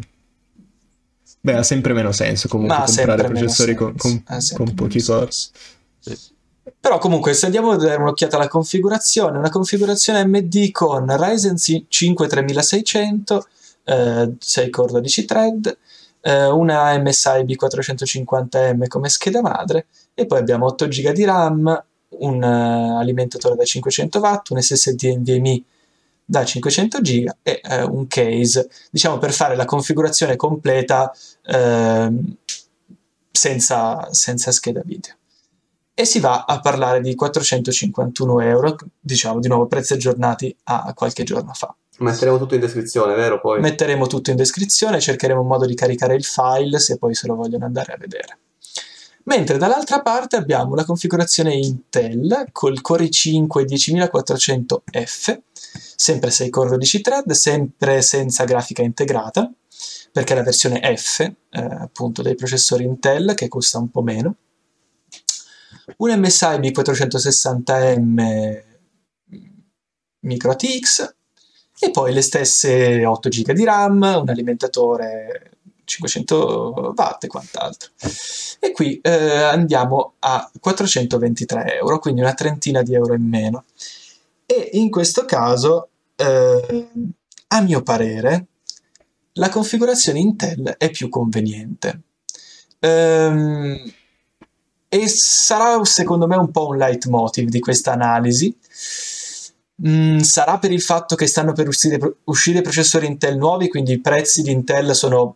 Beh, 1.39 1.53
ha 1.53 1.63
sempre 1.63 1.93
meno 1.93 2.11
senso 2.11 2.47
comunque 2.47 2.75
ma 2.75 2.85
comprare 2.85 3.23
processori 3.23 3.75
con, 3.75 3.95
con, 3.95 4.23
con 4.55 4.73
pochi 4.73 5.01
core. 5.01 5.29
Sì. 5.31 6.33
Però 6.79 6.97
comunque 6.97 7.33
se 7.33 7.45
andiamo 7.45 7.71
a 7.71 7.75
dare 7.75 8.01
un'occhiata 8.01 8.37
alla 8.37 8.47
configurazione, 8.47 9.37
una 9.37 9.49
configurazione 9.49 10.19
AMD 10.19 10.71
con 10.71 11.05
Ryzen 11.07 11.57
5 11.57 12.27
3600, 12.27 13.47
eh, 13.83 14.33
6 14.39 14.69
core 14.71 14.91
12 14.93 15.25
thread, 15.25 15.77
eh, 16.21 16.47
una 16.47 16.97
MSI 16.97 17.43
B450M 17.43 18.87
come 18.87 19.09
scheda 19.09 19.41
madre 19.41 19.85
e 20.15 20.25
poi 20.25 20.39
abbiamo 20.39 20.65
8 20.65 20.87
GB 20.87 21.11
di 21.11 21.23
RAM, 21.23 21.83
un 22.17 22.41
uh, 22.41 22.97
alimentatore 22.97 23.55
da 23.55 23.63
500 23.63 24.19
watt, 24.19 24.49
un 24.49 24.61
SSD 24.61 25.03
NVMe 25.17 25.63
da 26.23 26.43
500 26.43 27.01
GB 27.01 27.29
e 27.43 27.61
uh, 27.63 27.95
un 27.95 28.07
case, 28.07 28.69
diciamo 28.89 29.17
per 29.19 29.33
fare 29.33 29.55
la 29.55 29.65
configurazione 29.65 30.35
completa 30.35 31.11
uh, 31.45 32.35
senza, 33.31 34.07
senza 34.11 34.51
scheda 34.51 34.81
video 34.83 35.14
e 35.97 36.03
si 36.03 36.19
va 36.19 36.43
a 36.43 36.59
parlare 36.59 36.99
di 36.99 37.15
451 37.15 38.41
euro, 38.41 38.75
diciamo 38.99 39.39
di 39.39 39.47
nuovo 39.47 39.65
prezzi 39.65 39.93
aggiornati 39.93 40.53
a 40.65 40.93
qualche 40.93 41.23
giorno 41.23 41.53
fa. 41.53 41.73
Metteremo 41.99 42.37
tutto 42.37 42.53
in 42.53 42.59
descrizione, 42.59 43.15
vero? 43.15 43.39
Poi? 43.39 43.61
Metteremo 43.61 44.05
tutto 44.05 44.29
in 44.29 44.35
descrizione, 44.35 44.99
cercheremo 44.99 45.39
un 45.39 45.47
modo 45.47 45.65
di 45.65 45.73
caricare 45.73 46.15
il 46.15 46.25
file 46.25 46.79
se 46.79 46.97
poi 46.97 47.15
se 47.15 47.27
lo 47.27 47.35
vogliono 47.35 47.63
andare 47.63 47.93
a 47.93 47.97
vedere. 47.97 48.39
Mentre 49.23 49.57
dall'altra 49.57 50.01
parte 50.01 50.35
abbiamo 50.35 50.75
la 50.75 50.83
configurazione 50.83 51.55
Intel 51.55 52.49
col 52.51 52.81
Core 52.81 53.05
i5 53.05 53.65
10400F, 53.65 55.39
sempre 55.95 56.29
6 56.29 56.49
core 56.49 56.69
12 56.71 57.01
thread, 57.01 57.31
sempre 57.31 58.01
senza 58.01 58.43
grafica 58.43 58.83
integrata, 58.83 59.49
perché 60.11 60.33
è 60.33 60.35
la 60.35 60.43
versione 60.43 60.81
F, 60.95 61.21
eh, 61.21 61.33
appunto, 61.51 62.21
dei 62.21 62.35
processori 62.35 62.83
Intel 62.83 63.33
che 63.33 63.47
costa 63.47 63.79
un 63.79 63.89
po' 63.89 64.01
meno 64.01 64.35
un 65.97 66.19
MSI 66.19 66.59
B460M 66.59 68.73
micro 70.25 70.51
ATX 70.51 71.15
e 71.79 71.91
poi 71.91 72.13
le 72.13 72.21
stesse 72.21 73.05
8 73.05 73.29
GB 73.29 73.51
di 73.51 73.63
RAM, 73.63 74.01
un 74.21 74.29
alimentatore 74.29 75.51
500 75.83 76.93
watt 76.95 77.23
e 77.23 77.27
quant'altro. 77.27 77.91
E 78.59 78.71
qui 78.71 78.99
eh, 79.01 79.11
andiamo 79.11 80.13
a 80.19 80.49
423 80.59 81.77
euro, 81.77 81.99
quindi 81.99 82.21
una 82.21 82.33
trentina 82.33 82.81
di 82.81 82.95
euro 82.95 83.13
in 83.13 83.27
meno. 83.27 83.65
E 84.45 84.69
in 84.73 84.89
questo 84.89 85.25
caso, 85.25 85.89
eh, 86.15 86.87
a 87.47 87.61
mio 87.61 87.81
parere, 87.81 88.45
la 89.33 89.49
configurazione 89.49 90.19
Intel 90.19 90.75
è 90.77 90.89
più 90.89 91.09
conveniente. 91.09 92.01
Ehm, 92.79 93.93
e 94.95 95.09
sarà 95.09 95.83
secondo 95.83 96.25
me 96.25 96.37
un 96.37 96.51
po' 96.51 96.67
un 96.67 96.77
leitmotiv 96.77 97.49
di 97.49 97.59
questa 97.59 97.91
analisi. 97.91 98.55
Mm, 99.85 100.19
sarà 100.19 100.57
per 100.57 100.71
il 100.71 100.81
fatto 100.81 101.15
che 101.15 101.27
stanno 101.27 101.51
per 101.51 101.67
uscire, 101.67 101.99
uscire 102.23 102.61
processori 102.61 103.05
Intel 103.05 103.35
nuovi, 103.35 103.67
quindi 103.67 103.91
i 103.91 103.99
prezzi 103.99 104.41
di 104.41 104.51
Intel 104.51 104.95
sono 104.95 105.35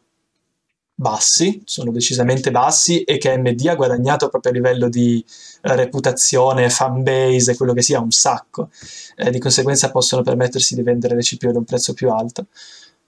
bassi, 0.95 1.61
sono 1.65 1.91
decisamente 1.91 2.51
bassi 2.51 3.03
e 3.03 3.17
che 3.17 3.31
AMD 3.31 3.65
ha 3.67 3.75
guadagnato 3.75 4.29
proprio 4.29 4.53
a 4.53 4.55
livello 4.55 4.87
di 4.87 5.23
eh, 5.61 5.75
reputazione, 5.75 6.69
fanbase 6.69 7.51
e 7.51 7.57
quello 7.57 7.73
che 7.73 7.81
sia 7.81 7.99
un 7.99 8.11
sacco. 8.11 8.69
Eh, 9.15 9.29
di 9.29 9.39
conseguenza 9.39 9.91
possono 9.91 10.21
permettersi 10.21 10.73
di 10.73 10.83
vendere 10.83 11.15
le 11.15 11.21
CPU 11.21 11.49
ad 11.49 11.57
un 11.57 11.65
prezzo 11.65 11.93
più 11.93 12.09
alto. 12.09 12.45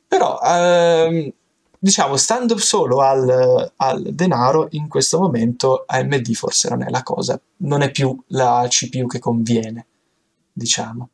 Però 0.05 0.37
ehm, 0.43 1.31
diciamo, 1.83 2.15
stando 2.15 2.59
solo 2.59 2.99
al, 2.99 3.73
al, 3.75 4.03
denaro, 4.13 4.67
in 4.71 4.87
questo 4.87 5.19
momento 5.19 5.83
AMD 5.87 6.31
forse 6.33 6.69
non 6.69 6.83
è 6.83 6.89
la 6.89 7.01
cosa, 7.01 7.41
non 7.57 7.81
è 7.81 7.89
più 7.89 8.15
la 8.27 8.67
CPU 8.69 9.07
che 9.07 9.17
conviene, 9.17 9.87
diciamo. 10.53 11.09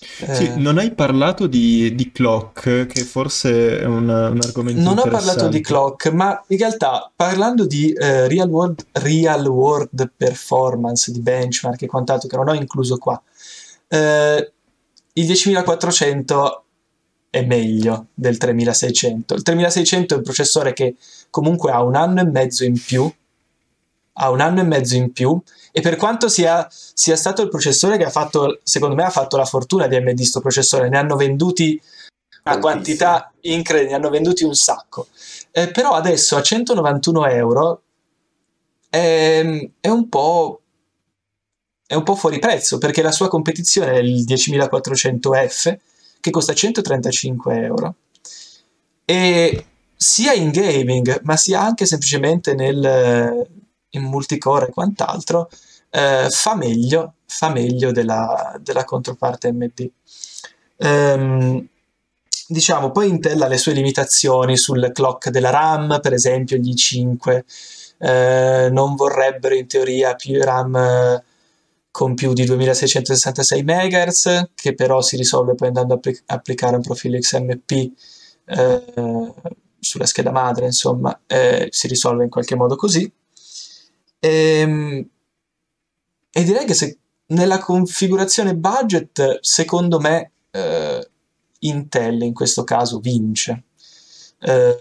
Sì, 0.00 0.44
Eh, 0.44 0.56
non 0.56 0.78
hai 0.78 0.94
parlato 0.94 1.48
di, 1.48 1.96
di 1.96 2.12
clock, 2.12 2.86
che 2.86 3.02
forse 3.02 3.80
è 3.80 3.84
un, 3.86 4.08
un 4.08 4.40
argomento 4.40 4.80
Non 4.80 4.98
ho 4.98 5.08
parlato 5.08 5.48
di 5.48 5.60
clock, 5.60 6.12
ma 6.12 6.44
in 6.46 6.58
realtà 6.58 7.10
parlando 7.14 7.66
di 7.66 7.90
eh, 7.90 8.28
real, 8.28 8.48
world, 8.48 8.86
real 8.92 9.44
world 9.48 10.12
performance, 10.16 11.10
di 11.10 11.20
benchmark 11.20 11.82
e 11.82 11.86
quant'altro 11.86 12.28
che 12.28 12.36
non 12.36 12.48
ho 12.48 12.54
incluso 12.54 12.98
qua, 12.98 13.20
eh, 13.88 14.52
il 15.14 15.26
10400 15.26 16.62
è 17.30 17.44
meglio 17.44 18.06
del 18.14 18.36
3600. 18.36 19.34
Il 19.34 19.42
3600 19.42 20.14
è 20.14 20.16
un 20.18 20.22
processore 20.22 20.72
che 20.72 20.96
comunque 21.30 21.70
ha 21.70 21.82
un 21.82 21.94
anno 21.94 22.20
e 22.20 22.24
mezzo 22.24 22.64
in 22.64 22.80
più, 22.82 23.10
ha 24.20 24.30
un 24.30 24.40
anno 24.40 24.60
e 24.60 24.64
mezzo 24.64 24.96
in 24.96 25.12
più, 25.12 25.40
e 25.70 25.80
per 25.80 25.96
quanto 25.96 26.28
sia, 26.28 26.66
sia 26.70 27.16
stato 27.16 27.42
il 27.42 27.48
processore 27.48 27.98
che 27.98 28.04
ha 28.04 28.10
fatto, 28.10 28.60
secondo 28.62 28.94
me 28.94 29.04
ha 29.04 29.10
fatto 29.10 29.36
la 29.36 29.44
fortuna 29.44 29.86
di 29.86 29.96
AMD 29.96 30.20
sto 30.22 30.40
processore, 30.40 30.88
ne 30.88 30.98
hanno 30.98 31.16
venduti 31.16 31.80
una 32.44 32.58
quantità 32.58 33.32
incredibile, 33.42 33.90
ne 33.90 33.96
hanno 33.96 34.10
venduti 34.10 34.44
un 34.44 34.54
sacco. 34.54 35.08
Eh, 35.50 35.70
però 35.70 35.90
adesso 35.90 36.36
a 36.36 36.42
191 36.42 37.26
euro 37.26 37.82
è, 38.88 39.70
è 39.80 39.88
un 39.88 40.08
po' 40.08 40.62
è 41.86 41.94
un 41.94 42.02
po' 42.02 42.16
fuori 42.16 42.38
prezzo 42.38 42.76
perché 42.76 43.00
la 43.00 43.12
sua 43.12 43.28
competizione 43.28 43.92
è 43.92 43.98
il 44.00 44.26
10400F 44.26 45.78
che 46.20 46.30
costa 46.30 46.52
135 46.52 47.62
euro. 47.62 47.94
E 49.04 49.66
sia 49.96 50.32
in 50.32 50.50
gaming 50.50 51.20
ma 51.22 51.36
sia 51.36 51.60
anche 51.60 51.86
semplicemente 51.86 52.54
nel, 52.54 53.46
in 53.90 54.02
multicore 54.02 54.66
e 54.68 54.70
quant'altro 54.70 55.48
eh, 55.90 56.26
fa 56.30 56.54
meglio 56.54 57.14
fa 57.26 57.50
meglio 57.50 57.90
della, 57.90 58.56
della 58.62 58.84
controparte 58.84 59.48
AMD 59.48 59.90
Ehm, 60.78 61.66
diciamo 62.46 62.90
poi 62.92 63.08
Intel 63.08 63.42
ha 63.42 63.48
le 63.48 63.58
sue 63.58 63.72
limitazioni 63.72 64.56
sul 64.56 64.90
clock 64.92 65.28
della 65.28 65.50
RAM 65.50 65.98
per 66.00 66.12
esempio 66.12 66.56
gli 66.56 66.72
i5 66.72 67.40
eh, 67.98 68.68
non 68.70 68.94
vorrebbero 68.94 69.54
in 69.54 69.66
teoria 69.66 70.14
più 70.14 70.40
RAM 70.42 71.22
con 71.98 72.14
più 72.14 72.32
di 72.32 72.44
2666 72.44 73.64
MHz, 73.64 74.50
che 74.54 74.72
però 74.76 75.02
si 75.02 75.16
risolve 75.16 75.56
poi 75.56 75.66
andando 75.66 75.94
a 75.94 75.96
appli- 75.96 76.22
applicare 76.26 76.76
un 76.76 76.82
profilo 76.82 77.18
XMP 77.18 77.92
eh, 78.44 79.34
sulla 79.80 80.06
scheda 80.06 80.30
madre, 80.30 80.66
insomma, 80.66 81.20
eh, 81.26 81.66
si 81.72 81.88
risolve 81.88 82.22
in 82.22 82.30
qualche 82.30 82.54
modo 82.54 82.76
così. 82.76 83.10
Ehm, 84.20 85.08
E, 86.30 86.44
direi 86.44 86.64
che 86.66 86.74
se 86.74 86.98
nella 87.28 87.58
configurazione 87.58 88.54
budget, 88.54 89.38
secondo 89.40 89.98
me, 89.98 90.30
eh, 90.52 91.08
Intel 91.60 92.22
in 92.22 92.32
questo 92.34 92.62
caso 92.62 93.00
vince. 93.00 93.64
Eh, 94.40 94.76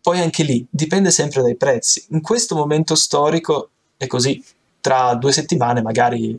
poi 0.00 0.20
anche 0.20 0.42
lì 0.44 0.66
dipende 0.70 1.10
sempre 1.10 1.42
dai 1.42 1.56
prezzi. 1.56 2.06
In 2.10 2.22
questo 2.22 2.54
momento 2.54 2.94
storico 2.94 3.70
è 3.98 4.06
così, 4.06 4.42
tra 4.80 5.14
due 5.14 5.32
settimane 5.32 5.82
magari 5.82 6.38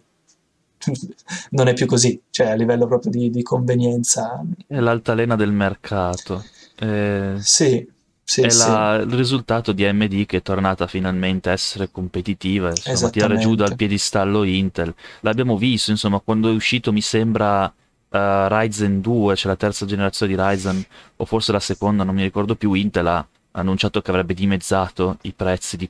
non 1.52 1.68
è 1.68 1.74
più 1.74 1.86
così, 1.86 2.22
cioè 2.30 2.48
a 2.50 2.54
livello 2.56 2.88
proprio 2.88 3.12
di, 3.12 3.30
di 3.30 3.44
convenienza. 3.44 4.42
È 4.68 4.80
l'altalena 4.80 5.36
del 5.36 5.52
mercato. 5.52 6.44
Eh, 6.76 7.36
Sì, 7.40 7.86
sì, 8.24 8.42
è 8.42 8.50
sì. 8.50 8.58
la- 8.58 8.96
il 8.96 9.12
risultato 9.14 9.72
di 9.74 9.86
AMD 9.86 10.26
che 10.26 10.38
è 10.38 10.42
tornata 10.42 10.88
finalmente 10.88 11.50
a 11.50 11.54
essere 11.54 11.92
competitiva, 11.92 12.70
insomma, 12.70 13.08
a 13.08 13.10
tirare 13.10 13.38
giù 13.38 13.56
dal 13.56 13.76
piedistallo 13.76 14.44
Intel. 14.44 14.94
L'abbiamo 15.22 15.58
visto, 15.58 15.92
insomma, 15.92 16.20
quando 16.20 16.50
è 16.50 16.54
uscito, 16.54 16.92
mi 16.94 17.02
sembra, 17.02 17.66
eh, 18.10 18.48
Ryzen 18.50 19.02
2, 19.02 19.36
cioè 19.36 19.52
la 19.52 19.58
terza 19.58 19.86
generazione 19.86 20.34
di 20.34 20.42
Ryzen, 20.42 20.86
o 21.18 21.26
forse 21.26 21.52
la 21.52 21.60
seconda, 21.60 22.04
non 22.04 22.16
mi 22.16 22.24
ricordo 22.24 22.56
più, 22.56 22.74
Intel 22.74 23.08
ha 23.08 23.28
annunciato 23.52 24.02
che 24.02 24.12
avrebbe 24.12 24.34
dimezzato 24.34 25.18
i 25.24 25.34
prezzi 25.34 25.76
di 25.76 25.90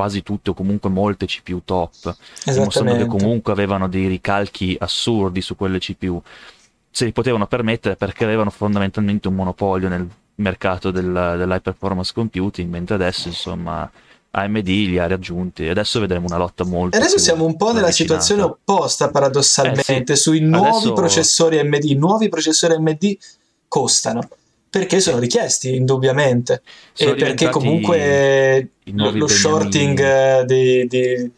quasi 0.00 0.22
tutte 0.22 0.48
o 0.48 0.54
comunque 0.54 0.88
molte 0.88 1.26
CPU 1.26 1.60
top, 1.62 2.16
dimostrando 2.44 2.96
che 2.96 3.04
comunque 3.04 3.52
avevano 3.52 3.86
dei 3.86 4.06
ricalchi 4.06 4.74
assurdi 4.80 5.42
su 5.42 5.56
quelle 5.56 5.78
CPU. 5.78 6.22
Se 6.90 7.04
li 7.04 7.12
potevano 7.12 7.46
permettere 7.46 7.96
perché 7.96 8.24
avevano 8.24 8.48
fondamentalmente 8.48 9.28
un 9.28 9.34
monopolio 9.34 9.88
nel 9.88 10.08
mercato 10.36 10.90
del, 10.90 11.04
dell'high 11.36 11.60
performance 11.60 12.12
computing, 12.14 12.70
mentre 12.70 12.94
adesso 12.94 13.28
insomma 13.28 13.90
AMD 14.30 14.66
li 14.66 14.98
ha 14.98 15.06
raggiunti 15.06 15.68
adesso 15.68 16.00
vedremo 16.00 16.26
una 16.26 16.38
lotta 16.38 16.64
molto 16.64 16.96
E 16.96 17.00
adesso 17.00 17.18
siamo 17.18 17.44
un 17.44 17.56
po' 17.58 17.72
nella 17.72 17.90
situazione 17.90 18.40
opposta, 18.40 19.10
paradossalmente, 19.10 20.12
Eh 20.12 20.16
sì. 20.16 20.22
sui 20.22 20.40
nuovi 20.40 20.68
Adesso- 20.68 20.92
processori 20.94 21.58
AMD. 21.58 21.84
I 21.84 21.94
nuovi 21.94 22.30
processori 22.30 22.72
AMD 22.72 23.16
costano 23.68 24.26
perché 24.70 25.00
sono 25.00 25.18
richiesti, 25.18 25.74
indubbiamente, 25.74 26.62
Sono 26.92 27.10
e 27.10 27.14
perché 27.16 27.48
comunque 27.48 28.70
lo, 28.84 29.10
lo 29.10 29.26
shorting 29.26 29.98
eh, 29.98 30.44
di, 30.46 30.86
di- 30.86 31.32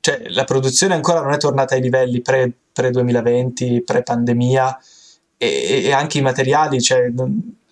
cioè 0.00 0.22
la 0.28 0.44
produzione 0.44 0.94
ancora 0.94 1.22
non 1.22 1.32
è 1.32 1.38
tornata 1.38 1.74
ai 1.74 1.80
livelli 1.80 2.20
pre, 2.20 2.52
2020 2.72 3.82
pre-pandemia 3.82 4.78
e, 5.38 5.82
e 5.84 5.92
anche 5.92 6.18
i 6.18 6.22
materiali, 6.22 6.80
cioè, 6.82 7.10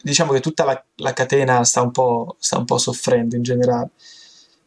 diciamo 0.03 0.33
che 0.33 0.41
tutta 0.41 0.65
la, 0.65 0.85
la 0.97 1.13
catena 1.13 1.63
sta 1.65 1.83
un, 1.83 1.91
po', 1.91 2.37
sta 2.39 2.57
un 2.57 2.65
po' 2.65 2.79
soffrendo 2.79 3.37
in 3.37 3.43
generale. 3.43 3.91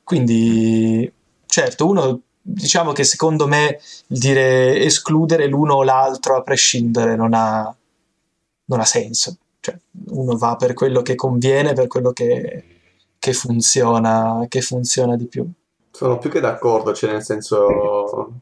Quindi, 0.03 1.11
certo, 1.47 1.87
uno 1.87 2.21
diciamo 2.41 2.93
che 2.93 3.03
secondo 3.03 3.47
me 3.47 3.79
il 4.07 4.19
dire 4.19 4.79
escludere 4.79 5.47
l'uno 5.47 5.75
o 5.75 5.83
l'altro 5.83 6.35
a 6.35 6.41
prescindere 6.41 7.15
non 7.15 7.33
ha, 7.33 7.75
non 8.65 8.79
ha 8.79 8.85
senso. 8.85 9.37
Cioè, 9.59 9.77
uno 10.09 10.37
va 10.37 10.55
per 10.55 10.73
quello 10.73 11.01
che 11.01 11.15
conviene, 11.15 11.73
per 11.73 11.87
quello 11.87 12.11
che, 12.11 12.63
che 13.17 13.33
funziona, 13.33 14.45
che 14.47 14.61
funziona 14.61 15.15
di 15.15 15.27
più. 15.27 15.49
Sono 15.91 16.17
più 16.17 16.29
che 16.29 16.39
d'accordo, 16.39 16.93
cioè 16.93 17.11
nel 17.11 17.23
senso 17.23 18.41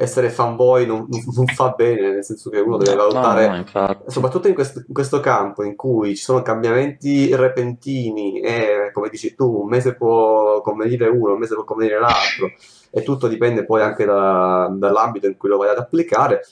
essere 0.00 0.30
fanboy 0.30 0.86
non, 0.86 1.06
non 1.34 1.46
fa 1.46 1.74
bene, 1.76 2.12
nel 2.12 2.24
senso 2.24 2.48
che 2.48 2.58
uno 2.58 2.78
deve 2.78 2.96
valutare, 2.96 3.46
No, 3.46 3.64
no, 3.82 4.02
soprattutto 4.06 4.48
in 4.48 4.54
questo, 4.54 4.82
in 4.86 4.94
questo 4.94 5.20
campo 5.20 5.62
in 5.62 5.76
cui 5.76 6.16
ci 6.16 6.22
sono 6.22 6.40
cambiamenti 6.40 7.34
repentini 7.34 8.40
e 8.40 8.90
come 8.94 9.10
dici 9.10 9.34
tu, 9.34 9.60
un 9.60 9.68
mese 9.68 9.94
può 9.94 10.62
convenire 10.62 11.06
uno, 11.06 11.34
un 11.34 11.38
mese 11.38 11.54
può 11.54 11.64
convenire 11.64 12.00
l'altro 12.00 12.50
e 12.88 13.02
tutto 13.02 13.28
dipende 13.28 13.66
poi 13.66 13.82
anche 13.82 14.06
da- 14.06 14.72
dall'ambito 14.74 15.26
in 15.26 15.36
cui 15.36 15.50
lo 15.50 15.58
vai 15.58 15.68
ad 15.68 15.78
applicare, 15.78 16.46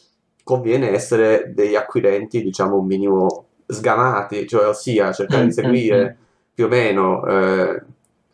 conviene 0.45 0.91
essere 0.91 1.51
degli 1.55 1.75
acquirenti, 1.75 2.43
diciamo, 2.43 2.77
un 2.77 2.87
minimo 2.87 3.48
sgamati, 3.69 4.47
cioè 4.47 4.67
ossia 4.67 5.13
cercare 5.13 5.45
di 5.45 5.53
seguire 5.53 6.17
più 6.55 6.65
o 6.65 6.69
meno, 6.69 7.25
eh, 7.27 7.83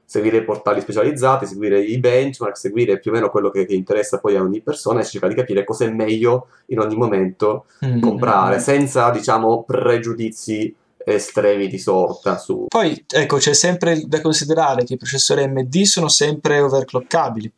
seguire 0.05 0.39
i 0.39 0.45
portali 0.45 0.80
specializzati, 0.80 1.45
seguire 1.45 1.80
i 1.80 1.99
benchmark, 1.99 2.57
seguire 2.57 2.99
più 2.99 3.11
o 3.11 3.14
meno 3.14 3.30
quello 3.30 3.51
che, 3.51 3.66
che 3.66 3.74
interessa 3.74 4.18
poi 4.18 4.37
a 4.37 4.43
ogni 4.43 4.62
persona 4.62 5.01
e 5.01 5.05
cercare 5.05 5.35
di 5.35 5.41
capire 5.41 5.64
cosa 5.64 5.85
è 5.85 5.91
meglio 5.91 6.49
in 6.66 6.78
ogni 6.78 6.97
momento 6.97 7.66
Mm, 7.85 8.01
comprare, 8.01 8.61
senza, 8.61 9.11
diciamo, 9.11 9.64
pregiudizi 9.64 10.74
estremi 11.05 11.68
di 11.68 11.78
sorta 11.78 12.39
su... 12.39 12.66
Poi, 12.68 13.05
ecco, 13.07 13.37
c'è 13.37 13.53
sempre 13.53 14.03
da 14.07 14.20
considerare 14.20 14.85
che 14.85 14.95
i 14.95 14.97
processori 14.97 15.43
AMD 15.43 15.82
sono 15.82 16.09
sempre 16.09 16.61
overclockabili, 16.61 17.53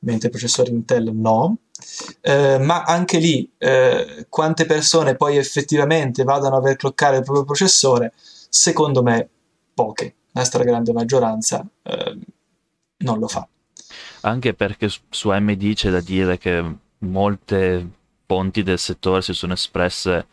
mentre 0.00 0.28
i 0.28 0.30
processori 0.30 0.70
Intel 0.70 1.10
no. 1.12 1.56
Eh, 2.20 2.58
ma 2.58 2.82
anche 2.82 3.18
lì, 3.18 3.50
eh, 3.58 4.26
quante 4.28 4.66
persone 4.66 5.16
poi 5.16 5.36
effettivamente 5.36 6.24
vadano 6.24 6.56
a 6.56 6.58
overclockare 6.58 7.18
il 7.18 7.22
proprio 7.22 7.44
processore? 7.44 8.12
Secondo 8.48 9.02
me, 9.02 9.28
poche. 9.74 10.14
La 10.32 10.44
stragrande 10.44 10.92
maggioranza 10.92 11.64
eh, 11.82 12.18
non 12.98 13.18
lo 13.18 13.28
fa. 13.28 13.46
Anche 14.22 14.54
perché 14.54 14.88
su- 14.88 15.28
AMD 15.28 15.74
c'è 15.74 15.90
da 15.90 16.00
dire 16.00 16.38
che 16.38 16.64
molte 16.98 17.88
fonti 18.26 18.62
del 18.62 18.78
settore 18.78 19.20
si 19.22 19.34
sono 19.34 19.52
espresse. 19.52 20.26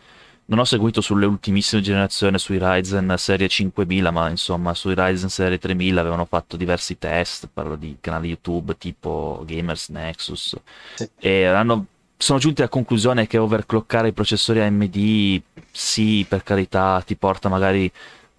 Non 0.49 0.57
ho 0.59 0.63
seguito 0.65 0.99
sulle 1.01 1.27
ultimissime 1.27 1.79
generazioni 1.79 2.39
sui 2.39 2.57
Ryzen 2.59 3.13
serie 3.19 3.47
5000, 3.47 4.09
ma 4.09 4.29
insomma 4.29 4.73
sui 4.73 4.95
Ryzen 4.97 5.29
serie 5.29 5.59
3000 5.59 5.99
avevano 6.01 6.25
fatto 6.25 6.57
diversi 6.57 6.97
test, 6.97 7.47
parlo 7.53 7.75
di 7.75 7.97
canali 8.01 8.29
YouTube 8.29 8.75
tipo 8.79 9.43
Gamers 9.45 9.89
Nexus, 9.89 10.55
Sì. 10.95 11.07
e 11.19 11.45
hanno- 11.45 11.85
sono 12.17 12.39
giunti 12.39 12.61
alla 12.61 12.69
conclusione 12.69 13.27
che 13.27 13.37
overclockare 13.37 14.07
i 14.07 14.11
processori 14.11 14.59
AMD, 14.61 15.41
sì, 15.69 16.25
per 16.27 16.41
carità, 16.41 16.99
ti 17.05 17.15
porta 17.15 17.47
magari 17.47 17.89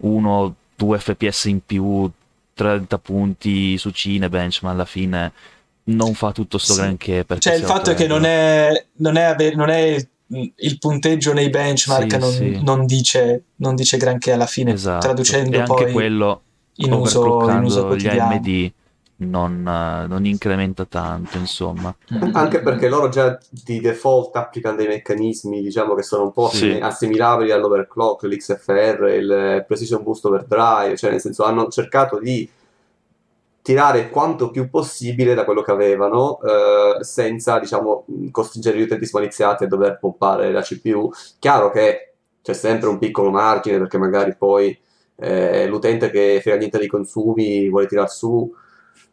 1-2 0.03 0.99
fps 0.99 1.45
in 1.45 1.65
più, 1.65 2.11
30 2.53 2.97
punti 2.97 3.77
su 3.77 3.89
Cinebench, 3.89 4.63
ma 4.63 4.71
alla 4.71 4.83
fine 4.85 5.31
non 5.85 6.13
fa 6.13 6.33
tutto 6.33 6.57
sto 6.57 6.73
Sì. 6.73 6.79
granché. 6.81 7.25
Cioè, 7.39 7.53
il 7.55 7.63
fatto 7.63 7.91
è 7.91 7.93
che 7.93 8.05
non 8.07 8.25
è, 8.25 8.85
non 8.97 9.15
è, 9.15 9.53
non 9.55 9.69
è 9.69 10.05
il 10.55 10.77
punteggio 10.79 11.33
nei 11.33 11.49
benchmark 11.49 12.11
Sì, 12.11 12.17
non, 12.19 12.31
sì. 12.31 12.59
non 12.63 12.85
dice, 12.85 13.43
non 13.57 13.75
dice 13.75 13.97
granché 13.97 14.31
alla 14.31 14.45
fine, 14.45 14.73
Esatto. 14.73 14.99
traducendo 15.05 15.57
e 15.57 15.59
anche 15.61 15.83
poi 15.83 15.91
quello 15.91 16.41
in 16.75 16.91
uso, 16.91 16.95
in 16.95 17.01
uso 17.01 17.19
overclockando 17.19 17.67
gli 17.67 17.85
quotidiano. 17.85 18.33
AMD 18.33 18.71
non, 19.21 19.67
eh, 19.67 20.07
non 20.07 20.25
incrementa 20.25 20.85
tanto, 20.85 21.37
insomma. 21.37 21.95
Anche 22.33 22.61
perché 22.61 22.89
loro 22.89 23.07
già 23.09 23.37
di 23.49 23.79
default 23.79 24.35
applicano 24.35 24.77
dei 24.77 24.87
meccanismi, 24.87 25.61
diciamo, 25.61 25.93
che 25.93 26.01
sono 26.01 26.23
un 26.23 26.31
po' 26.31 26.49
Sì. 26.49 26.79
assimilabili 26.81 27.51
all'overclock, 27.51 28.23
l'XFR, 28.23 29.13
il 29.15 29.63
Precision 29.67 30.01
Boost 30.01 30.25
Overdrive, 30.25 30.97
cioè 30.97 31.11
nel 31.11 31.21
senso 31.21 31.43
hanno 31.43 31.67
cercato 31.67 32.17
di 32.19 32.49
tirare 33.61 34.09
quanto 34.09 34.49
più 34.49 34.69
possibile 34.69 35.33
da 35.33 35.45
quello 35.45 35.61
che 35.61 35.71
avevano 35.71 36.39
eh, 36.41 37.03
senza, 37.03 37.59
diciamo, 37.59 38.05
costringere 38.31 38.77
gli 38.77 38.81
utenti 38.83 39.05
smaliziati 39.05 39.63
a 39.65 39.67
dover 39.67 39.99
pompare 39.99 40.51
la 40.51 40.61
CPU. 40.61 41.09
Chiaro 41.39 41.69
che 41.71 42.13
c'è 42.41 42.53
sempre 42.53 42.89
un 42.89 42.97
piccolo 42.97 43.29
margine 43.29 43.77
perché 43.77 43.97
magari 43.97 44.35
poi 44.35 44.77
eh, 45.15 45.67
l'utente 45.67 46.09
che 46.09 46.39
frega 46.41 46.57
niente 46.57 46.79
dei 46.79 46.87
consumi 46.87 47.69
vuole 47.69 47.85
tirar 47.85 48.09
su 48.09 48.51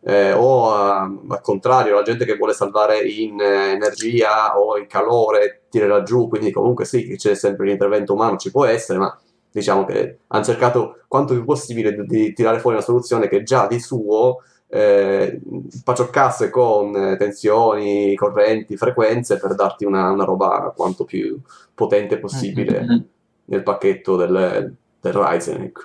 eh, 0.00 0.32
o 0.32 0.72
a- 0.72 1.02
al 1.02 1.40
contrario 1.42 1.94
la 1.94 2.02
gente 2.02 2.24
che 2.24 2.36
vuole 2.36 2.52
salvare 2.54 3.00
in 3.00 3.40
eh, 3.40 3.72
energia 3.72 4.58
o 4.58 4.78
in 4.78 4.86
calore 4.86 5.62
tirerà 5.68 6.02
giù 6.02 6.28
quindi 6.28 6.50
comunque 6.52 6.84
sì 6.84 7.16
c'è 7.16 7.34
sempre 7.34 7.66
l'intervento 7.66 8.14
umano 8.14 8.36
ci 8.36 8.50
può 8.50 8.64
essere 8.64 8.98
ma 8.98 9.18
diciamo 9.50 9.84
che 9.84 10.18
hanno 10.28 10.44
cercato 10.44 11.00
quanto 11.08 11.34
più 11.34 11.44
possibile 11.44 11.94
di, 11.94 12.06
di 12.06 12.32
tirare 12.32 12.58
fuori 12.58 12.76
una 12.76 12.84
soluzione 12.84 13.28
che 13.28 13.42
già 13.42 13.66
di 13.66 13.80
suo 13.80 14.42
eh, 14.68 15.40
pacioccasse 15.82 16.50
con 16.50 16.94
eh, 16.94 17.16
tensioni, 17.16 18.14
correnti, 18.14 18.76
frequenze 18.76 19.38
per 19.38 19.54
darti 19.54 19.84
una, 19.84 20.10
una 20.10 20.24
roba 20.24 20.72
quanto 20.76 21.04
più 21.04 21.38
potente 21.74 22.18
possibile 22.18 22.80
Mm-hmm. 22.80 22.98
nel 23.46 23.62
pacchetto 23.62 24.16
del, 24.16 24.74
del 25.00 25.12
Ryzen 25.12 25.62
ecco. 25.62 25.82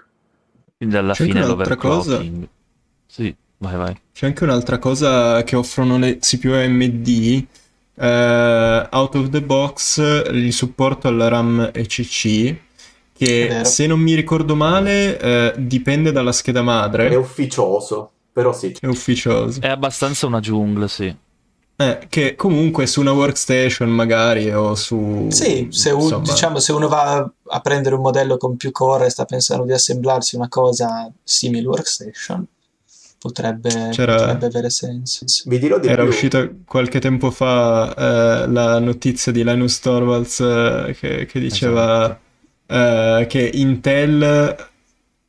Quindi 0.78 0.98
alla 0.98 1.14
C'è 1.14 1.24
fine 1.24 1.40
anche 1.40 1.52
un'altra 1.54 1.76
l'overclocking. 1.76 2.48
Sì, 3.06 3.36
vai 3.60 3.76
vai. 3.78 4.02
C'è 4.12 4.26
anche 4.26 4.44
un'altra 4.44 4.80
cosa 4.80 5.44
che 5.44 5.56
offrono 5.56 5.98
le 5.98 6.18
CPU 6.18 6.52
AMD, 6.52 7.08
eh, 7.96 8.88
out 8.92 9.16
of 9.16 9.30
the 9.30 9.42
box, 9.42 10.30
il 10.32 10.52
supporto 10.52 11.08
alla 11.08 11.30
RAM 11.30 11.72
ECC, 11.74 12.58
che 13.14 13.62
se 13.64 13.88
non 13.88 14.00
mi 14.00 14.16
ricordo 14.16 14.56
male 14.56 15.20
eh, 15.20 15.54
dipende 15.58 16.12
dalla 16.12 16.32
scheda 16.32 16.60
è 16.60 16.64
madre, 16.64 17.16
ufficioso 17.16 18.12
però 18.34 18.52
sì 18.52 18.76
è 18.80 18.88
ufficioso. 18.88 19.62
È 19.62 19.68
abbastanza 19.68 20.26
una 20.26 20.40
giungla, 20.40 20.88
sì. 20.88 21.16
Eh, 21.76 22.06
che 22.10 22.36
comunque 22.36 22.86
su 22.88 23.00
una 23.00 23.14
workstation 23.14 23.90
magari 23.90 24.52
o 24.52 24.76
su... 24.76 25.28
Sì, 25.30 25.68
se, 25.72 25.92
un- 25.92 26.02
insomma, 26.02 26.24
diciamo, 26.24 26.60
se 26.60 26.72
uno 26.72 26.88
va 26.88 27.32
a 27.48 27.60
prendere 27.62 27.96
un 27.96 28.02
modello 28.02 28.38
con 28.38 28.58
più 28.58 28.72
core 28.72 29.06
e 29.06 29.10
sta 29.10 29.26
pensando 29.26 29.66
di 29.66 29.72
assemblarsi 29.72 30.36
una 30.36 30.50
cosa 30.50 31.12
simile 31.24 31.68
workstation, 31.68 32.46
potrebbe, 33.20 33.90
potrebbe 33.90 34.46
avere 34.46 34.70
senso. 34.70 35.26
vi 35.46 35.60
dirò 35.60 35.80
di 35.80 35.88
Era 35.88 36.04
più 36.04 36.12
uscita 36.12 36.48
qualche 36.66 37.00
tempo 37.00 37.32
fa 37.32 37.94
eh, 37.96 38.48
la 38.48 38.80
notizia 38.80 39.32
di 39.32 39.44
Linus 39.44 39.80
Torvalds 39.80 40.40
eh, 40.40 40.96
che, 41.00 41.26
che 41.26 41.40
diceva 41.40 42.20
eh, 42.68 43.26
che 43.28 43.50
Intel 43.54 44.56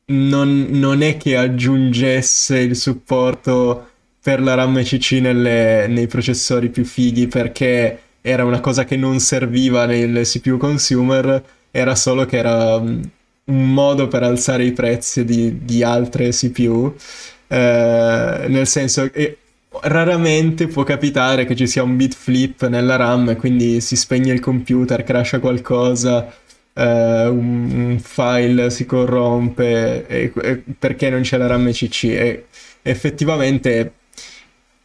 non, 0.07 0.67
non 0.71 1.03
è 1.03 1.17
che 1.17 1.37
aggiungesse 1.37 2.59
il 2.59 2.77
supporto 2.77 3.89
per 4.21 4.41
la 4.41 4.55
RAM 4.55 4.79
ECC 4.79 5.13
nelle- 5.21 5.87
nei 5.87 6.07
processori 6.07 6.69
più 6.71 6.85
fighi 6.85 7.27
perché 7.27 7.99
era 8.21 8.45
una 8.45 8.61
cosa 8.61 8.85
che 8.85 8.97
non 8.97 9.21
serviva 9.21 9.85
nel 9.85 10.27
CPU 10.27 10.57
consumer, 10.57 11.43
era 11.71 11.95
solo 11.95 12.25
che 12.25 12.39
era 12.39 12.81
mm, 12.81 13.03
un 13.47 13.73
modo 13.75 14.09
per 14.09 14.23
alzare 14.23 14.65
i 14.65 14.73
prezzi 14.73 15.25
di, 15.25 15.65
di 15.65 15.83
altre 15.83 16.31
CPU. 16.31 16.95
Eh, 17.47 18.47
nel 18.49 18.67
senso 18.67 19.11
che 19.11 19.39
raramente 19.83 20.69
può 20.69 20.85
capitare 20.85 21.45
che 21.45 21.55
ci 21.55 21.67
sia 21.67 21.83
un 21.83 21.97
bit 21.97 22.15
flip 22.15 22.67
nella 22.69 22.97
RAM 22.97 23.31
e 23.31 23.37
quindi 23.37 23.81
si 23.81 23.97
spegne 23.97 24.33
il 24.33 24.41
computer, 24.41 25.03
crasha 25.05 25.39
qualcosa, 25.41 26.33
eh, 26.75 27.27
un, 27.29 27.71
un 27.91 27.99
file 28.01 28.71
si 28.71 28.85
corrompe 28.87 30.07
e- 30.07 30.33
e 30.43 30.63
perché 30.79 31.11
non 31.11 31.23
c'è 31.23 31.37
la 31.37 31.47
RAM 31.47 31.69
ECC 31.69 32.05
e 32.05 32.47
effettivamente 32.83 33.93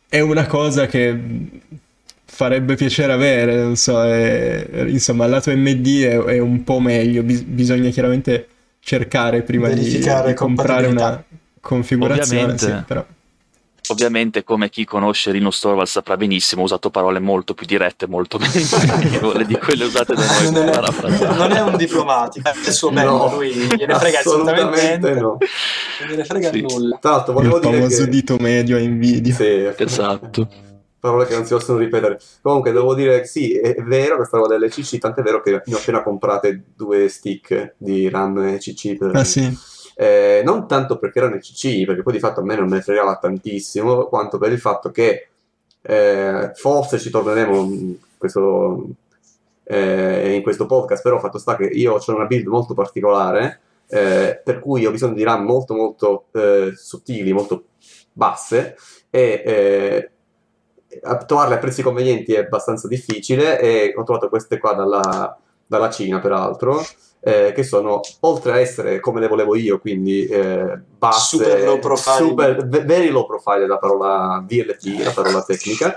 è 0.07 0.19
una 0.21 0.45
cosa 0.47 0.87
che 0.87 1.17
farebbe 2.25 2.75
piacere 2.75 3.11
avere, 3.13 3.55
non 3.61 3.75
so, 3.75 4.03
è- 4.03 4.85
insomma, 4.87 5.25
al 5.25 5.31
lato 5.31 5.51
MD 5.55 6.03
è, 6.03 6.17
è 6.17 6.39
un 6.39 6.63
po' 6.63 6.79
meglio, 6.79 7.23
bis- 7.23 7.41
bisogna 7.41 7.89
chiaramente 7.89 8.47
cercare 8.79 9.41
prima 9.41 9.67
di, 9.69 9.81
di 10.25 10.33
comprare 10.33 10.87
una 10.87 11.23
configurazione, 11.59 12.53
Ovviamente. 12.53 12.65
sì, 12.77 12.83
però. 12.85 13.05
Ovviamente, 13.93 14.43
come 14.43 14.69
chi 14.69 14.85
conosce 14.85 15.31
Linus 15.31 15.59
Torvalds 15.59 15.91
saprà 15.91 16.15
benissimo, 16.17 16.61
ho 16.61 16.65
usato 16.65 16.89
parole 16.89 17.19
molto 17.19 17.53
più 17.53 17.65
dirette, 17.65 18.07
molto 18.07 18.37
meno 18.39 19.43
di 19.43 19.57
quelle 19.57 19.85
usate 19.85 20.13
da 20.15 20.25
noi 20.25 20.51
non, 20.51 20.69
è, 20.69 21.35
non 21.35 21.51
è 21.51 21.61
un 21.61 21.75
diplomatico, 21.77 22.49
è 22.49 22.53
il 22.67 22.71
suo 22.73 22.91
bello, 22.91 23.11
No, 23.29 23.35
lui 23.35 23.51
gliene 23.51 23.95
frega 23.95 24.19
assolutamente 24.19 25.13
no. 25.13 25.37
non 25.99 26.09
gliene 26.09 26.23
frega 26.23 26.51
Sì. 26.51 26.61
nulla. 26.61 26.97
Tra 27.01 27.11
l'altro 27.11 27.31
Il 27.31 27.37
volevo 27.37 27.59
dire 27.59 27.73
famoso 27.77 28.03
che... 28.03 28.09
dito 28.09 28.37
medio 28.39 28.77
a 28.77 28.79
Nvidia. 28.79 29.33
Sì, 29.35 29.83
Esatto. 29.83 30.47
parole 30.99 31.25
che 31.25 31.33
non 31.35 31.45
si 31.45 31.53
possono 31.53 31.77
ripetere. 31.79 32.19
Comunque 32.41 32.71
devo 32.71 32.93
dire 32.93 33.25
sì, 33.25 33.53
è 33.57 33.75
vero 33.81 34.17
questa 34.17 34.37
roba 34.37 34.49
delle 34.49 34.69
CC, 34.69 34.97
tant'è 34.97 35.21
vero 35.21 35.41
che 35.41 35.61
ne 35.65 35.73
ho 35.73 35.77
appena 35.77 36.03
comprate 36.03 36.61
due 36.75 37.07
stick 37.07 37.73
di 37.77 38.09
RAM 38.09 38.37
ECC 38.39 38.97
per... 38.97 39.15
Ah 39.15 39.23
sì, 39.23 39.57
Eh, 40.01 40.41
non 40.45 40.65
tanto 40.65 40.97
perché 40.97 41.19
erano 41.19 41.35
ECC, 41.35 41.83
perché 41.85 42.03
poi 42.03 42.13
di 42.13 42.19
fatto 42.19 42.39
a 42.39 42.43
me 42.43 42.55
non 42.55 42.69
me 42.69 42.77
ne 42.77 42.81
fregava 42.81 43.17
tantissimo, 43.17 44.05
quanto 44.05 44.37
per 44.37 44.49
il 44.53 44.59
fatto 44.59 44.91
che 44.91 45.27
eh, 45.81 46.51
forse 46.55 46.97
ci 46.99 47.09
torneremo 47.09 47.55
in 47.57 47.95
questo, 48.17 48.87
eh, 49.65 50.35
in 50.35 50.41
questo 50.41 50.67
podcast, 50.67 51.03
però 51.03 51.19
fatto 51.19 51.37
sta 51.37 51.57
che 51.57 51.65
io 51.65 51.95
ho 51.95 52.15
una 52.15 52.27
build 52.27 52.47
molto 52.47 52.73
particolare, 52.73 53.59
eh, 53.89 54.39
per 54.41 54.61
cui 54.61 54.85
ho 54.85 54.91
bisogno 54.91 55.15
di 55.15 55.23
RAM 55.23 55.43
molto 55.43 55.73
molto 55.73 56.27
eh, 56.31 56.71
sottili, 56.77 57.33
molto 57.33 57.65
basse, 58.13 58.77
e 59.09 59.43
eh, 59.45 60.11
trovarle 61.25 61.55
a 61.55 61.57
prezzi 61.57 61.81
convenienti 61.81 62.35
è 62.35 62.39
abbastanza 62.39 62.87
difficile, 62.87 63.59
e 63.59 63.93
ho 63.97 64.03
trovato 64.03 64.29
queste 64.29 64.59
qua 64.59 64.71
dalla, 64.75 65.37
dalla 65.65 65.89
Cina 65.89 66.19
peraltro, 66.21 66.81
eh, 67.21 67.51
che 67.53 67.63
sono 67.63 67.99
oltre 68.21 68.51
a 68.53 68.59
essere 68.59 68.99
come 68.99 69.19
le 69.19 69.27
volevo 69.27 69.55
io, 69.55 69.79
quindi 69.79 70.25
eh, 70.25 70.79
basse, 70.97 71.37
Super 71.37 71.63
low 71.65 71.79
profile. 71.79 72.15
super- 72.27 72.67
ve- 72.67 72.83
very 72.83 73.09
low 73.09 73.25
profile 73.25 73.63
è 73.63 73.67
la 73.67 73.77
parola 73.77 74.43
VLT, 74.47 75.03
la 75.03 75.11
parola 75.11 75.41
tecnica, 75.43 75.95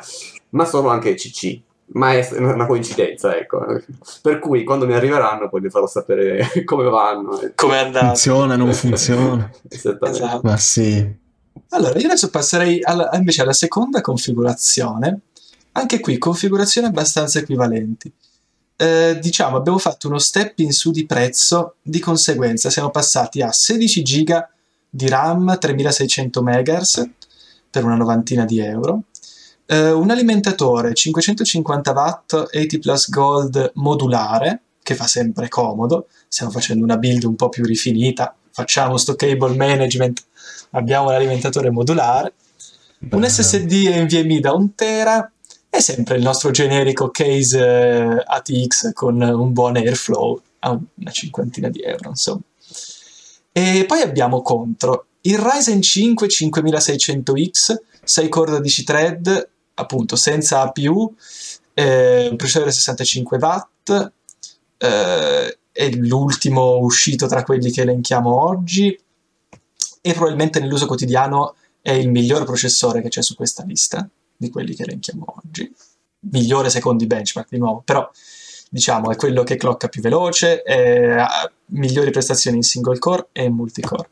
ma 0.51 0.65
sono 0.65 0.89
anche 0.89 1.15
CC. 1.15 1.61
Ma 1.95 2.13
è 2.15 2.27
una 2.39 2.65
coincidenza, 2.65 3.37
ecco. 3.37 3.67
Per 4.23 4.39
cui 4.39 4.65
quando 4.65 4.87
mi 4.87 4.95
arriveranno 4.95 5.51
poi 5.51 5.61
vi 5.61 5.69
farò 5.69 5.87
sapere 5.87 6.49
come 6.65 6.85
vanno. 6.89 7.39
eh. 7.41 7.53
Come 7.55 7.75
è 7.75 7.85
andato? 7.85 8.07
funziona, 8.07 8.57
non 8.57 8.73
funziona. 8.73 9.51
Esattamente. 9.69 10.25
Esatto. 10.25 10.41
Ma 10.43 10.57
sì, 10.57 11.15
Allora, 11.71 11.99
io 11.99 12.07
adesso 12.07 12.31
passerei 12.31 12.83
alla- 12.83 13.11
invece 13.13 13.43
alla 13.43 13.53
seconda 13.53 14.01
configurazione. 14.01 15.21
Anche 15.73 16.01
qui 16.01 16.17
configurazioni 16.19 16.87
abbastanza 16.87 17.39
equivalenti. 17.41 18.11
Eh, 18.83 19.21
diciamo, 19.21 19.59
abbiamo 19.59 19.79
fatto 19.79 20.09
uno 20.09 20.19
step 20.19 20.59
in 20.59 20.73
su 20.73 20.91
di 20.91 21.07
prezzo, 21.07 21.77
di 21.83 22.01
conseguenza 22.01 22.69
siamo 22.69 22.91
passati 22.91 23.41
a 23.41 23.53
16 23.53 24.03
GB 24.03 24.49
di 24.91 25.09
RAM 25.09 25.57
3600 25.57 26.43
MHz 26.43 27.11
per 27.71 27.85
una 27.85 27.95
novantina 27.95 28.45
di 28.45 28.59
euro, 28.59 29.05
eh, 29.67 29.93
un 29.93 30.11
alimentatore 30.11 30.95
550 30.95 31.93
watt 31.93 32.33
80 32.33 32.79
plus 32.79 33.09
gold 33.09 33.71
modulare, 33.75 34.63
che 34.83 34.97
fa 34.97 35.07
sempre 35.07 35.47
comodo, 35.47 36.09
stiamo 36.27 36.51
facendo 36.51 36.83
una 36.83 36.97
build 36.97 37.23
un 37.23 37.37
po' 37.37 37.51
più 37.51 37.65
rifinita, 37.65 38.35
facciamo 38.51 38.97
sto 38.97 39.15
cable 39.15 39.55
management, 39.55 40.25
abbiamo 40.71 41.13
l'alimentatore 41.13 41.71
modulare, 41.71 42.35
un 42.99 43.09
Bello. 43.11 43.29
SSD 43.29 43.73
NVMe 44.11 44.41
da 44.41 44.53
1 44.55 44.73
tera 44.75 45.33
e 45.75 45.81
sempre 45.81 46.17
il 46.17 46.23
nostro 46.23 46.51
generico 46.51 47.11
case 47.11 47.59
eh, 47.59 48.23
ATX 48.27 48.93
con 48.93 49.19
un 49.23 49.55
buon 49.55 49.77
airflow 49.77 50.39
a 50.59 50.71
una 50.71 51.11
cinquantina 51.11 51.71
di 51.71 51.81
euro, 51.81 52.11
insomma. 52.11 52.43
E 53.51 53.87
poi 53.87 54.03
abbiamo 54.03 54.43
contro 54.43 55.07
il 55.23 55.39
Ryzen 55.39 55.81
5 55.81 56.27
5600X, 56.27 57.77
6 58.05 58.29
core 58.29 58.51
12 58.51 58.85
thread, 58.85 59.49
appunto 59.73 60.15
senza 60.15 60.61
APU, 60.61 61.15
eh, 61.73 62.29
un 62.29 62.37
processore 62.37 62.71
65 62.71 63.39
watt, 63.39 64.13
eh, 64.77 65.59
è 65.73 65.91
l'ultimo 65.93 66.77
uscito 66.81 67.27
tra 67.27 67.45
quelli 67.45 67.71
che 67.71 67.81
elenchiamo 67.81 68.43
oggi 68.43 68.95
e 70.03 70.13
probabilmente 70.13 70.61
nell'uso 70.61 70.85
quotidiano 70.85 71.55
è 71.81 71.93
il 71.93 72.11
miglior 72.11 72.45
processore 72.45 73.01
che 73.01 73.09
c'è 73.09 73.23
su 73.23 73.35
questa 73.35 73.65
lista 73.65 74.07
di 74.37 74.51
quelli 74.51 74.75
che 74.75 74.83
elenchiamo 74.85 75.25
oggi. 75.45 75.73
Migliore 76.31 76.71
secondo 76.71 77.03
i 77.03 77.07
benchmark 77.07 77.49
di 77.51 77.59
nuovo, 77.59 77.83
però 77.85 78.09
diciamo 78.71 79.11
è 79.11 79.17
quello 79.17 79.43
che 79.43 79.57
clocca 79.57 79.89
più 79.89 80.01
veloce, 80.01 80.63
ha 80.63 81.51
migliori 81.67 82.11
prestazioni 82.11 82.57
in 82.59 82.63
single 82.63 82.99
core 82.99 83.29
e 83.33 83.45
in 83.45 83.55
multicore. 83.55 84.09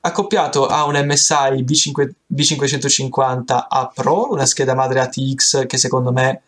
accoppiato 0.00 0.66
a 0.66 0.84
un 0.84 0.94
MSI 0.94 1.64
B5, 1.64 2.10
B550A 2.32 3.90
Pro, 3.92 4.30
una 4.30 4.46
scheda 4.46 4.74
madre 4.74 5.00
ATX 5.00 5.66
che 5.66 5.78
secondo 5.78 6.12
me 6.12 6.42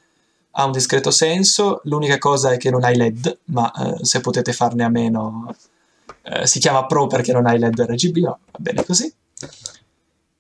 ha 0.52 0.64
un 0.64 0.72
discreto 0.72 1.10
senso, 1.10 1.80
l'unica 1.84 2.18
cosa 2.18 2.52
è 2.52 2.56
che 2.56 2.70
non 2.70 2.84
hai 2.84 2.96
LED, 2.96 3.38
ma 3.46 3.70
eh, 3.72 4.04
se 4.04 4.20
potete 4.20 4.52
farne 4.52 4.84
a 4.84 4.88
meno 4.88 5.54
eh, 6.22 6.46
si 6.46 6.58
chiama 6.58 6.86
Pro 6.86 7.06
perché 7.06 7.32
non 7.32 7.46
hai 7.46 7.58
LED 7.58 7.80
RGB, 7.80 8.18
va 8.24 8.38
bene 8.58 8.84
così. 8.84 9.12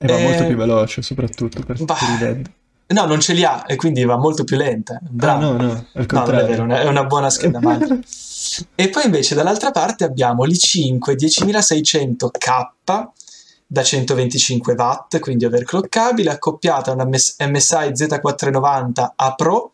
E 0.00 0.06
va 0.06 0.18
molto 0.18 0.46
più 0.46 0.56
veloce 0.56 1.02
soprattutto 1.02 1.60
per 1.62 1.82
bah, 1.82 1.98
i 2.00 2.18
LED. 2.20 2.50
No, 2.88 3.04
non 3.04 3.20
ce 3.20 3.32
li 3.32 3.44
ha 3.44 3.64
e 3.66 3.76
quindi 3.76 4.04
va 4.04 4.16
molto 4.16 4.44
più 4.44 4.56
lenta. 4.56 4.98
Bravo. 5.02 5.48
Ah, 5.50 5.52
no, 5.52 5.62
no, 5.62 5.86
al 5.92 6.06
contrario. 6.06 6.56
No, 6.56 6.64
è 6.64 6.66
vero, 6.68 6.82
è 6.82 6.88
una 6.88 7.04
buona 7.04 7.28
scheda 7.28 7.60
madre. 7.60 8.00
e 8.74 8.88
poi 8.88 9.04
invece 9.04 9.34
dall'altra 9.34 9.72
parte 9.72 10.04
abbiamo 10.04 10.44
l'i5 10.44 11.16
10600K 11.16 13.08
da 13.66 13.82
125 13.82 14.74
watt, 14.74 15.18
quindi 15.18 15.44
overclockabile, 15.44 16.30
accoppiata 16.30 16.92
a 16.92 16.94
una 16.94 17.04
MSI 17.04 17.92
Z490 17.92 19.08
A 19.16 19.34
Pro 19.34 19.72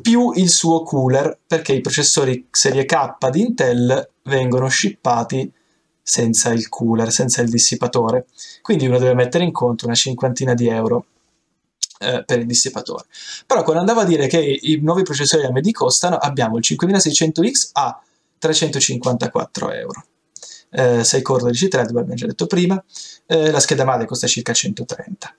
più 0.00 0.32
il 0.34 0.50
suo 0.50 0.82
cooler, 0.82 1.38
perché 1.46 1.72
i 1.72 1.80
processori 1.80 2.46
serie 2.50 2.84
K 2.84 3.30
di 3.30 3.40
Intel 3.40 4.10
vengono 4.24 4.68
shippati 4.68 5.50
senza 6.08 6.52
il 6.52 6.68
cooler, 6.68 7.10
senza 7.10 7.42
il 7.42 7.50
dissipatore. 7.50 8.26
Quindi 8.62 8.86
uno 8.86 8.98
deve 8.98 9.14
mettere 9.14 9.42
in 9.42 9.50
conto 9.50 9.86
una 9.86 9.96
cinquantina 9.96 10.54
di 10.54 10.68
euro 10.68 11.06
eh, 11.98 12.22
per 12.24 12.38
il 12.38 12.46
dissipatore. 12.46 13.06
Però 13.44 13.64
quando 13.64 13.80
andavo 13.80 14.00
a 14.00 14.04
dire 14.04 14.28
che 14.28 14.38
i 14.38 14.78
nuovi 14.80 15.02
processori 15.02 15.44
AMD 15.44 15.68
costano, 15.72 16.14
abbiamo 16.14 16.58
il 16.58 16.64
5600X 16.64 17.70
a 17.72 18.00
354 18.38 19.72
euro. 19.72 20.04
Eh, 20.70 21.02
6 21.02 21.22
core 21.22 21.40
12 21.40 21.68
thread, 21.68 21.88
abbiamo 21.88 22.14
già 22.14 22.26
detto 22.26 22.46
prima, 22.46 22.82
eh, 23.26 23.50
la 23.50 23.58
scheda 23.58 23.84
madre 23.84 24.06
costa 24.06 24.28
circa 24.28 24.52
130. 24.52 25.36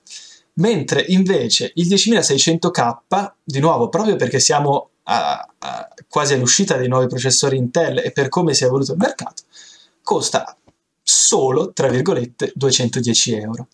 Mentre 0.54 1.02
invece 1.08 1.72
il 1.76 1.86
10600K, 1.86 3.32
di 3.42 3.60
nuovo, 3.60 3.88
proprio 3.88 4.16
perché 4.16 4.38
siamo 4.38 4.90
a, 5.04 5.48
a, 5.58 5.88
quasi 6.08 6.34
all'uscita 6.34 6.76
dei 6.76 6.88
nuovi 6.88 7.06
processori 7.06 7.56
Intel 7.56 8.02
e 8.04 8.12
per 8.12 8.28
come 8.28 8.52
si 8.52 8.64
è 8.64 8.66
evoluto 8.66 8.92
il 8.92 8.98
mercato, 8.98 9.44
costa 10.02 10.57
solo, 11.08 11.72
tra 11.72 11.88
virgolette, 11.88 12.52
210 12.54 13.34
euro 13.34 13.68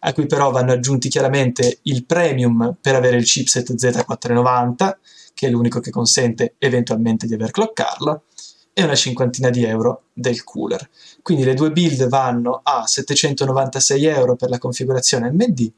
a 0.00 0.12
cui 0.12 0.26
però 0.26 0.50
vanno 0.50 0.72
aggiunti 0.72 1.08
chiaramente 1.08 1.80
il 1.82 2.04
premium 2.04 2.76
per 2.80 2.94
avere 2.94 3.16
il 3.16 3.24
chipset 3.24 3.74
Z490, 3.74 4.96
che 5.34 5.48
è 5.48 5.50
l'unico 5.50 5.80
che 5.80 5.90
consente 5.90 6.54
eventualmente 6.58 7.26
di 7.26 7.34
overclockarlo, 7.34 8.22
e 8.72 8.84
una 8.84 8.94
cinquantina 8.94 9.50
di 9.50 9.64
euro 9.64 10.04
del 10.12 10.44
cooler. 10.44 10.88
Quindi 11.20 11.42
le 11.42 11.54
due 11.54 11.72
build 11.72 12.06
vanno 12.08 12.60
a 12.62 12.86
796 12.86 14.04
euro 14.04 14.36
per 14.36 14.50
la 14.50 14.58
configurazione 14.58 15.28
AMD 15.28 15.72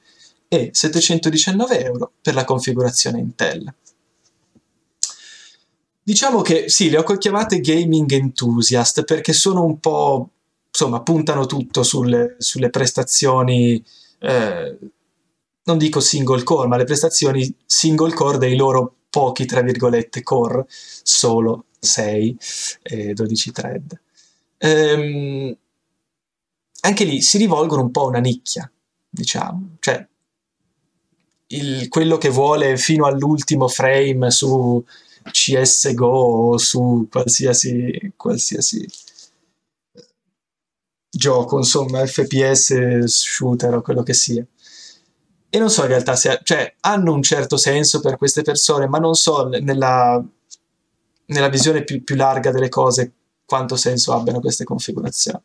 e 0.49 0.69
719 0.71 1.83
euro 1.83 2.13
per 2.21 2.35
la 2.35 2.45
configurazione 2.45 3.19
Intel. 3.19 3.75
Diciamo 6.03 6.43
che 6.43 6.69
sì, 6.69 6.91
le 6.91 6.99
ho 6.99 7.17
chiamate 7.17 7.61
gaming 7.61 8.11
enthusiast 8.11 9.05
perché 9.05 9.33
sono 9.33 9.65
un 9.65 9.79
po', 9.79 10.29
insomma, 10.71 11.03
puntano 11.03 11.47
tutto 11.47 11.83
sulle, 11.83 12.37
sulle 12.39 12.71
prestazioni 12.71 13.83
eh, 14.21 14.79
non 15.65 15.79
dico 15.79 16.01
single 16.01 16.43
core, 16.43 16.69
ma 16.69 16.77
le 16.77 16.85
prestazioni 16.85 17.55
single 17.65 18.13
core 18.13 18.39
dei 18.39 18.57
loro 18.57 18.97
pochi, 19.09 19.45
tra 19.45 19.61
virgolette, 19.63 20.23
core, 20.23 20.67
solo 20.69 21.67
6 21.79 22.39
e 22.83 23.13
12 23.13 23.53
thread. 23.53 24.01
Ehm, 24.59 25.57
anche 26.83 27.05
lì 27.05 27.21
si 27.23 27.39
rivolgono 27.39 27.83
un 27.83 27.91
po' 27.91 28.05
a 28.05 28.09
una 28.09 28.19
nicchia, 28.19 28.71
diciamo, 29.09 29.77
cioè 29.81 30.07
il, 31.49 31.89
quello 31.89 32.17
che 32.17 32.29
vuole 32.29 32.77
fino 32.77 33.07
all'ultimo 33.07 33.69
frame 33.69 34.31
su 34.31 34.83
CSGO 35.31 36.07
o 36.07 36.59
su 36.59 37.07
qualsiasi, 37.11 38.13
qualsiasi 38.17 38.87
gioco, 41.21 41.59
insomma, 41.59 42.07
FPS, 42.07 43.05
shooter 43.05 43.75
o 43.75 43.83
quello 43.83 44.03
che 44.03 44.15
sia. 44.15 44.43
E 45.51 45.59
non 45.59 45.69
so 45.69 45.83
in 45.83 45.89
realtà 45.89 46.17
se, 46.17 46.41
cioè, 46.43 46.77
hanno 46.81 47.13
un 47.13 47.23
certo 47.23 47.59
senso 47.59 48.01
per 48.01 48.17
queste 48.17 48.41
persone, 48.41 48.89
ma 48.89 48.99
non 48.99 49.15
so 49.15 49.49
nella, 49.49 50.25
nella 51.27 51.49
visione 51.51 51.85
più, 51.85 52.03
più 52.03 52.17
larga 52.17 52.51
delle 52.51 52.71
cose 52.71 53.13
quanto 53.45 53.77
senso 53.77 54.15
abbiano 54.15 54.41
queste 54.41 54.65
configurazioni. 54.65 55.43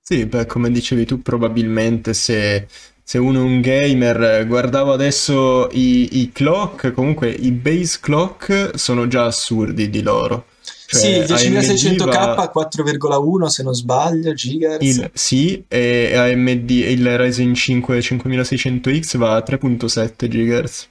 Sì, 0.00 0.26
beh, 0.26 0.46
come 0.46 0.70
dicevi 0.70 1.04
tu, 1.04 1.22
probabilmente 1.22 2.12
se, 2.12 2.66
se 3.04 3.18
uno 3.18 3.40
è 3.40 3.42
un 3.42 3.60
gamer, 3.60 4.46
guardavo 4.46 4.92
adesso 4.92 5.68
i, 5.72 6.20
i, 6.20 6.30
clock, 6.32 6.92
comunque 6.92 7.30
i 7.30 7.50
base 7.50 7.98
clock 8.00 8.70
sono 8.74 9.08
già 9.08 9.24
assurdi 9.26 9.90
di 9.90 10.02
loro. 10.02 10.46
Cioè, 10.86 11.00
sì, 11.00 11.08
il 11.08 11.24
10600K 11.24 12.04
va... 12.06 12.52
4,1 12.54 13.46
se 13.46 13.62
non 13.62 13.74
sbaglio, 13.74 14.32
gigahertz. 14.34 14.84
Il, 14.84 15.10
sì, 15.12 15.64
e 15.66 16.14
AMD 16.14 16.70
il 16.70 17.18
Ryzen 17.18 17.54
5 17.54 17.98
5600X 17.98 19.16
va 19.16 19.36
a 19.36 19.44
3.7 19.46 20.28
GHz 20.28 20.88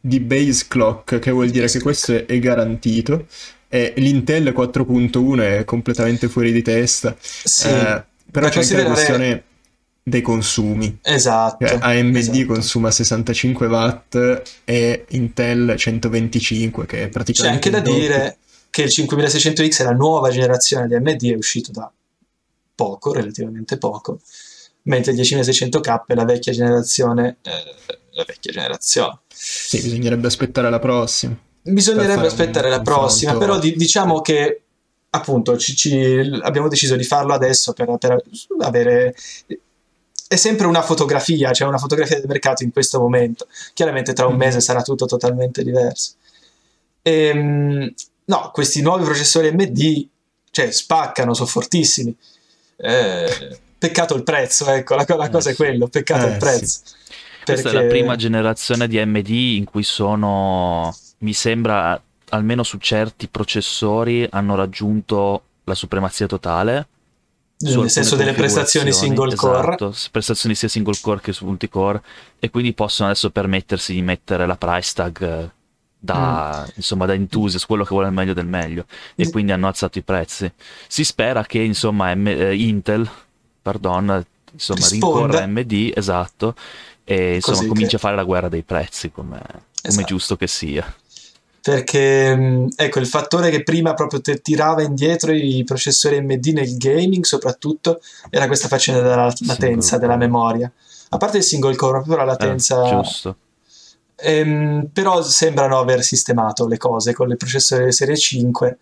di 0.00 0.20
base 0.20 0.66
clock, 0.68 1.18
che 1.18 1.30
vuol 1.30 1.48
dire 1.48 1.66
che 1.66 1.80
questo 1.80 2.26
è 2.26 2.38
garantito. 2.38 3.26
E 3.68 3.94
l'Intel 3.96 4.52
4.1 4.56 5.40
è 5.40 5.64
completamente 5.64 6.28
fuori 6.28 6.52
di 6.52 6.62
testa. 6.62 7.16
Sì, 7.18 7.68
eh, 7.68 8.04
però 8.30 8.48
c'è 8.48 8.60
anche 8.60 8.76
la 8.76 8.84
questione 8.84 9.42
dei 10.06 10.20
consumi. 10.20 10.98
Esatto. 11.00 11.66
Cioè, 11.66 11.78
AMD 11.80 12.16
esatto. 12.16 12.46
consuma 12.46 12.90
65 12.90 13.66
watt 13.66 14.42
e 14.64 15.06
Intel 15.08 15.74
125, 15.76 16.84
che 16.84 17.04
è 17.04 17.08
praticamente... 17.08 17.70
C'è 17.70 17.72
anche 17.72 17.90
da 17.90 17.96
dire 17.96 18.36
che 18.68 18.82
il 18.82 18.92
5600X 18.94 19.80
è 19.80 19.84
la 19.84 19.92
nuova 19.92 20.30
generazione 20.30 20.86
di 20.86 20.94
AMD, 20.94 21.24
è 21.24 21.34
uscito 21.34 21.72
da 21.72 21.90
poco, 22.74 23.12
relativamente 23.12 23.78
poco, 23.78 24.20
mentre 24.82 25.12
il 25.12 25.20
10600K 25.20 26.04
è 26.06 26.14
la 26.14 26.24
vecchia 26.24 26.52
generazione, 26.52 27.38
eh, 27.42 27.94
la 28.10 28.24
vecchia 28.26 28.52
generazione. 28.52 29.20
Sì, 29.32 29.80
bisognerebbe 29.80 30.26
aspettare 30.26 30.68
la 30.68 30.78
prossima. 30.78 31.38
Bisognerebbe 31.62 32.26
aspettare 32.26 32.68
la 32.68 32.82
prossima, 32.82 33.38
però 33.38 33.58
di, 33.58 33.74
diciamo 33.74 34.20
che 34.20 34.64
appunto 35.10 35.56
ci, 35.56 35.74
ci, 35.76 36.40
abbiamo 36.42 36.68
deciso 36.68 36.96
di 36.96 37.04
farlo 37.04 37.32
adesso 37.32 37.72
per, 37.72 37.96
per 37.96 38.22
avere 38.58 39.14
è 40.34 40.36
sempre 40.36 40.66
una 40.66 40.82
fotografia, 40.82 41.52
cioè 41.52 41.68
una 41.68 41.78
fotografia 41.78 42.16
del 42.16 42.28
mercato 42.28 42.62
in 42.62 42.72
questo 42.72 43.00
momento. 43.00 43.46
Chiaramente 43.72 44.12
tra 44.12 44.26
un 44.26 44.34
mm. 44.34 44.38
mese 44.38 44.60
sarà 44.60 44.82
tutto 44.82 45.06
totalmente 45.06 45.62
diverso. 45.62 46.12
Ehm, 47.02 47.92
No, 48.26 48.50
questi 48.52 48.80
nuovi 48.80 49.04
processori 49.04 49.48
AMD, 49.48 50.08
cioè, 50.50 50.70
spaccano, 50.70 51.34
sono 51.34 51.48
fortissimi. 51.48 52.14
Eh, 52.76 53.58
peccato 53.76 54.14
il 54.14 54.22
prezzo, 54.22 54.70
ecco, 54.70 54.94
la, 54.94 55.04
la 55.06 55.28
cosa 55.28 55.50
eh, 55.50 55.52
è 55.52 55.56
quello, 55.56 55.88
peccato 55.88 56.26
eh, 56.26 56.30
il 56.30 56.36
prezzo. 56.38 56.80
Sì. 56.84 56.94
Perché... 57.44 57.60
Questa 57.62 57.78
è 57.78 57.82
la 57.82 57.88
prima 57.88 58.16
generazione 58.16 58.88
di 58.88 58.98
AMD 58.98 59.28
in 59.28 59.64
cui 59.64 59.82
sono, 59.82 60.96
mi 61.18 61.34
sembra, 61.34 62.00
almeno 62.30 62.62
su 62.62 62.78
certi 62.78 63.28
processori, 63.28 64.26
hanno 64.30 64.54
raggiunto 64.54 65.42
la 65.64 65.74
supremazia 65.74 66.26
totale. 66.26 66.86
Nel 67.64 67.90
senso 67.90 68.16
delle 68.16 68.32
prestazioni 68.32 68.92
single 68.92 69.32
esatto, 69.32 69.86
core. 69.86 69.96
prestazioni 70.10 70.54
sia 70.54 70.68
single 70.68 70.98
core 71.00 71.20
che 71.20 71.32
su 71.32 71.44
multicore. 71.44 72.02
E 72.38 72.50
quindi 72.50 72.72
possono 72.72 73.08
adesso 73.08 73.30
permettersi 73.30 73.92
di 73.92 74.02
mettere 74.02 74.46
la 74.46 74.56
price 74.56 74.92
tag 74.94 75.50
da, 76.04 76.66
mm. 76.66 76.70
insomma, 76.76 77.06
da 77.06 77.14
enthusiast, 77.14 77.66
quello 77.66 77.82
che 77.82 77.90
vuole 77.90 78.08
il 78.08 78.12
meglio 78.12 78.34
del 78.34 78.46
meglio, 78.46 78.84
e 79.14 79.26
mm. 79.26 79.30
quindi 79.30 79.52
hanno 79.52 79.66
alzato 79.66 79.98
i 79.98 80.02
prezzi. 80.02 80.52
Si 80.86 81.02
spera 81.02 81.44
che 81.44 81.60
insomma 81.60 82.14
M- 82.14 82.26
eh, 82.26 82.54
Intel, 82.54 83.08
pardon, 83.62 84.24
insomma, 84.52 84.86
rincorra 84.86 85.46
MD, 85.46 85.92
esatto, 85.94 86.54
e 87.04 87.36
insomma 87.36 87.56
Così 87.56 87.68
comincia 87.68 87.90
che... 87.90 87.96
a 87.96 88.00
fare 88.00 88.16
la 88.16 88.24
guerra 88.24 88.48
dei 88.48 88.62
prezzi, 88.62 89.10
come 89.10 89.40
esatto. 89.82 90.02
è 90.02 90.04
giusto 90.04 90.36
che 90.36 90.46
sia. 90.46 90.94
Perché 91.64 92.36
mm, 92.36 92.66
ecco 92.76 92.98
il 92.98 93.06
fattore 93.06 93.50
che 93.50 93.62
prima 93.62 93.94
proprio 93.94 94.20
te 94.20 94.42
tirava 94.42 94.82
indietro 94.82 95.32
i 95.32 95.64
processori 95.64 96.18
AMD 96.18 96.46
nel 96.48 96.76
gaming, 96.76 97.24
soprattutto, 97.24 98.00
era 98.28 98.46
questa 98.46 98.68
faccenda 98.68 99.00
della 99.00 99.32
latenza 99.46 99.96
della 99.96 100.16
memoria. 100.16 100.70
A 101.08 101.16
parte 101.16 101.38
il 101.38 101.42
single 101.42 101.74
core, 101.74 102.02
proprio 102.02 102.16
la 102.16 102.24
latenza. 102.24 102.86
Eh, 102.86 102.90
giusto 102.90 103.36
Ehm, 104.16 104.90
però 104.92 105.22
sembrano 105.22 105.78
aver 105.78 106.02
sistemato 106.02 106.66
le 106.66 106.76
cose 106.76 107.12
con 107.12 107.30
il 107.30 107.36
processore 107.36 107.92
serie 107.92 108.16
5 108.16 108.78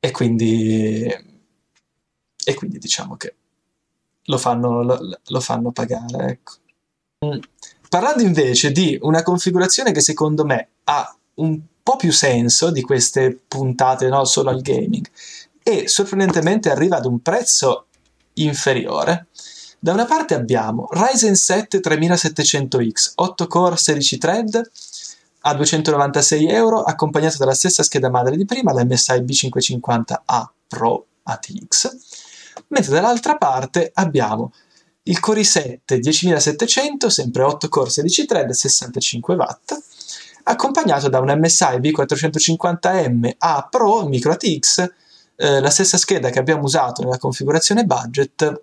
e 0.00 0.10
quindi, 0.10 1.04
e 1.04 2.54
quindi 2.54 2.78
diciamo 2.78 3.16
che 3.16 3.34
lo 4.24 4.38
fanno, 4.38 4.82
lo, 4.82 5.18
lo 5.24 5.40
fanno 5.40 5.70
pagare. 5.70 6.26
Ecco. 6.26 6.52
Mm. 7.24 7.38
Parlando 7.88 8.22
invece 8.22 8.72
di 8.72 8.98
una 9.02 9.22
configurazione 9.22 9.92
che 9.92 10.00
secondo 10.00 10.44
me 10.44 10.68
ha 10.84 11.16
un 11.34 11.60
po' 11.82 11.96
più 11.96 12.12
senso 12.12 12.70
di 12.70 12.82
queste 12.82 13.38
puntate 13.46 14.08
no, 14.08 14.24
solo 14.24 14.50
al 14.50 14.60
gaming 14.60 15.06
e 15.62 15.88
sorprendentemente 15.88 16.70
arriva 16.70 16.96
ad 16.96 17.06
un 17.06 17.20
prezzo 17.20 17.86
inferiore. 18.34 19.26
Da 19.78 19.92
una 19.92 20.04
parte 20.04 20.34
abbiamo 20.34 20.88
Ryzen 20.90 21.34
7 21.34 21.78
3700X, 21.80 23.12
8 23.14 23.46
core 23.46 23.76
16 23.76 24.18
thread 24.18 24.70
a 25.42 25.54
296 25.54 26.48
euro, 26.48 26.82
accompagnato 26.82 27.38
dalla 27.38 27.54
stessa 27.54 27.82
scheda 27.82 28.10
madre 28.10 28.36
di 28.36 28.44
prima, 28.44 28.72
la 28.72 28.84
MSI 28.84 29.22
B550A 29.22 30.44
Pro 30.66 31.06
ATX, 31.22 31.96
mentre 32.68 32.92
dall'altra 32.92 33.36
parte 33.36 33.90
abbiamo 33.94 34.52
il 35.04 35.18
Core 35.18 35.40
i7 35.40 35.78
10700, 35.84 37.08
sempre 37.08 37.42
8 37.42 37.68
core 37.68 37.88
16 37.88 38.26
thread, 38.26 38.50
65 38.50 39.34
watt, 39.34 39.82
accompagnato 40.44 41.08
da 41.08 41.20
un 41.20 41.32
MSI 41.38 41.78
B450M 41.78 43.30
A 43.38 43.68
Pro 43.70 44.06
Micro 44.06 44.32
ATX, 44.32 44.90
eh, 45.36 45.60
la 45.60 45.70
stessa 45.70 45.96
scheda 45.96 46.30
che 46.30 46.38
abbiamo 46.38 46.64
usato 46.64 47.02
nella 47.02 47.18
configurazione 47.18 47.84
budget, 47.84 48.62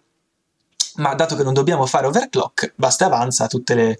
ma 0.95 1.13
dato 1.15 1.35
che 1.35 1.43
non 1.43 1.53
dobbiamo 1.53 1.85
fare 1.85 2.07
overclock, 2.07 2.73
basta 2.75 3.05
e 3.05 3.07
avanza 3.07 3.47
tutte 3.47 3.73
le, 3.75 3.99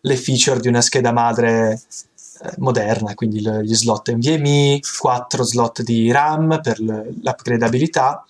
le 0.00 0.16
feature 0.16 0.60
di 0.60 0.68
una 0.68 0.80
scheda 0.80 1.12
madre 1.12 1.80
eh, 2.42 2.52
moderna, 2.58 3.14
quindi 3.14 3.40
gli 3.40 3.74
slot 3.74 4.12
NVMe, 4.12 4.80
4 5.00 5.42
slot 5.42 5.82
di 5.82 6.10
RAM 6.10 6.60
per 6.62 6.78
l'upgradabilità. 6.80 8.24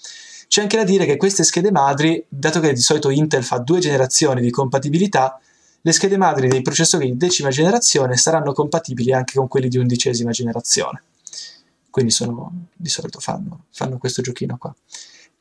C'è 0.48 0.62
anche 0.62 0.76
da 0.76 0.84
dire 0.84 1.04
che 1.06 1.16
queste 1.16 1.42
schede 1.42 1.72
madri, 1.72 2.24
dato 2.28 2.60
che 2.60 2.72
di 2.72 2.80
solito 2.80 3.10
Intel 3.10 3.44
fa 3.44 3.58
due 3.58 3.80
generazioni 3.80 4.40
di 4.40 4.50
compatibilità, 4.50 5.40
le 5.86 5.92
schede 5.92 6.16
madri 6.16 6.48
dei 6.48 6.62
processori 6.62 7.06
di 7.06 7.16
decima 7.16 7.50
generazione 7.50 8.16
saranno 8.16 8.52
compatibili 8.52 9.12
anche 9.12 9.34
con 9.38 9.46
quelli 9.46 9.68
di 9.68 9.78
undicesima 9.78 10.32
generazione. 10.32 11.04
Quindi 11.90 12.10
sono, 12.10 12.66
di 12.74 12.88
solito 12.88 13.20
fanno, 13.20 13.66
fanno 13.70 13.96
questo 13.96 14.20
giochino 14.20 14.56
qua 14.58 14.74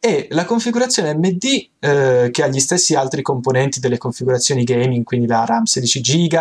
e 0.06 0.28
la 0.30 0.46
configurazione 0.46 1.16
MD 1.16 1.70
eh, 1.80 2.30
che 2.32 2.44
ha 2.44 2.48
gli 2.48 2.60
stessi 2.60 2.94
altri 2.94 3.24
componenti 3.24 3.80
delle 3.80 3.98
configurazioni 3.98 4.64
gaming, 4.64 5.04
quindi 5.04 5.26
la 5.26 5.46
RAM 5.46 5.64
16 5.64 6.02
GB, 6.02 6.34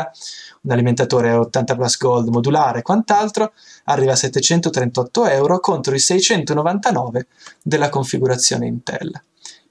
un 0.63 0.71
alimentatore 0.71 1.33
80 1.33 1.75
Plus 1.75 1.97
Gold 1.97 2.29
modulare 2.29 2.81
e 2.81 2.83
quant'altro, 2.83 3.55
arriva 3.85 4.13
a 4.13 4.17
738 4.17 5.27
euro 5.29 5.61
contro 5.61 5.95
i 5.95 5.99
699 5.99 7.27
della 7.63 7.89
configurazione 7.89 8.67
Intel, 8.67 9.23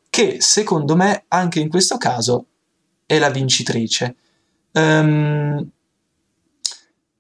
che 0.10 0.38
secondo 0.40 0.96
me 0.96 1.26
anche 1.28 1.60
in 1.60 1.70
questo 1.70 1.98
caso 1.98 2.46
è 3.06 3.20
la 3.20 3.30
vincitrice. 3.30 4.16
Um, 4.74 5.70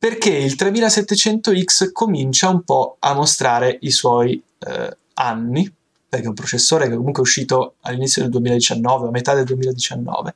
perché 0.04 0.32
il 0.32 0.56
3700X 0.58 1.94
comincia 1.94 2.50
un 2.50 2.64
po' 2.64 2.98
a 3.00 3.14
mostrare 3.14 3.78
i 3.84 3.92
suoi 3.92 4.44
eh, 4.60 4.98
anni, 5.14 5.74
perché 6.10 6.26
è 6.26 6.28
un 6.28 6.34
processore 6.34 6.90
che 6.90 6.96
comunque 6.96 7.22
è 7.22 7.26
uscito 7.26 7.76
all'inizio 7.82 8.22
del 8.22 8.32
2019, 8.32 9.08
a 9.08 9.12
metà 9.12 9.34
del 9.34 9.46
2019, 9.46 10.36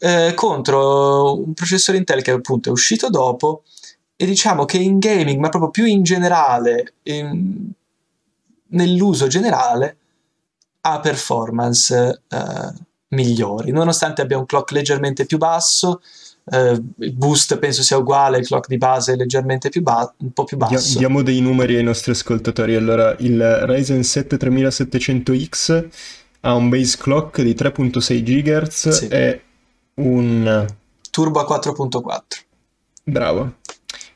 eh, 0.00 0.32
contro 0.34 1.40
un 1.40 1.54
processore 1.54 1.96
Intel 1.96 2.20
che 2.20 2.32
appunto 2.32 2.68
è 2.68 2.72
uscito 2.72 3.08
dopo 3.08 3.62
e 4.14 4.26
diciamo 4.26 4.66
che 4.66 4.76
in 4.76 4.98
gaming, 4.98 5.40
ma 5.40 5.48
proprio 5.48 5.70
più 5.70 5.86
in 5.86 6.02
generale, 6.02 6.96
in, 7.04 7.70
nell'uso 8.68 9.26
generale, 9.26 9.96
ha 10.82 11.00
performance 11.00 12.22
eh, 12.28 12.72
migliori, 13.10 13.70
nonostante 13.70 14.22
abbia 14.22 14.38
un 14.38 14.46
clock 14.46 14.72
leggermente 14.72 15.26
più 15.26 15.38
basso, 15.38 16.00
Uh, 16.42 16.72
il 16.98 17.12
boost 17.12 17.58
penso 17.58 17.82
sia 17.82 17.96
uguale, 17.96 18.38
il 18.38 18.46
clock 18.46 18.66
di 18.66 18.76
base 18.76 19.12
è 19.12 19.16
leggermente 19.16 19.68
più 19.68 19.82
ba- 19.82 20.12
un 20.18 20.32
po' 20.32 20.42
più 20.42 20.56
basso. 20.56 20.98
Diamo 20.98 21.22
dei 21.22 21.40
numeri 21.40 21.76
ai 21.76 21.84
nostri 21.84 22.10
ascoltatori. 22.10 22.74
Allora, 22.74 23.14
il 23.20 23.40
Ryzen 23.40 24.02
7 24.02 24.36
3700X 24.36 25.88
ha 26.40 26.54
un 26.54 26.68
base 26.68 26.96
clock 26.98 27.42
di 27.42 27.54
3.6 27.54 28.22
GHz 28.22 28.88
sì. 28.88 29.06
e 29.08 29.42
un 29.96 30.66
turbo 31.10 31.40
a 31.40 31.60
4.4. 31.60 32.20
Bravo. 33.04 33.52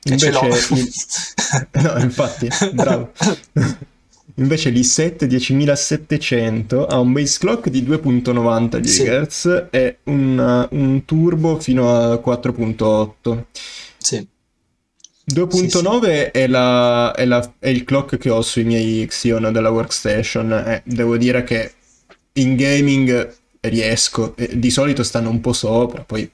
Invece 0.05 0.29
il... 0.29 0.35
no, 1.83 1.99
infatti, 1.99 2.49
bravo. 2.73 3.13
Invece 4.37 4.71
l'i7 4.71 5.27
10700 5.27 6.87
ha 6.87 6.99
un 6.99 7.13
base 7.13 7.39
clock 7.39 7.69
di 7.69 7.83
2.90 7.83 8.81
GHz 8.81 9.29
sì. 9.29 9.49
e 9.71 9.99
un, 10.05 10.69
un, 10.71 11.05
turbo 11.05 11.61
fino 11.61 11.95
a 11.95 12.15
4.8. 12.15 13.45
Sì. 13.97 14.27
2.9 15.33 16.03
sì, 16.03 16.09
è, 16.09 16.31
è, 16.33 17.51
è, 17.61 17.69
il 17.69 17.85
clock 17.85 18.19
che 18.19 18.29
ho 18.29 18.43
sui 18.43 18.65
miei 18.65 19.07
Xeon 19.07 19.53
della 19.53 19.71
workstation. 19.71 20.53
Eh, 20.53 20.83
devo 20.85 21.17
dire 21.17 21.45
che 21.45 21.73
in 22.33 22.57
gaming 22.57 23.37
riesco. 23.61 24.35
Eh, 24.37 24.59
di 24.59 24.71
solito 24.71 25.05
stanno 25.05 25.31
un 25.31 25.41
po' 25.41 25.53
sopra, 25.53 26.03
poi... 26.03 26.29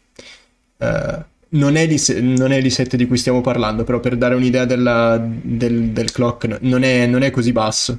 Eh, 0.78 1.28
non 1.50 1.76
è, 1.76 1.86
non 2.20 2.52
è 2.52 2.60
l'i7 2.60 2.94
di 2.94 3.06
cui 3.06 3.16
stiamo 3.16 3.40
parlando, 3.40 3.84
però 3.84 4.00
per 4.00 4.16
dare 4.16 4.34
un'idea 4.34 4.64
della, 4.64 5.18
del, 5.20 5.90
del, 5.90 6.12
clock 6.12 6.58
non 6.60 6.82
è, 6.82 7.06
non 7.06 7.22
è, 7.22 7.30
così 7.30 7.52
basso. 7.52 7.98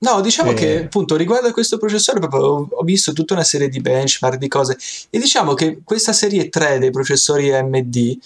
No, 0.00 0.20
diciamo 0.20 0.52
e... 0.52 0.54
che 0.54 0.84
appunto 0.84 1.16
riguardo 1.16 1.48
a 1.48 1.52
questo 1.52 1.76
processore 1.76 2.20
proprio 2.20 2.68
ho 2.70 2.82
visto 2.84 3.12
tutta 3.12 3.34
una 3.34 3.44
serie 3.44 3.68
di 3.68 3.80
benchmark, 3.80 4.38
di 4.38 4.48
cose 4.48 4.76
e 5.10 5.18
diciamo 5.18 5.54
che 5.54 5.80
questa 5.82 6.12
serie 6.12 6.48
3 6.48 6.78
dei 6.78 6.90
processori 6.90 7.52
AMD 7.52 8.18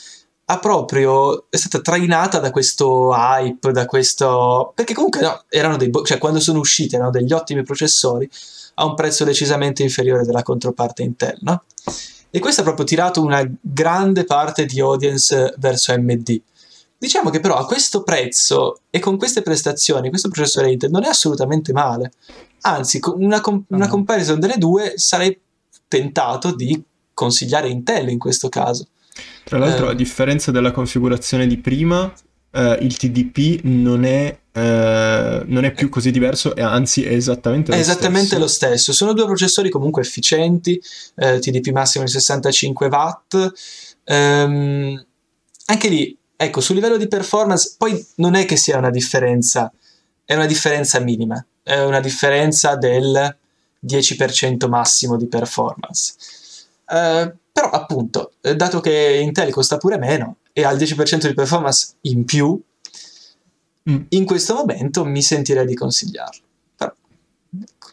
ha 0.47 0.59
proprio 0.59 1.47
è 1.49 1.57
stata 1.57 1.80
trainata 1.80 2.41
da 2.41 2.51
questo 2.51 3.11
hype, 3.14 3.72
da 3.72 3.87
questo 3.87 4.72
perché 4.74 4.93
comunque 4.93 5.20
no, 5.20 5.45
erano 5.49 5.78
dei 5.78 5.91
cioè 6.05 6.18
quando 6.18 6.41
sono 6.41 6.59
usciti 6.59 6.95
erano 6.95 7.11
degli 7.11 7.33
ottimi 7.33 7.62
processori 7.62 8.28
a 8.74 8.85
un 8.85 8.95
prezzo 8.95 9.24
decisamente 9.24 9.83
inferiore 9.83 10.24
della 10.24 10.43
controparte 10.43 11.03
Intel, 11.03 11.39
no? 11.41 11.62
E 12.35 12.39
questo 12.39 12.62
ha 12.62 12.64
proprio 12.64 12.87
tirato 12.87 13.22
una 13.22 13.47
grande 13.61 14.24
parte 14.24 14.64
di 14.64 14.80
audience 14.80 15.55
verso 15.59 15.93
AMD. 15.93 16.41
Diciamo 16.97 17.28
che 17.28 17.41
però 17.41 17.57
a 17.57 17.66
questo 17.66 18.03
prezzo 18.03 18.80
e 18.89 19.01
con 19.01 19.18
queste 19.18 19.43
prestazioni, 19.43 20.09
questo 20.09 20.30
processore 20.30 20.72
Intel 20.72 20.91
non 20.91 21.05
è 21.05 21.09
assolutamente 21.09 21.74
male. 21.74 22.12
Anzi, 22.62 23.01
con 23.01 23.22
una, 23.22 23.43
com- 23.43 23.62
una 23.68 23.87
comparison 23.87 24.41
delle 24.41 24.57
due 24.57 24.95
sarei 24.97 25.39
tentato 25.87 26.55
di 26.55 26.83
consigliare 27.12 27.68
Intel 27.68 28.09
in 28.09 28.18
questo 28.18 28.49
caso. 28.49 28.87
Tra 29.45 29.59
l'altro, 29.59 29.89
eh, 29.89 29.91
a 29.91 29.95
differenza 29.95 30.51
della 30.51 30.70
configurazione 30.70 31.47
di 31.47 31.59
prima, 31.59 32.11
eh, 32.53 32.79
il 32.81 32.97
TDP 32.97 33.61
non 33.65 34.05
è 34.05 34.39
eh, 34.55 35.43
non 35.47 35.65
è 35.65 35.73
più 35.73 35.89
così 35.89 36.11
diverso, 36.11 36.53
anzi 36.57 37.03
è 37.05 37.13
esattamente 37.13 37.71
lo 37.71 37.77
è 37.77 37.81
esattamente 37.81 38.27
stesso. 38.27 38.43
lo 38.43 38.49
stesso. 38.49 38.93
Sono 38.93 39.15
due 39.15 39.25
processori 39.25 39.71
comunque 39.71 40.03
efficienti, 40.03 40.81
eh, 41.17 41.39
TDP 41.39 41.71
massimo 41.71 42.05
di 42.05 42.11
65 42.11 42.87
watt. 42.89 43.53
Ehm, 44.05 45.07
anche 45.67 45.89
lì, 45.89 46.17
ecco, 46.37 46.61
sul 46.61 46.75
livello 46.75 46.99
di 46.99 47.09
performance, 47.09 47.75
poi 47.79 48.05
non 48.17 48.35
è 48.35 48.45
che 48.45 48.57
sia 48.57 48.77
una 48.77 48.91
differenza, 48.91 49.73
è 50.25 50.35
una 50.35 50.47
differenza 50.47 50.99
minima, 51.01 51.43
è 51.63 51.83
una 51.83 52.01
differenza 52.01 52.77
del 52.77 53.37
10% 53.81 54.69
massimo 54.69 55.17
di 55.17 55.29
performance. 55.29 56.15
Eh, 56.87 57.33
però 57.53 57.71
appunto, 57.71 58.33
eh, 58.43 58.55
dato 58.55 58.81
che 58.81 59.21
Intel 59.23 59.51
costa 59.51 59.79
pure 59.79 59.97
meno 59.97 60.37
e 60.53 60.65
ha 60.65 60.71
il 60.71 60.79
10% 60.79 61.27
di 61.27 61.35
performance 61.35 61.95
in 62.03 62.25
più, 62.25 62.63
Mm. 63.91 64.03
In 64.11 64.25
questo 64.25 64.55
momento 64.55 65.05
mi 65.05 65.23
sentirei 65.23 65.67
di 65.67 65.75
consigliarlo. 65.75 66.43
Però, 66.77 66.95
ecco. 67.61 67.89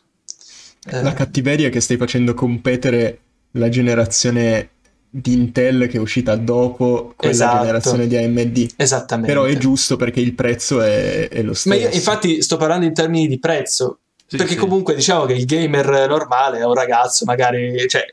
eh. 0.86 1.02
La 1.02 1.14
cattiveria 1.14 1.68
è 1.68 1.72
che 1.72 1.80
stai 1.80 1.98
facendo 1.98 2.34
competere 2.34 3.20
la 3.52 3.70
generazione 3.70 4.70
di 5.10 5.34
Intel 5.34 5.88
che 5.88 5.98
è 5.98 6.00
uscita 6.00 6.36
dopo 6.36 7.14
quella 7.16 7.34
esatto. 7.34 7.60
generazione 7.62 8.08
di 8.08 8.18
AMD. 8.18 8.68
Esattamente. 8.76 9.34
Però 9.34 9.46
è 9.46 9.58
giusto 9.58 9.96
perché 9.96 10.20
il 10.20 10.36
prezzo 10.36 10.82
è, 10.82 11.28
è 11.28 11.42
lo 11.42 11.54
stesso. 11.54 11.76
Ma 11.76 11.82
io 11.82 11.90
infatti 11.90 12.42
sto 12.44 12.58
parlando 12.58 12.86
in 12.86 12.94
termini 12.94 13.28
di 13.28 13.40
prezzo. 13.40 14.02
Sì, 14.28 14.38
perché 14.38 14.54
sì. 14.54 14.60
comunque 14.60 14.94
diciamo 14.94 15.26
che 15.26 15.34
il 15.34 15.46
gamer 15.46 16.08
normale 16.08 16.60
è 16.60 16.66
un 16.66 16.76
ragazzo, 16.76 17.26
magari, 17.26 17.88
cioè 17.90 18.06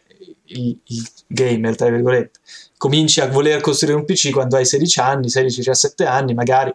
il, 0.44 0.78
il 0.82 1.08
gamer, 1.26 1.76
tra 1.76 1.90
virgolette, 1.90 2.40
cominci 2.76 3.20
a 3.20 3.28
voler 3.28 3.60
costruire 3.60 3.96
un 3.96 4.04
PC 4.04 4.30
quando 4.30 4.56
hai 4.56 4.66
16 4.66 5.00
anni, 5.00 5.26
16-17 5.28 6.06
anni, 6.06 6.34
magari 6.34 6.72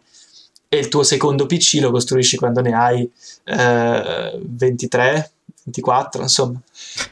e 0.73 0.77
il 0.77 0.87
tuo 0.87 1.03
secondo 1.03 1.47
PC 1.47 1.79
lo 1.81 1.91
costruisci 1.91 2.37
quando 2.37 2.61
ne 2.61 2.73
hai 2.73 3.11
eh, 3.43 4.39
23, 4.41 5.31
24, 5.65 6.21
insomma. 6.21 6.61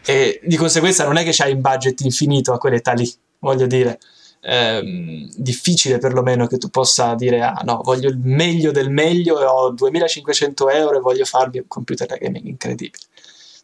E 0.05 0.39
di 0.45 0.55
conseguenza 0.55 1.03
non 1.03 1.17
è 1.17 1.25
che 1.25 1.31
c'hai 1.33 1.51
un 1.51 1.59
budget 1.59 1.99
infinito 1.99 2.53
a 2.53 2.57
quell'età 2.57 2.93
lì, 2.93 3.13
voglio 3.39 3.67
dire. 3.67 3.99
Eh, 4.41 5.27
difficile 5.35 5.97
perlomeno 5.97 6.47
che 6.47 6.57
tu 6.57 6.69
possa 6.69 7.13
dire 7.13 7.41
ah 7.41 7.59
no 7.65 7.81
voglio 7.83 8.07
il 8.07 8.17
meglio 8.17 8.71
del 8.71 8.89
meglio 8.89 9.41
e 9.41 9.43
ho 9.43 9.71
2500 9.71 10.69
euro 10.69 10.95
e 10.95 11.01
voglio 11.01 11.25
farmi 11.25 11.57
un 11.57 11.67
computer 11.67 12.07
da 12.07 12.15
gaming 12.15 12.45
incredibile 12.45 13.03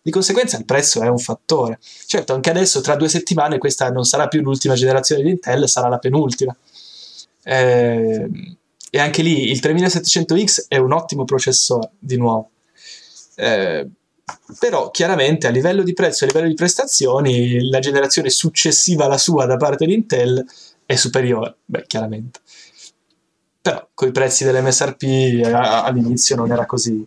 di 0.06 0.12
conseguenza 0.12 0.56
il 0.58 0.66
prezzo 0.66 1.01
è 1.01 1.08
un 1.08 1.18
fattore 1.18 1.80
certo 2.06 2.34
anche 2.34 2.51
adesso 2.51 2.80
tra 2.82 2.95
due 2.95 3.10
settimane 3.10 3.58
questa 3.58 3.89
non 3.89 4.03
sarà 4.03 4.28
più 4.28 4.41
l'ultima 4.41 4.76
generazione 4.76 5.24
di 5.24 5.32
Intel 5.32 5.68
sarà 5.68 5.88
la 5.88 5.97
penultima 5.97 6.56
eh, 7.43 8.28
e 8.89 8.99
anche 8.99 9.22
lì 9.22 9.51
il 9.51 9.60
3700X 9.62 10.68
è 10.70 10.78
un 10.78 10.93
ottimo 10.93 11.26
processore, 11.26 11.91
di 11.99 12.16
nuovo. 12.16 12.51
Eh, 13.36 13.86
però 14.58 14.89
chiaramente 14.89 15.47
a 15.47 15.49
livello 15.49 15.84
di 15.84 15.93
prezzo 15.93 16.24
e 16.24 16.28
a 16.28 16.32
livello 16.32 16.47
di 16.47 16.56
prestazioni 16.56 17.70
la 17.70 17.80
generazione 17.80 18.30
successiva 18.30 19.03
alla 19.03 19.18
sua 19.18 19.45
da 19.45 19.58
parte 19.58 19.86
di 19.86 19.93
Intel 19.93 20.45
è 20.86 20.95
superiore, 20.95 21.58
beh 21.66 21.84
chiaramente. 21.88 22.39
Però 23.62 23.86
con 23.93 24.08
i 24.08 24.12
prezzi 24.12 24.45
dell'MSRP 24.45 25.43
all'inizio 25.53 26.38
non 26.38 26.51
era 26.51 26.66
così, 26.66 27.06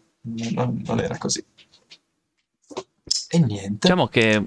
non, 0.52 0.82
non 0.84 1.00
era 1.00 1.16
così. 1.16 1.42
E 3.30 3.38
niente. 3.38 3.78
Diciamo 3.88 4.08
che 4.08 4.42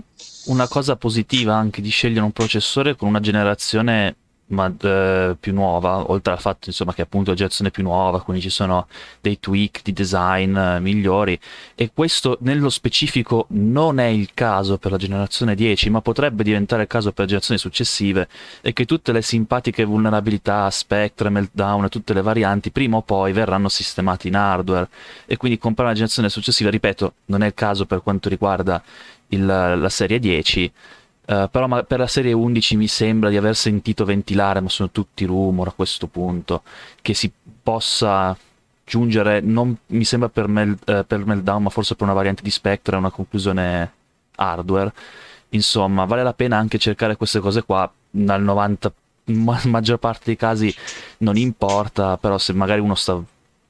una 0.46 0.68
cosa 0.68 0.96
positiva 0.96 1.56
anche 1.56 1.82
di 1.82 1.90
scegliere 1.90 2.26
un 2.26 2.32
processore 2.32 2.96
con 2.96 3.08
una 3.08 3.20
generazione 3.20 4.16
ma 4.52 4.72
eh, 4.82 5.36
più 5.40 5.54
nuova, 5.54 6.10
oltre 6.12 6.34
al 6.34 6.40
fatto 6.40 6.70
insomma, 6.70 6.94
che 6.94 7.02
appunto 7.02 7.32
la 7.32 7.36
generazione 7.36 7.72
più 7.72 7.84
nuova, 7.84 8.22
quindi 8.22 8.42
ci 8.42 8.50
sono 8.50 8.88
dei 9.20 9.40
tweak 9.40 9.82
di 9.84 9.94
design 9.94 10.56
eh, 10.56 10.80
migliori. 10.80 11.40
E 11.76 11.92
questo 11.94 12.38
nello 12.42 12.70
specifico 12.70 13.46
non 13.50 14.00
è 14.00 14.06
il 14.06 14.32
caso 14.34 14.78
per 14.78 14.92
la 14.92 14.98
generazione 14.98 15.56
10, 15.56 15.90
ma 15.90 16.02
potrebbe 16.02 16.44
diventare 16.44 16.84
il 16.84 16.88
caso 16.88 17.12
per 17.12 17.22
le 17.22 17.28
generazioni 17.28 17.60
successive 17.60 18.28
e 18.62 18.74
che 18.74 18.86
tutte 18.86 19.12
le 19.12 19.22
simpatiche 19.22 19.84
vulnerabilità, 19.84 20.70
Spectre, 20.70 21.30
Meltdown 21.30 21.90
tutte 21.90 22.14
le 22.14 22.22
varianti 22.22 22.72
prima 22.72 22.98
o 22.98 23.02
poi 23.02 23.34
verranno 23.34 23.70
sistemate 23.70 24.28
in 24.28 24.36
hardware. 24.36 24.90
E 25.26 25.38
quindi 25.38 25.58
comprare 25.58 25.90
una 25.90 25.98
generazione 25.98 26.30
successiva, 26.30 26.70
ripeto, 26.70 27.14
non 27.26 27.44
è 27.44 27.48
il 27.48 27.54
caso 27.54 27.86
per 27.86 28.02
quanto 28.02 28.30
riguarda 28.30 28.82
il, 29.30 29.46
la 29.46 29.90
serie 29.90 30.20
10 30.20 30.72
Uh, 31.32 31.48
però 31.50 31.66
ma- 31.66 31.84
per 31.84 32.00
la 32.00 32.08
serie 32.08 32.34
11 32.34 32.76
mi 32.76 32.88
sembra 32.88 33.30
di 33.30 33.38
aver 33.38 33.56
sentito 33.56 34.04
ventilare, 34.04 34.60
ma 34.60 34.68
sono 34.68 34.92
tutti 34.92 35.24
rumor 35.24 35.70
a 35.70 35.72
questo 35.72 36.08
punto, 36.08 36.64
che 37.02 37.14
si 37.14 37.32
possa 37.64 38.38
giungere, 38.84 39.40
non 39.40 39.74
mi 39.88 40.04
sembra 40.04 40.28
per, 40.28 40.50
Mel- 40.50 40.78
uh, 40.86 41.06
per 41.08 41.26
Meltdown, 41.26 41.64
ma 41.64 41.70
forse 41.70 41.96
per 41.96 42.04
una 42.04 42.16
variante 42.16 42.42
di 42.44 42.52
Spectre, 42.52 42.98
a 42.98 43.00
una 43.00 43.12
conclusione 43.12 43.94
hardware. 44.36 44.92
Insomma, 45.50 46.04
vale 46.04 46.24
la 46.24 46.34
pena 46.34 46.58
anche 46.58 46.78
cercare 46.78 47.16
queste 47.16 47.40
cose 47.40 47.64
qua, 47.64 47.90
nel 48.12 48.42
90 48.42 48.92
ma- 49.26 49.62
maggior 49.68 50.00
parte 50.00 50.24
dei 50.26 50.36
casi 50.36 50.76
non 51.20 51.38
importa, 51.38 52.18
però 52.18 52.38
se 52.38 52.52
magari 52.52 52.82
uno 52.82 52.96
sta 52.96 53.18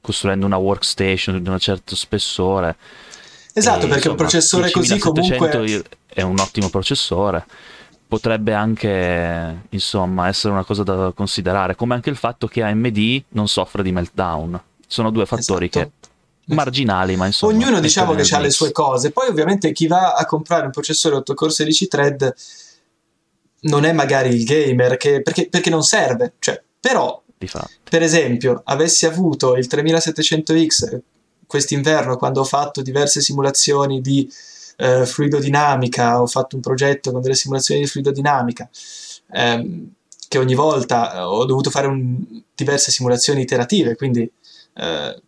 costruendo 0.00 0.46
una 0.46 0.56
workstation 0.56 1.40
di 1.40 1.48
un 1.48 1.58
certo 1.60 1.94
spessore... 1.94 2.74
Esatto, 3.54 3.84
e, 3.84 3.88
perché 3.88 4.08
insomma, 4.08 4.12
un 4.12 4.16
processore 4.16 4.70
così 4.70 4.98
comunque 4.98 5.90
è 6.12 6.22
un 6.22 6.38
ottimo 6.38 6.68
processore. 6.68 7.44
Potrebbe 8.06 8.52
anche, 8.52 9.62
insomma, 9.70 10.28
essere 10.28 10.52
una 10.52 10.64
cosa 10.64 10.82
da 10.82 11.12
considerare, 11.14 11.74
come 11.74 11.94
anche 11.94 12.10
il 12.10 12.16
fatto 12.16 12.46
che 12.46 12.62
AMD 12.62 13.22
non 13.30 13.48
soffre 13.48 13.82
di 13.82 13.92
meltdown. 13.92 14.60
Sono 14.86 15.10
due 15.10 15.24
fattori 15.24 15.70
esatto. 15.72 15.90
che 16.44 16.54
marginali, 16.54 17.16
ma 17.16 17.26
insomma. 17.26 17.54
Ognuno 17.54 17.80
diciamo 17.80 18.14
che 18.14 18.34
ha 18.34 18.38
le 18.38 18.50
sue 18.50 18.70
cose. 18.70 19.12
Poi, 19.12 19.28
ovviamente, 19.28 19.72
chi 19.72 19.86
va 19.86 20.12
a 20.12 20.26
comprare 20.26 20.66
un 20.66 20.72
processore 20.72 21.16
8 21.16 21.34
core 21.34 21.52
16 21.52 21.88
thread 21.88 22.34
non 23.60 23.84
è 23.84 23.92
magari 23.92 24.34
il 24.34 24.44
gamer 24.44 24.96
che, 24.96 25.22
perché, 25.22 25.48
perché, 25.48 25.70
non 25.70 25.82
serve. 25.82 26.34
Cioè, 26.38 26.62
però, 26.78 27.22
per 27.88 28.02
esempio, 28.02 28.60
avessi 28.66 29.06
avuto 29.06 29.56
il 29.56 29.66
3700X 29.70 30.98
quest'inverno 31.46 32.16
quando 32.16 32.40
ho 32.40 32.44
fatto 32.44 32.82
diverse 32.82 33.20
simulazioni 33.20 34.00
di 34.00 34.30
eh, 34.76 35.06
fluidodinamica, 35.06 36.20
ho 36.20 36.26
fatto 36.26 36.56
un 36.56 36.62
progetto 36.62 37.10
con 37.12 37.20
delle 37.20 37.34
simulazioni 37.34 37.80
di 37.80 37.86
fluidodinamica, 37.86 38.68
ehm, 39.32 39.92
che 40.28 40.38
ogni 40.38 40.54
volta 40.54 41.14
eh, 41.14 41.20
ho 41.20 41.44
dovuto 41.44 41.70
fare 41.70 41.86
un, 41.86 42.18
diverse 42.54 42.90
simulazioni 42.90 43.42
iterative, 43.42 43.96
quindi 43.96 44.30
eh, 44.74 45.22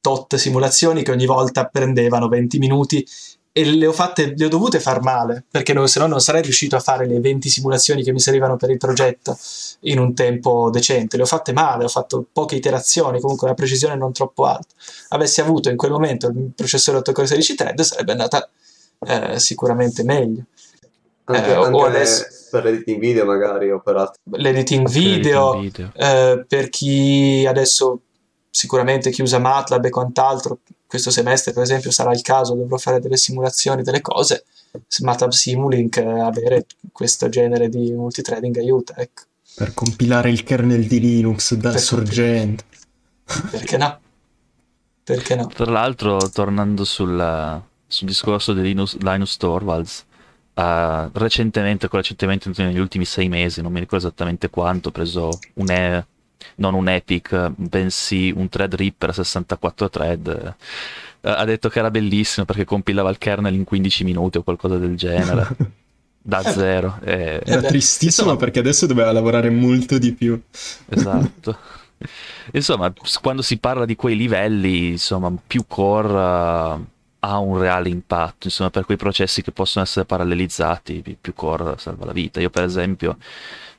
tot 0.00 0.34
simulazioni 0.36 1.02
che 1.02 1.10
ogni 1.10 1.26
volta 1.26 1.66
prendevano 1.66 2.28
20 2.28 2.58
minuti 2.58 3.06
e 3.56 3.64
le 3.64 3.86
ho, 3.86 3.92
fatte, 3.92 4.34
le 4.36 4.46
ho 4.46 4.48
dovute 4.48 4.80
far 4.80 5.00
male, 5.00 5.44
perché 5.48 5.72
no, 5.72 5.86
se 5.86 6.00
no 6.00 6.08
non 6.08 6.20
sarei 6.20 6.42
riuscito 6.42 6.74
a 6.74 6.80
fare 6.80 7.06
le 7.06 7.20
20 7.20 7.48
simulazioni 7.48 8.02
che 8.02 8.10
mi 8.10 8.18
servivano 8.18 8.56
per 8.56 8.70
il 8.70 8.78
progetto 8.78 9.38
in 9.82 10.00
un 10.00 10.12
tempo 10.12 10.70
decente. 10.70 11.16
Le 11.16 11.22
ho 11.22 11.26
fatte 11.26 11.52
male, 11.52 11.84
ho 11.84 11.88
fatto 11.88 12.26
poche 12.32 12.56
iterazioni, 12.56 13.20
comunque 13.20 13.46
una 13.46 13.54
precisione 13.54 13.94
non 13.94 14.12
troppo 14.12 14.46
alta. 14.46 14.74
Avessi 15.10 15.40
avuto 15.40 15.70
in 15.70 15.76
quel 15.76 15.92
momento 15.92 16.26
il 16.26 16.50
processore 16.52 16.98
8 16.98 17.12
core 17.12 17.28
16 17.28 17.54
thread 17.54 17.80
sarebbe 17.82 18.10
andata 18.10 18.50
eh, 19.06 19.38
sicuramente 19.38 20.02
meglio. 20.02 20.46
Anche, 21.26 21.50
eh, 21.50 21.54
anche 21.54 21.80
adesso... 21.80 22.26
per 22.50 22.64
l'editing 22.64 22.98
video 22.98 23.24
magari 23.24 23.70
o 23.70 23.78
per 23.78 23.96
altro. 23.96 24.20
L'editing 24.32 24.88
video, 24.88 25.54
l'editing 25.54 25.92
video. 25.92 26.32
Eh, 26.32 26.44
per 26.44 26.68
chi 26.70 27.46
adesso 27.48 28.00
sicuramente 28.50 29.10
chi 29.10 29.22
usa 29.22 29.38
MATLAB 29.38 29.84
e 29.84 29.90
quant'altro 29.90 30.58
questo 30.94 31.10
semestre 31.10 31.52
per 31.52 31.64
esempio 31.64 31.90
sarà 31.90 32.12
il 32.12 32.22
caso, 32.22 32.54
dovrò 32.54 32.76
fare 32.76 33.00
delle 33.00 33.16
simulazioni, 33.16 33.82
delle 33.82 34.00
cose, 34.00 34.44
MATLAB 35.00 35.32
Simulink 35.32 35.96
eh, 35.96 36.20
avere 36.20 36.66
questo 36.92 37.28
genere 37.28 37.68
di 37.68 37.90
multithreading 37.90 38.56
aiuta, 38.58 38.94
ecco. 38.96 39.22
Per 39.56 39.74
compilare 39.74 40.30
il 40.30 40.44
kernel 40.44 40.86
di 40.86 41.00
Linux 41.00 41.54
da 41.54 41.76
sorgente. 41.78 42.62
Perché 43.50 43.76
no? 43.76 43.98
Perché 45.02 45.34
no? 45.34 45.48
Tra 45.48 45.68
l'altro, 45.68 46.30
tornando 46.30 46.84
sul, 46.84 47.60
sul 47.88 48.06
discorso 48.06 48.52
di 48.52 48.62
Linus, 48.62 48.96
Linus 48.98 49.36
Torvalds, 49.36 50.04
uh, 50.54 51.10
recentemente, 51.12 51.88
recentemente 51.90 52.52
negli 52.62 52.78
ultimi 52.78 53.04
sei 53.04 53.28
mesi, 53.28 53.62
non 53.62 53.72
mi 53.72 53.80
ricordo 53.80 54.06
esattamente 54.06 54.48
quanto, 54.48 54.90
ho 54.90 54.92
preso 54.92 55.28
un, 55.54 55.70
e- 55.70 56.06
non 56.56 56.74
un 56.74 56.88
Epic, 56.88 57.52
bensì 57.56 58.32
un 58.34 58.48
Threadripper 58.48 59.14
64 59.14 59.90
thread. 59.90 60.54
Eh, 61.20 61.30
ha 61.30 61.44
detto 61.44 61.68
che 61.68 61.78
era 61.78 61.90
bellissimo 61.90 62.44
perché 62.44 62.64
compilava 62.64 63.10
il 63.10 63.18
kernel 63.18 63.54
in 63.54 63.64
15 63.64 64.04
minuti 64.04 64.38
o 64.38 64.42
qualcosa 64.42 64.76
del 64.76 64.96
genere. 64.96 65.48
da 66.26 66.40
eh, 66.40 66.52
zero. 66.52 66.98
E... 67.04 67.42
Era 67.44 67.60
tristissimo 67.62 68.30
Insomma, 68.30 68.36
perché 68.36 68.58
adesso 68.58 68.86
doveva 68.86 69.12
lavorare 69.12 69.50
molto 69.50 69.98
di 69.98 70.12
più. 70.12 70.40
Esatto. 70.88 71.58
Insomma, 72.52 72.92
quando 73.22 73.42
si 73.42 73.58
parla 73.58 73.84
di 73.84 73.94
quei 73.94 74.16
livelli, 74.16 74.88
insomma, 74.88 75.32
più 75.46 75.64
core 75.66 76.12
uh, 76.12 76.86
ha 77.20 77.38
un 77.38 77.58
reale 77.58 77.88
impatto, 77.88 78.46
insomma, 78.48 78.68
per 78.68 78.84
quei 78.84 78.98
processi 78.98 79.40
che 79.40 79.52
possono 79.52 79.84
essere 79.84 80.04
parallelizzati, 80.04 81.16
più 81.18 81.32
core 81.32 81.76
salva 81.78 82.04
la 82.04 82.12
vita. 82.12 82.40
Io, 82.40 82.50
per 82.50 82.64
esempio, 82.64 83.16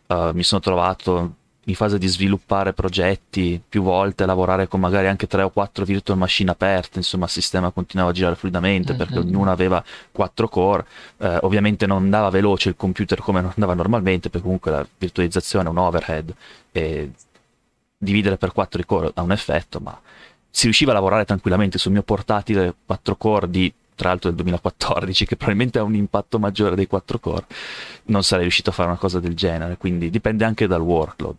uh, 0.08 0.32
mi 0.34 0.43
sono 0.43 0.62
trovato 0.62 1.36
in 1.66 1.76
fase 1.76 1.97
di 1.97 2.07
sviluppare 2.07 2.74
progetti 2.74 3.61
più 3.68 3.82
volte, 3.82 4.26
lavorare 4.26 4.68
con 4.68 4.80
magari 4.80 5.07
anche 5.07 5.28
tre 5.28 5.41
o 5.41 5.49
quattro 5.49 5.84
virtual 5.84 6.18
machine 6.18 6.51
aperte, 6.51 6.99
insomma 6.99 7.26
il 7.26 7.32
sistema 7.32 7.72
continuava 7.72 8.11
a 8.11 8.13
girare 8.13 8.36
fluidamente 8.36 8.89
mm-hmm. 8.89 8.97
perché 8.97 9.20
ognuno 9.20 9.51
aveva 9.51 9.84
quattro 10.11 10.47
core, 10.47 10.86
eh, 11.18 11.39
ovviamente 11.41 11.88
non 11.88 12.03
andava 12.03 12.30
veloce 12.30 12.70
il 12.70 12.76
computer 12.76 13.20
come 13.20 13.41
non 13.41 13.51
andava 13.55 13.74
normalmente 13.74 14.30
perché 14.30 14.43
comunque 14.45 14.72
la 14.72 14.88
virtualizzazione 14.97 15.68
è 15.68 15.72
un 15.72 15.78
overhead 15.78 16.34
e 16.72 17.11
dividere 17.97 18.38
per 18.38 18.51
quattro 18.51 18.80
i 18.80 18.86
core 18.86 19.11
ha 19.13 19.22
un 19.22 19.32
effetto, 19.32 19.80
ma 19.80 19.99
si 20.49 20.63
riusciva 20.66 20.91
a 20.91 20.93
lavorare 20.93 21.26
tranquillamente 21.26 21.78
sul 21.80 21.91
mio 21.91 22.03
portatile 22.03 22.74
4 22.86 23.16
core 23.16 23.49
di 23.49 23.74
tra 23.95 24.09
l'altro 24.09 24.30
del 24.30 24.38
2014, 24.39 25.26
che 25.26 25.36
probabilmente 25.38 25.80
ha 25.80 25.84
un 25.84 25.95
impatto 25.95 26.38
maggiore 26.38 26.76
dei 26.76 26.86
4 26.86 27.18
core, 27.18 27.45
non 28.07 28.24
sarei 28.24 28.43
riuscito 28.43 28.70
a 28.70 28.74
fare 28.74 28.89
una 28.89 28.97
cosa 28.97 29.22
del 29.22 29.36
genere, 29.36 29.78
quindi 29.78 30.09
dipende 30.09 30.43
anche 30.43 30.68
dal 30.68 30.82
workload. 30.82 31.38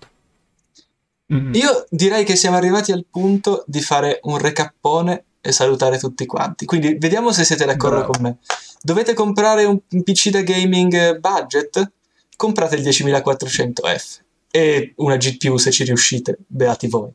Mm-hmm. 1.33 1.55
Io 1.55 1.87
direi 1.91 2.25
che 2.25 2.37
siamo 2.37 2.57
arrivati 2.57 2.93
al 2.93 3.05
punto 3.11 3.65
di 3.67 3.81
fare 3.81 4.21
un 4.23 4.39
recappone 4.39 5.25
e 5.41 5.53
salutare 5.53 5.99
tutti 5.99 6.27
quanti. 6.27 6.67
Quindi 6.67 6.97
vediamo 6.99 7.33
se 7.33 7.45
siete 7.45 7.65
d'accordo 7.65 7.97
Bravo. 7.97 8.13
con 8.13 8.23
me. 8.23 8.39
Dovete 8.81 9.15
comprare 9.15 9.65
un, 9.65 9.81
PC 10.03 10.31
da 10.31 10.43
gaming 10.43 11.19
budget? 11.19 11.93
Comprate 12.37 12.77
il 12.77 12.83
10400F 12.83 14.19
e 14.51 14.93
una 14.97 15.17
GPU 15.17 15.57
se 15.57 15.71
ci 15.71 15.85
riuscite, 15.85 16.39
beati 16.47 16.87
voi. 16.87 17.11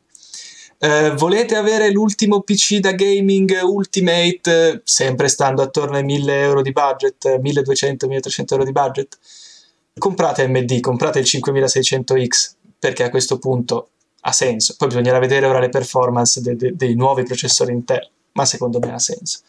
Uh, 0.78 1.14
volete 1.14 1.54
avere 1.54 1.90
l'ultimo 1.90 2.40
PC 2.40 2.78
da 2.78 2.92
gaming 2.92 3.60
Ultimate, 3.62 4.82
sempre 4.84 5.28
stando 5.28 5.62
attorno 5.62 5.96
ai 5.96 6.02
1000 6.02 6.40
euro 6.40 6.60
di 6.60 6.72
budget, 6.72 7.38
1200-1300 7.40 8.44
euro 8.48 8.64
di 8.64 8.72
budget? 8.72 9.18
Comprate 9.96 10.42
AMD, 10.42 10.80
comprate 10.80 11.20
il 11.20 11.26
5600X, 11.28 12.50
perché 12.78 13.04
a 13.04 13.10
questo 13.10 13.38
punto 13.38 13.90
ha 14.24 14.32
senso. 14.32 14.74
Poi 14.76 14.88
bisognerà 14.88 15.18
vedere 15.18 15.46
ora 15.46 15.58
le 15.58 15.68
performance 15.68 16.40
de- 16.40 16.56
de- 16.56 16.76
dei 16.76 16.94
nuovi 16.94 17.22
processori 17.22 17.72
Intel, 17.72 18.08
ma 18.32 18.44
secondo 18.44 18.78
me 18.78 18.92
ha 18.92 18.98
senso. 18.98 19.40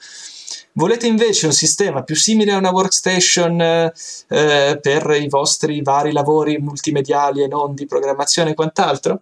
Volete 0.75 1.05
invece 1.05 1.45
un 1.45 1.53
sistema 1.53 2.01
più 2.01 2.15
simile 2.15 2.51
a 2.51 2.57
una 2.57 2.71
workstation 2.71 3.61
eh, 3.61 4.79
per 4.81 5.17
i 5.21 5.29
vostri 5.29 5.83
vari 5.83 6.11
lavori 6.11 6.57
multimediali 6.57 7.43
e 7.43 7.47
non 7.47 7.75
di 7.75 7.85
programmazione 7.85 8.51
e 8.51 8.53
quant'altro? 8.55 9.21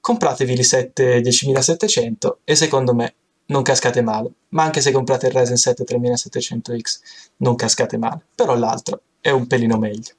Compratevi 0.00 0.54
l'i7 0.54 1.20
10700 1.20 2.38
e 2.44 2.54
secondo 2.54 2.94
me 2.94 3.14
non 3.46 3.62
cascate 3.62 4.00
male. 4.00 4.30
Ma 4.50 4.62
anche 4.62 4.80
se 4.80 4.92
comprate 4.92 5.26
il 5.26 5.32
Ryzen 5.32 5.56
7 5.56 5.82
3700X 5.82 6.98
non 7.38 7.56
cascate 7.56 7.98
male. 7.98 8.20
Però 8.32 8.54
l'altro 8.54 9.00
è 9.20 9.30
un 9.30 9.48
pelino 9.48 9.78
meglio. 9.78 10.14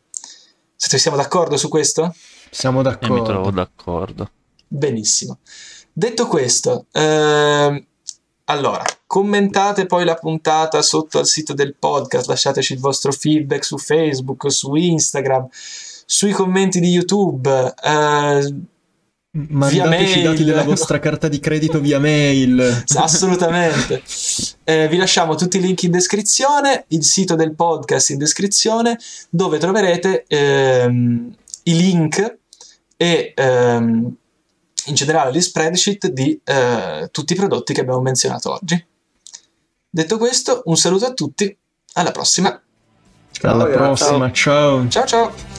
Siamo 0.76 1.16
d'accordo 1.16 1.56
su 1.56 1.70
questo? 1.70 2.14
Siamo 2.50 2.82
d'accordo. 2.82 3.16
E 3.16 3.20
mi 3.20 3.26
trovo 3.26 3.52
d'accordo. 3.52 4.32
Benissimo. 4.68 5.40
Detto 5.92 6.28
questo, 6.28 6.86
ehm, 6.92 7.86
Allora, 8.50 8.82
commentate 9.06 9.88
poi 9.88 10.06
la 10.06 10.16
puntata 10.16 10.82
sotto 10.82 11.20
al 11.20 11.26
sito 11.26 11.54
del 11.54 11.76
podcast, 11.76 12.28
lasciateci 12.28 12.74
il 12.74 12.80
vostro 12.80 13.12
feedback 13.12 13.66
su 13.66 13.78
Facebook, 13.78 14.50
su 14.50 14.74
Instagram, 14.76 15.50
sui 15.52 16.32
commenti 16.32 16.80
di 16.80 16.88
YouTube. 16.88 17.74
Eh, 17.84 18.56
Mandateci 19.32 20.20
i 20.20 20.24
dati 20.24 20.44
della 20.46 20.64
vostra 20.64 20.98
carta 20.98 21.28
di 21.28 21.40
credito 21.40 21.82
via 21.82 22.00
mail. 22.00 22.84
Assolutamente. 22.96 24.02
Eh, 24.64 24.88
vi 24.88 24.96
lasciamo 24.96 25.36
tutti 25.36 25.58
i 25.58 25.60
link 25.60 25.84
in 25.84 25.92
descrizione, 25.92 26.86
il 26.88 27.04
sito 27.04 27.36
del 27.36 27.54
podcast 27.54 28.12
in 28.12 28.18
descrizione, 28.18 28.98
dove 29.30 29.58
troverete 29.58 30.24
ehm, 30.26 31.36
i 31.64 31.76
link 31.76 32.38
e 32.96 33.34
ehm, 33.36 34.16
in 34.88 34.96
generale 34.96 35.32
gli 35.32 35.42
spreadsheet 35.42 36.08
di 36.08 36.40
eh, 36.44 37.10
tutti 37.12 37.34
i 37.34 37.36
prodotti 37.36 37.74
che 37.74 37.82
abbiamo 37.82 38.02
menzionato 38.02 38.52
oggi. 38.52 38.86
Detto 39.90 40.18
questo, 40.18 40.62
un 40.66 40.76
saluto 40.76 41.06
a 41.06 41.14
tutti, 41.14 41.58
alla 41.94 42.12
prossima. 42.12 42.62
Alla 43.42 43.66
prossima, 43.66 44.32
ciao. 44.32 44.88
Ciao 44.90 45.06
ciao. 45.06 45.57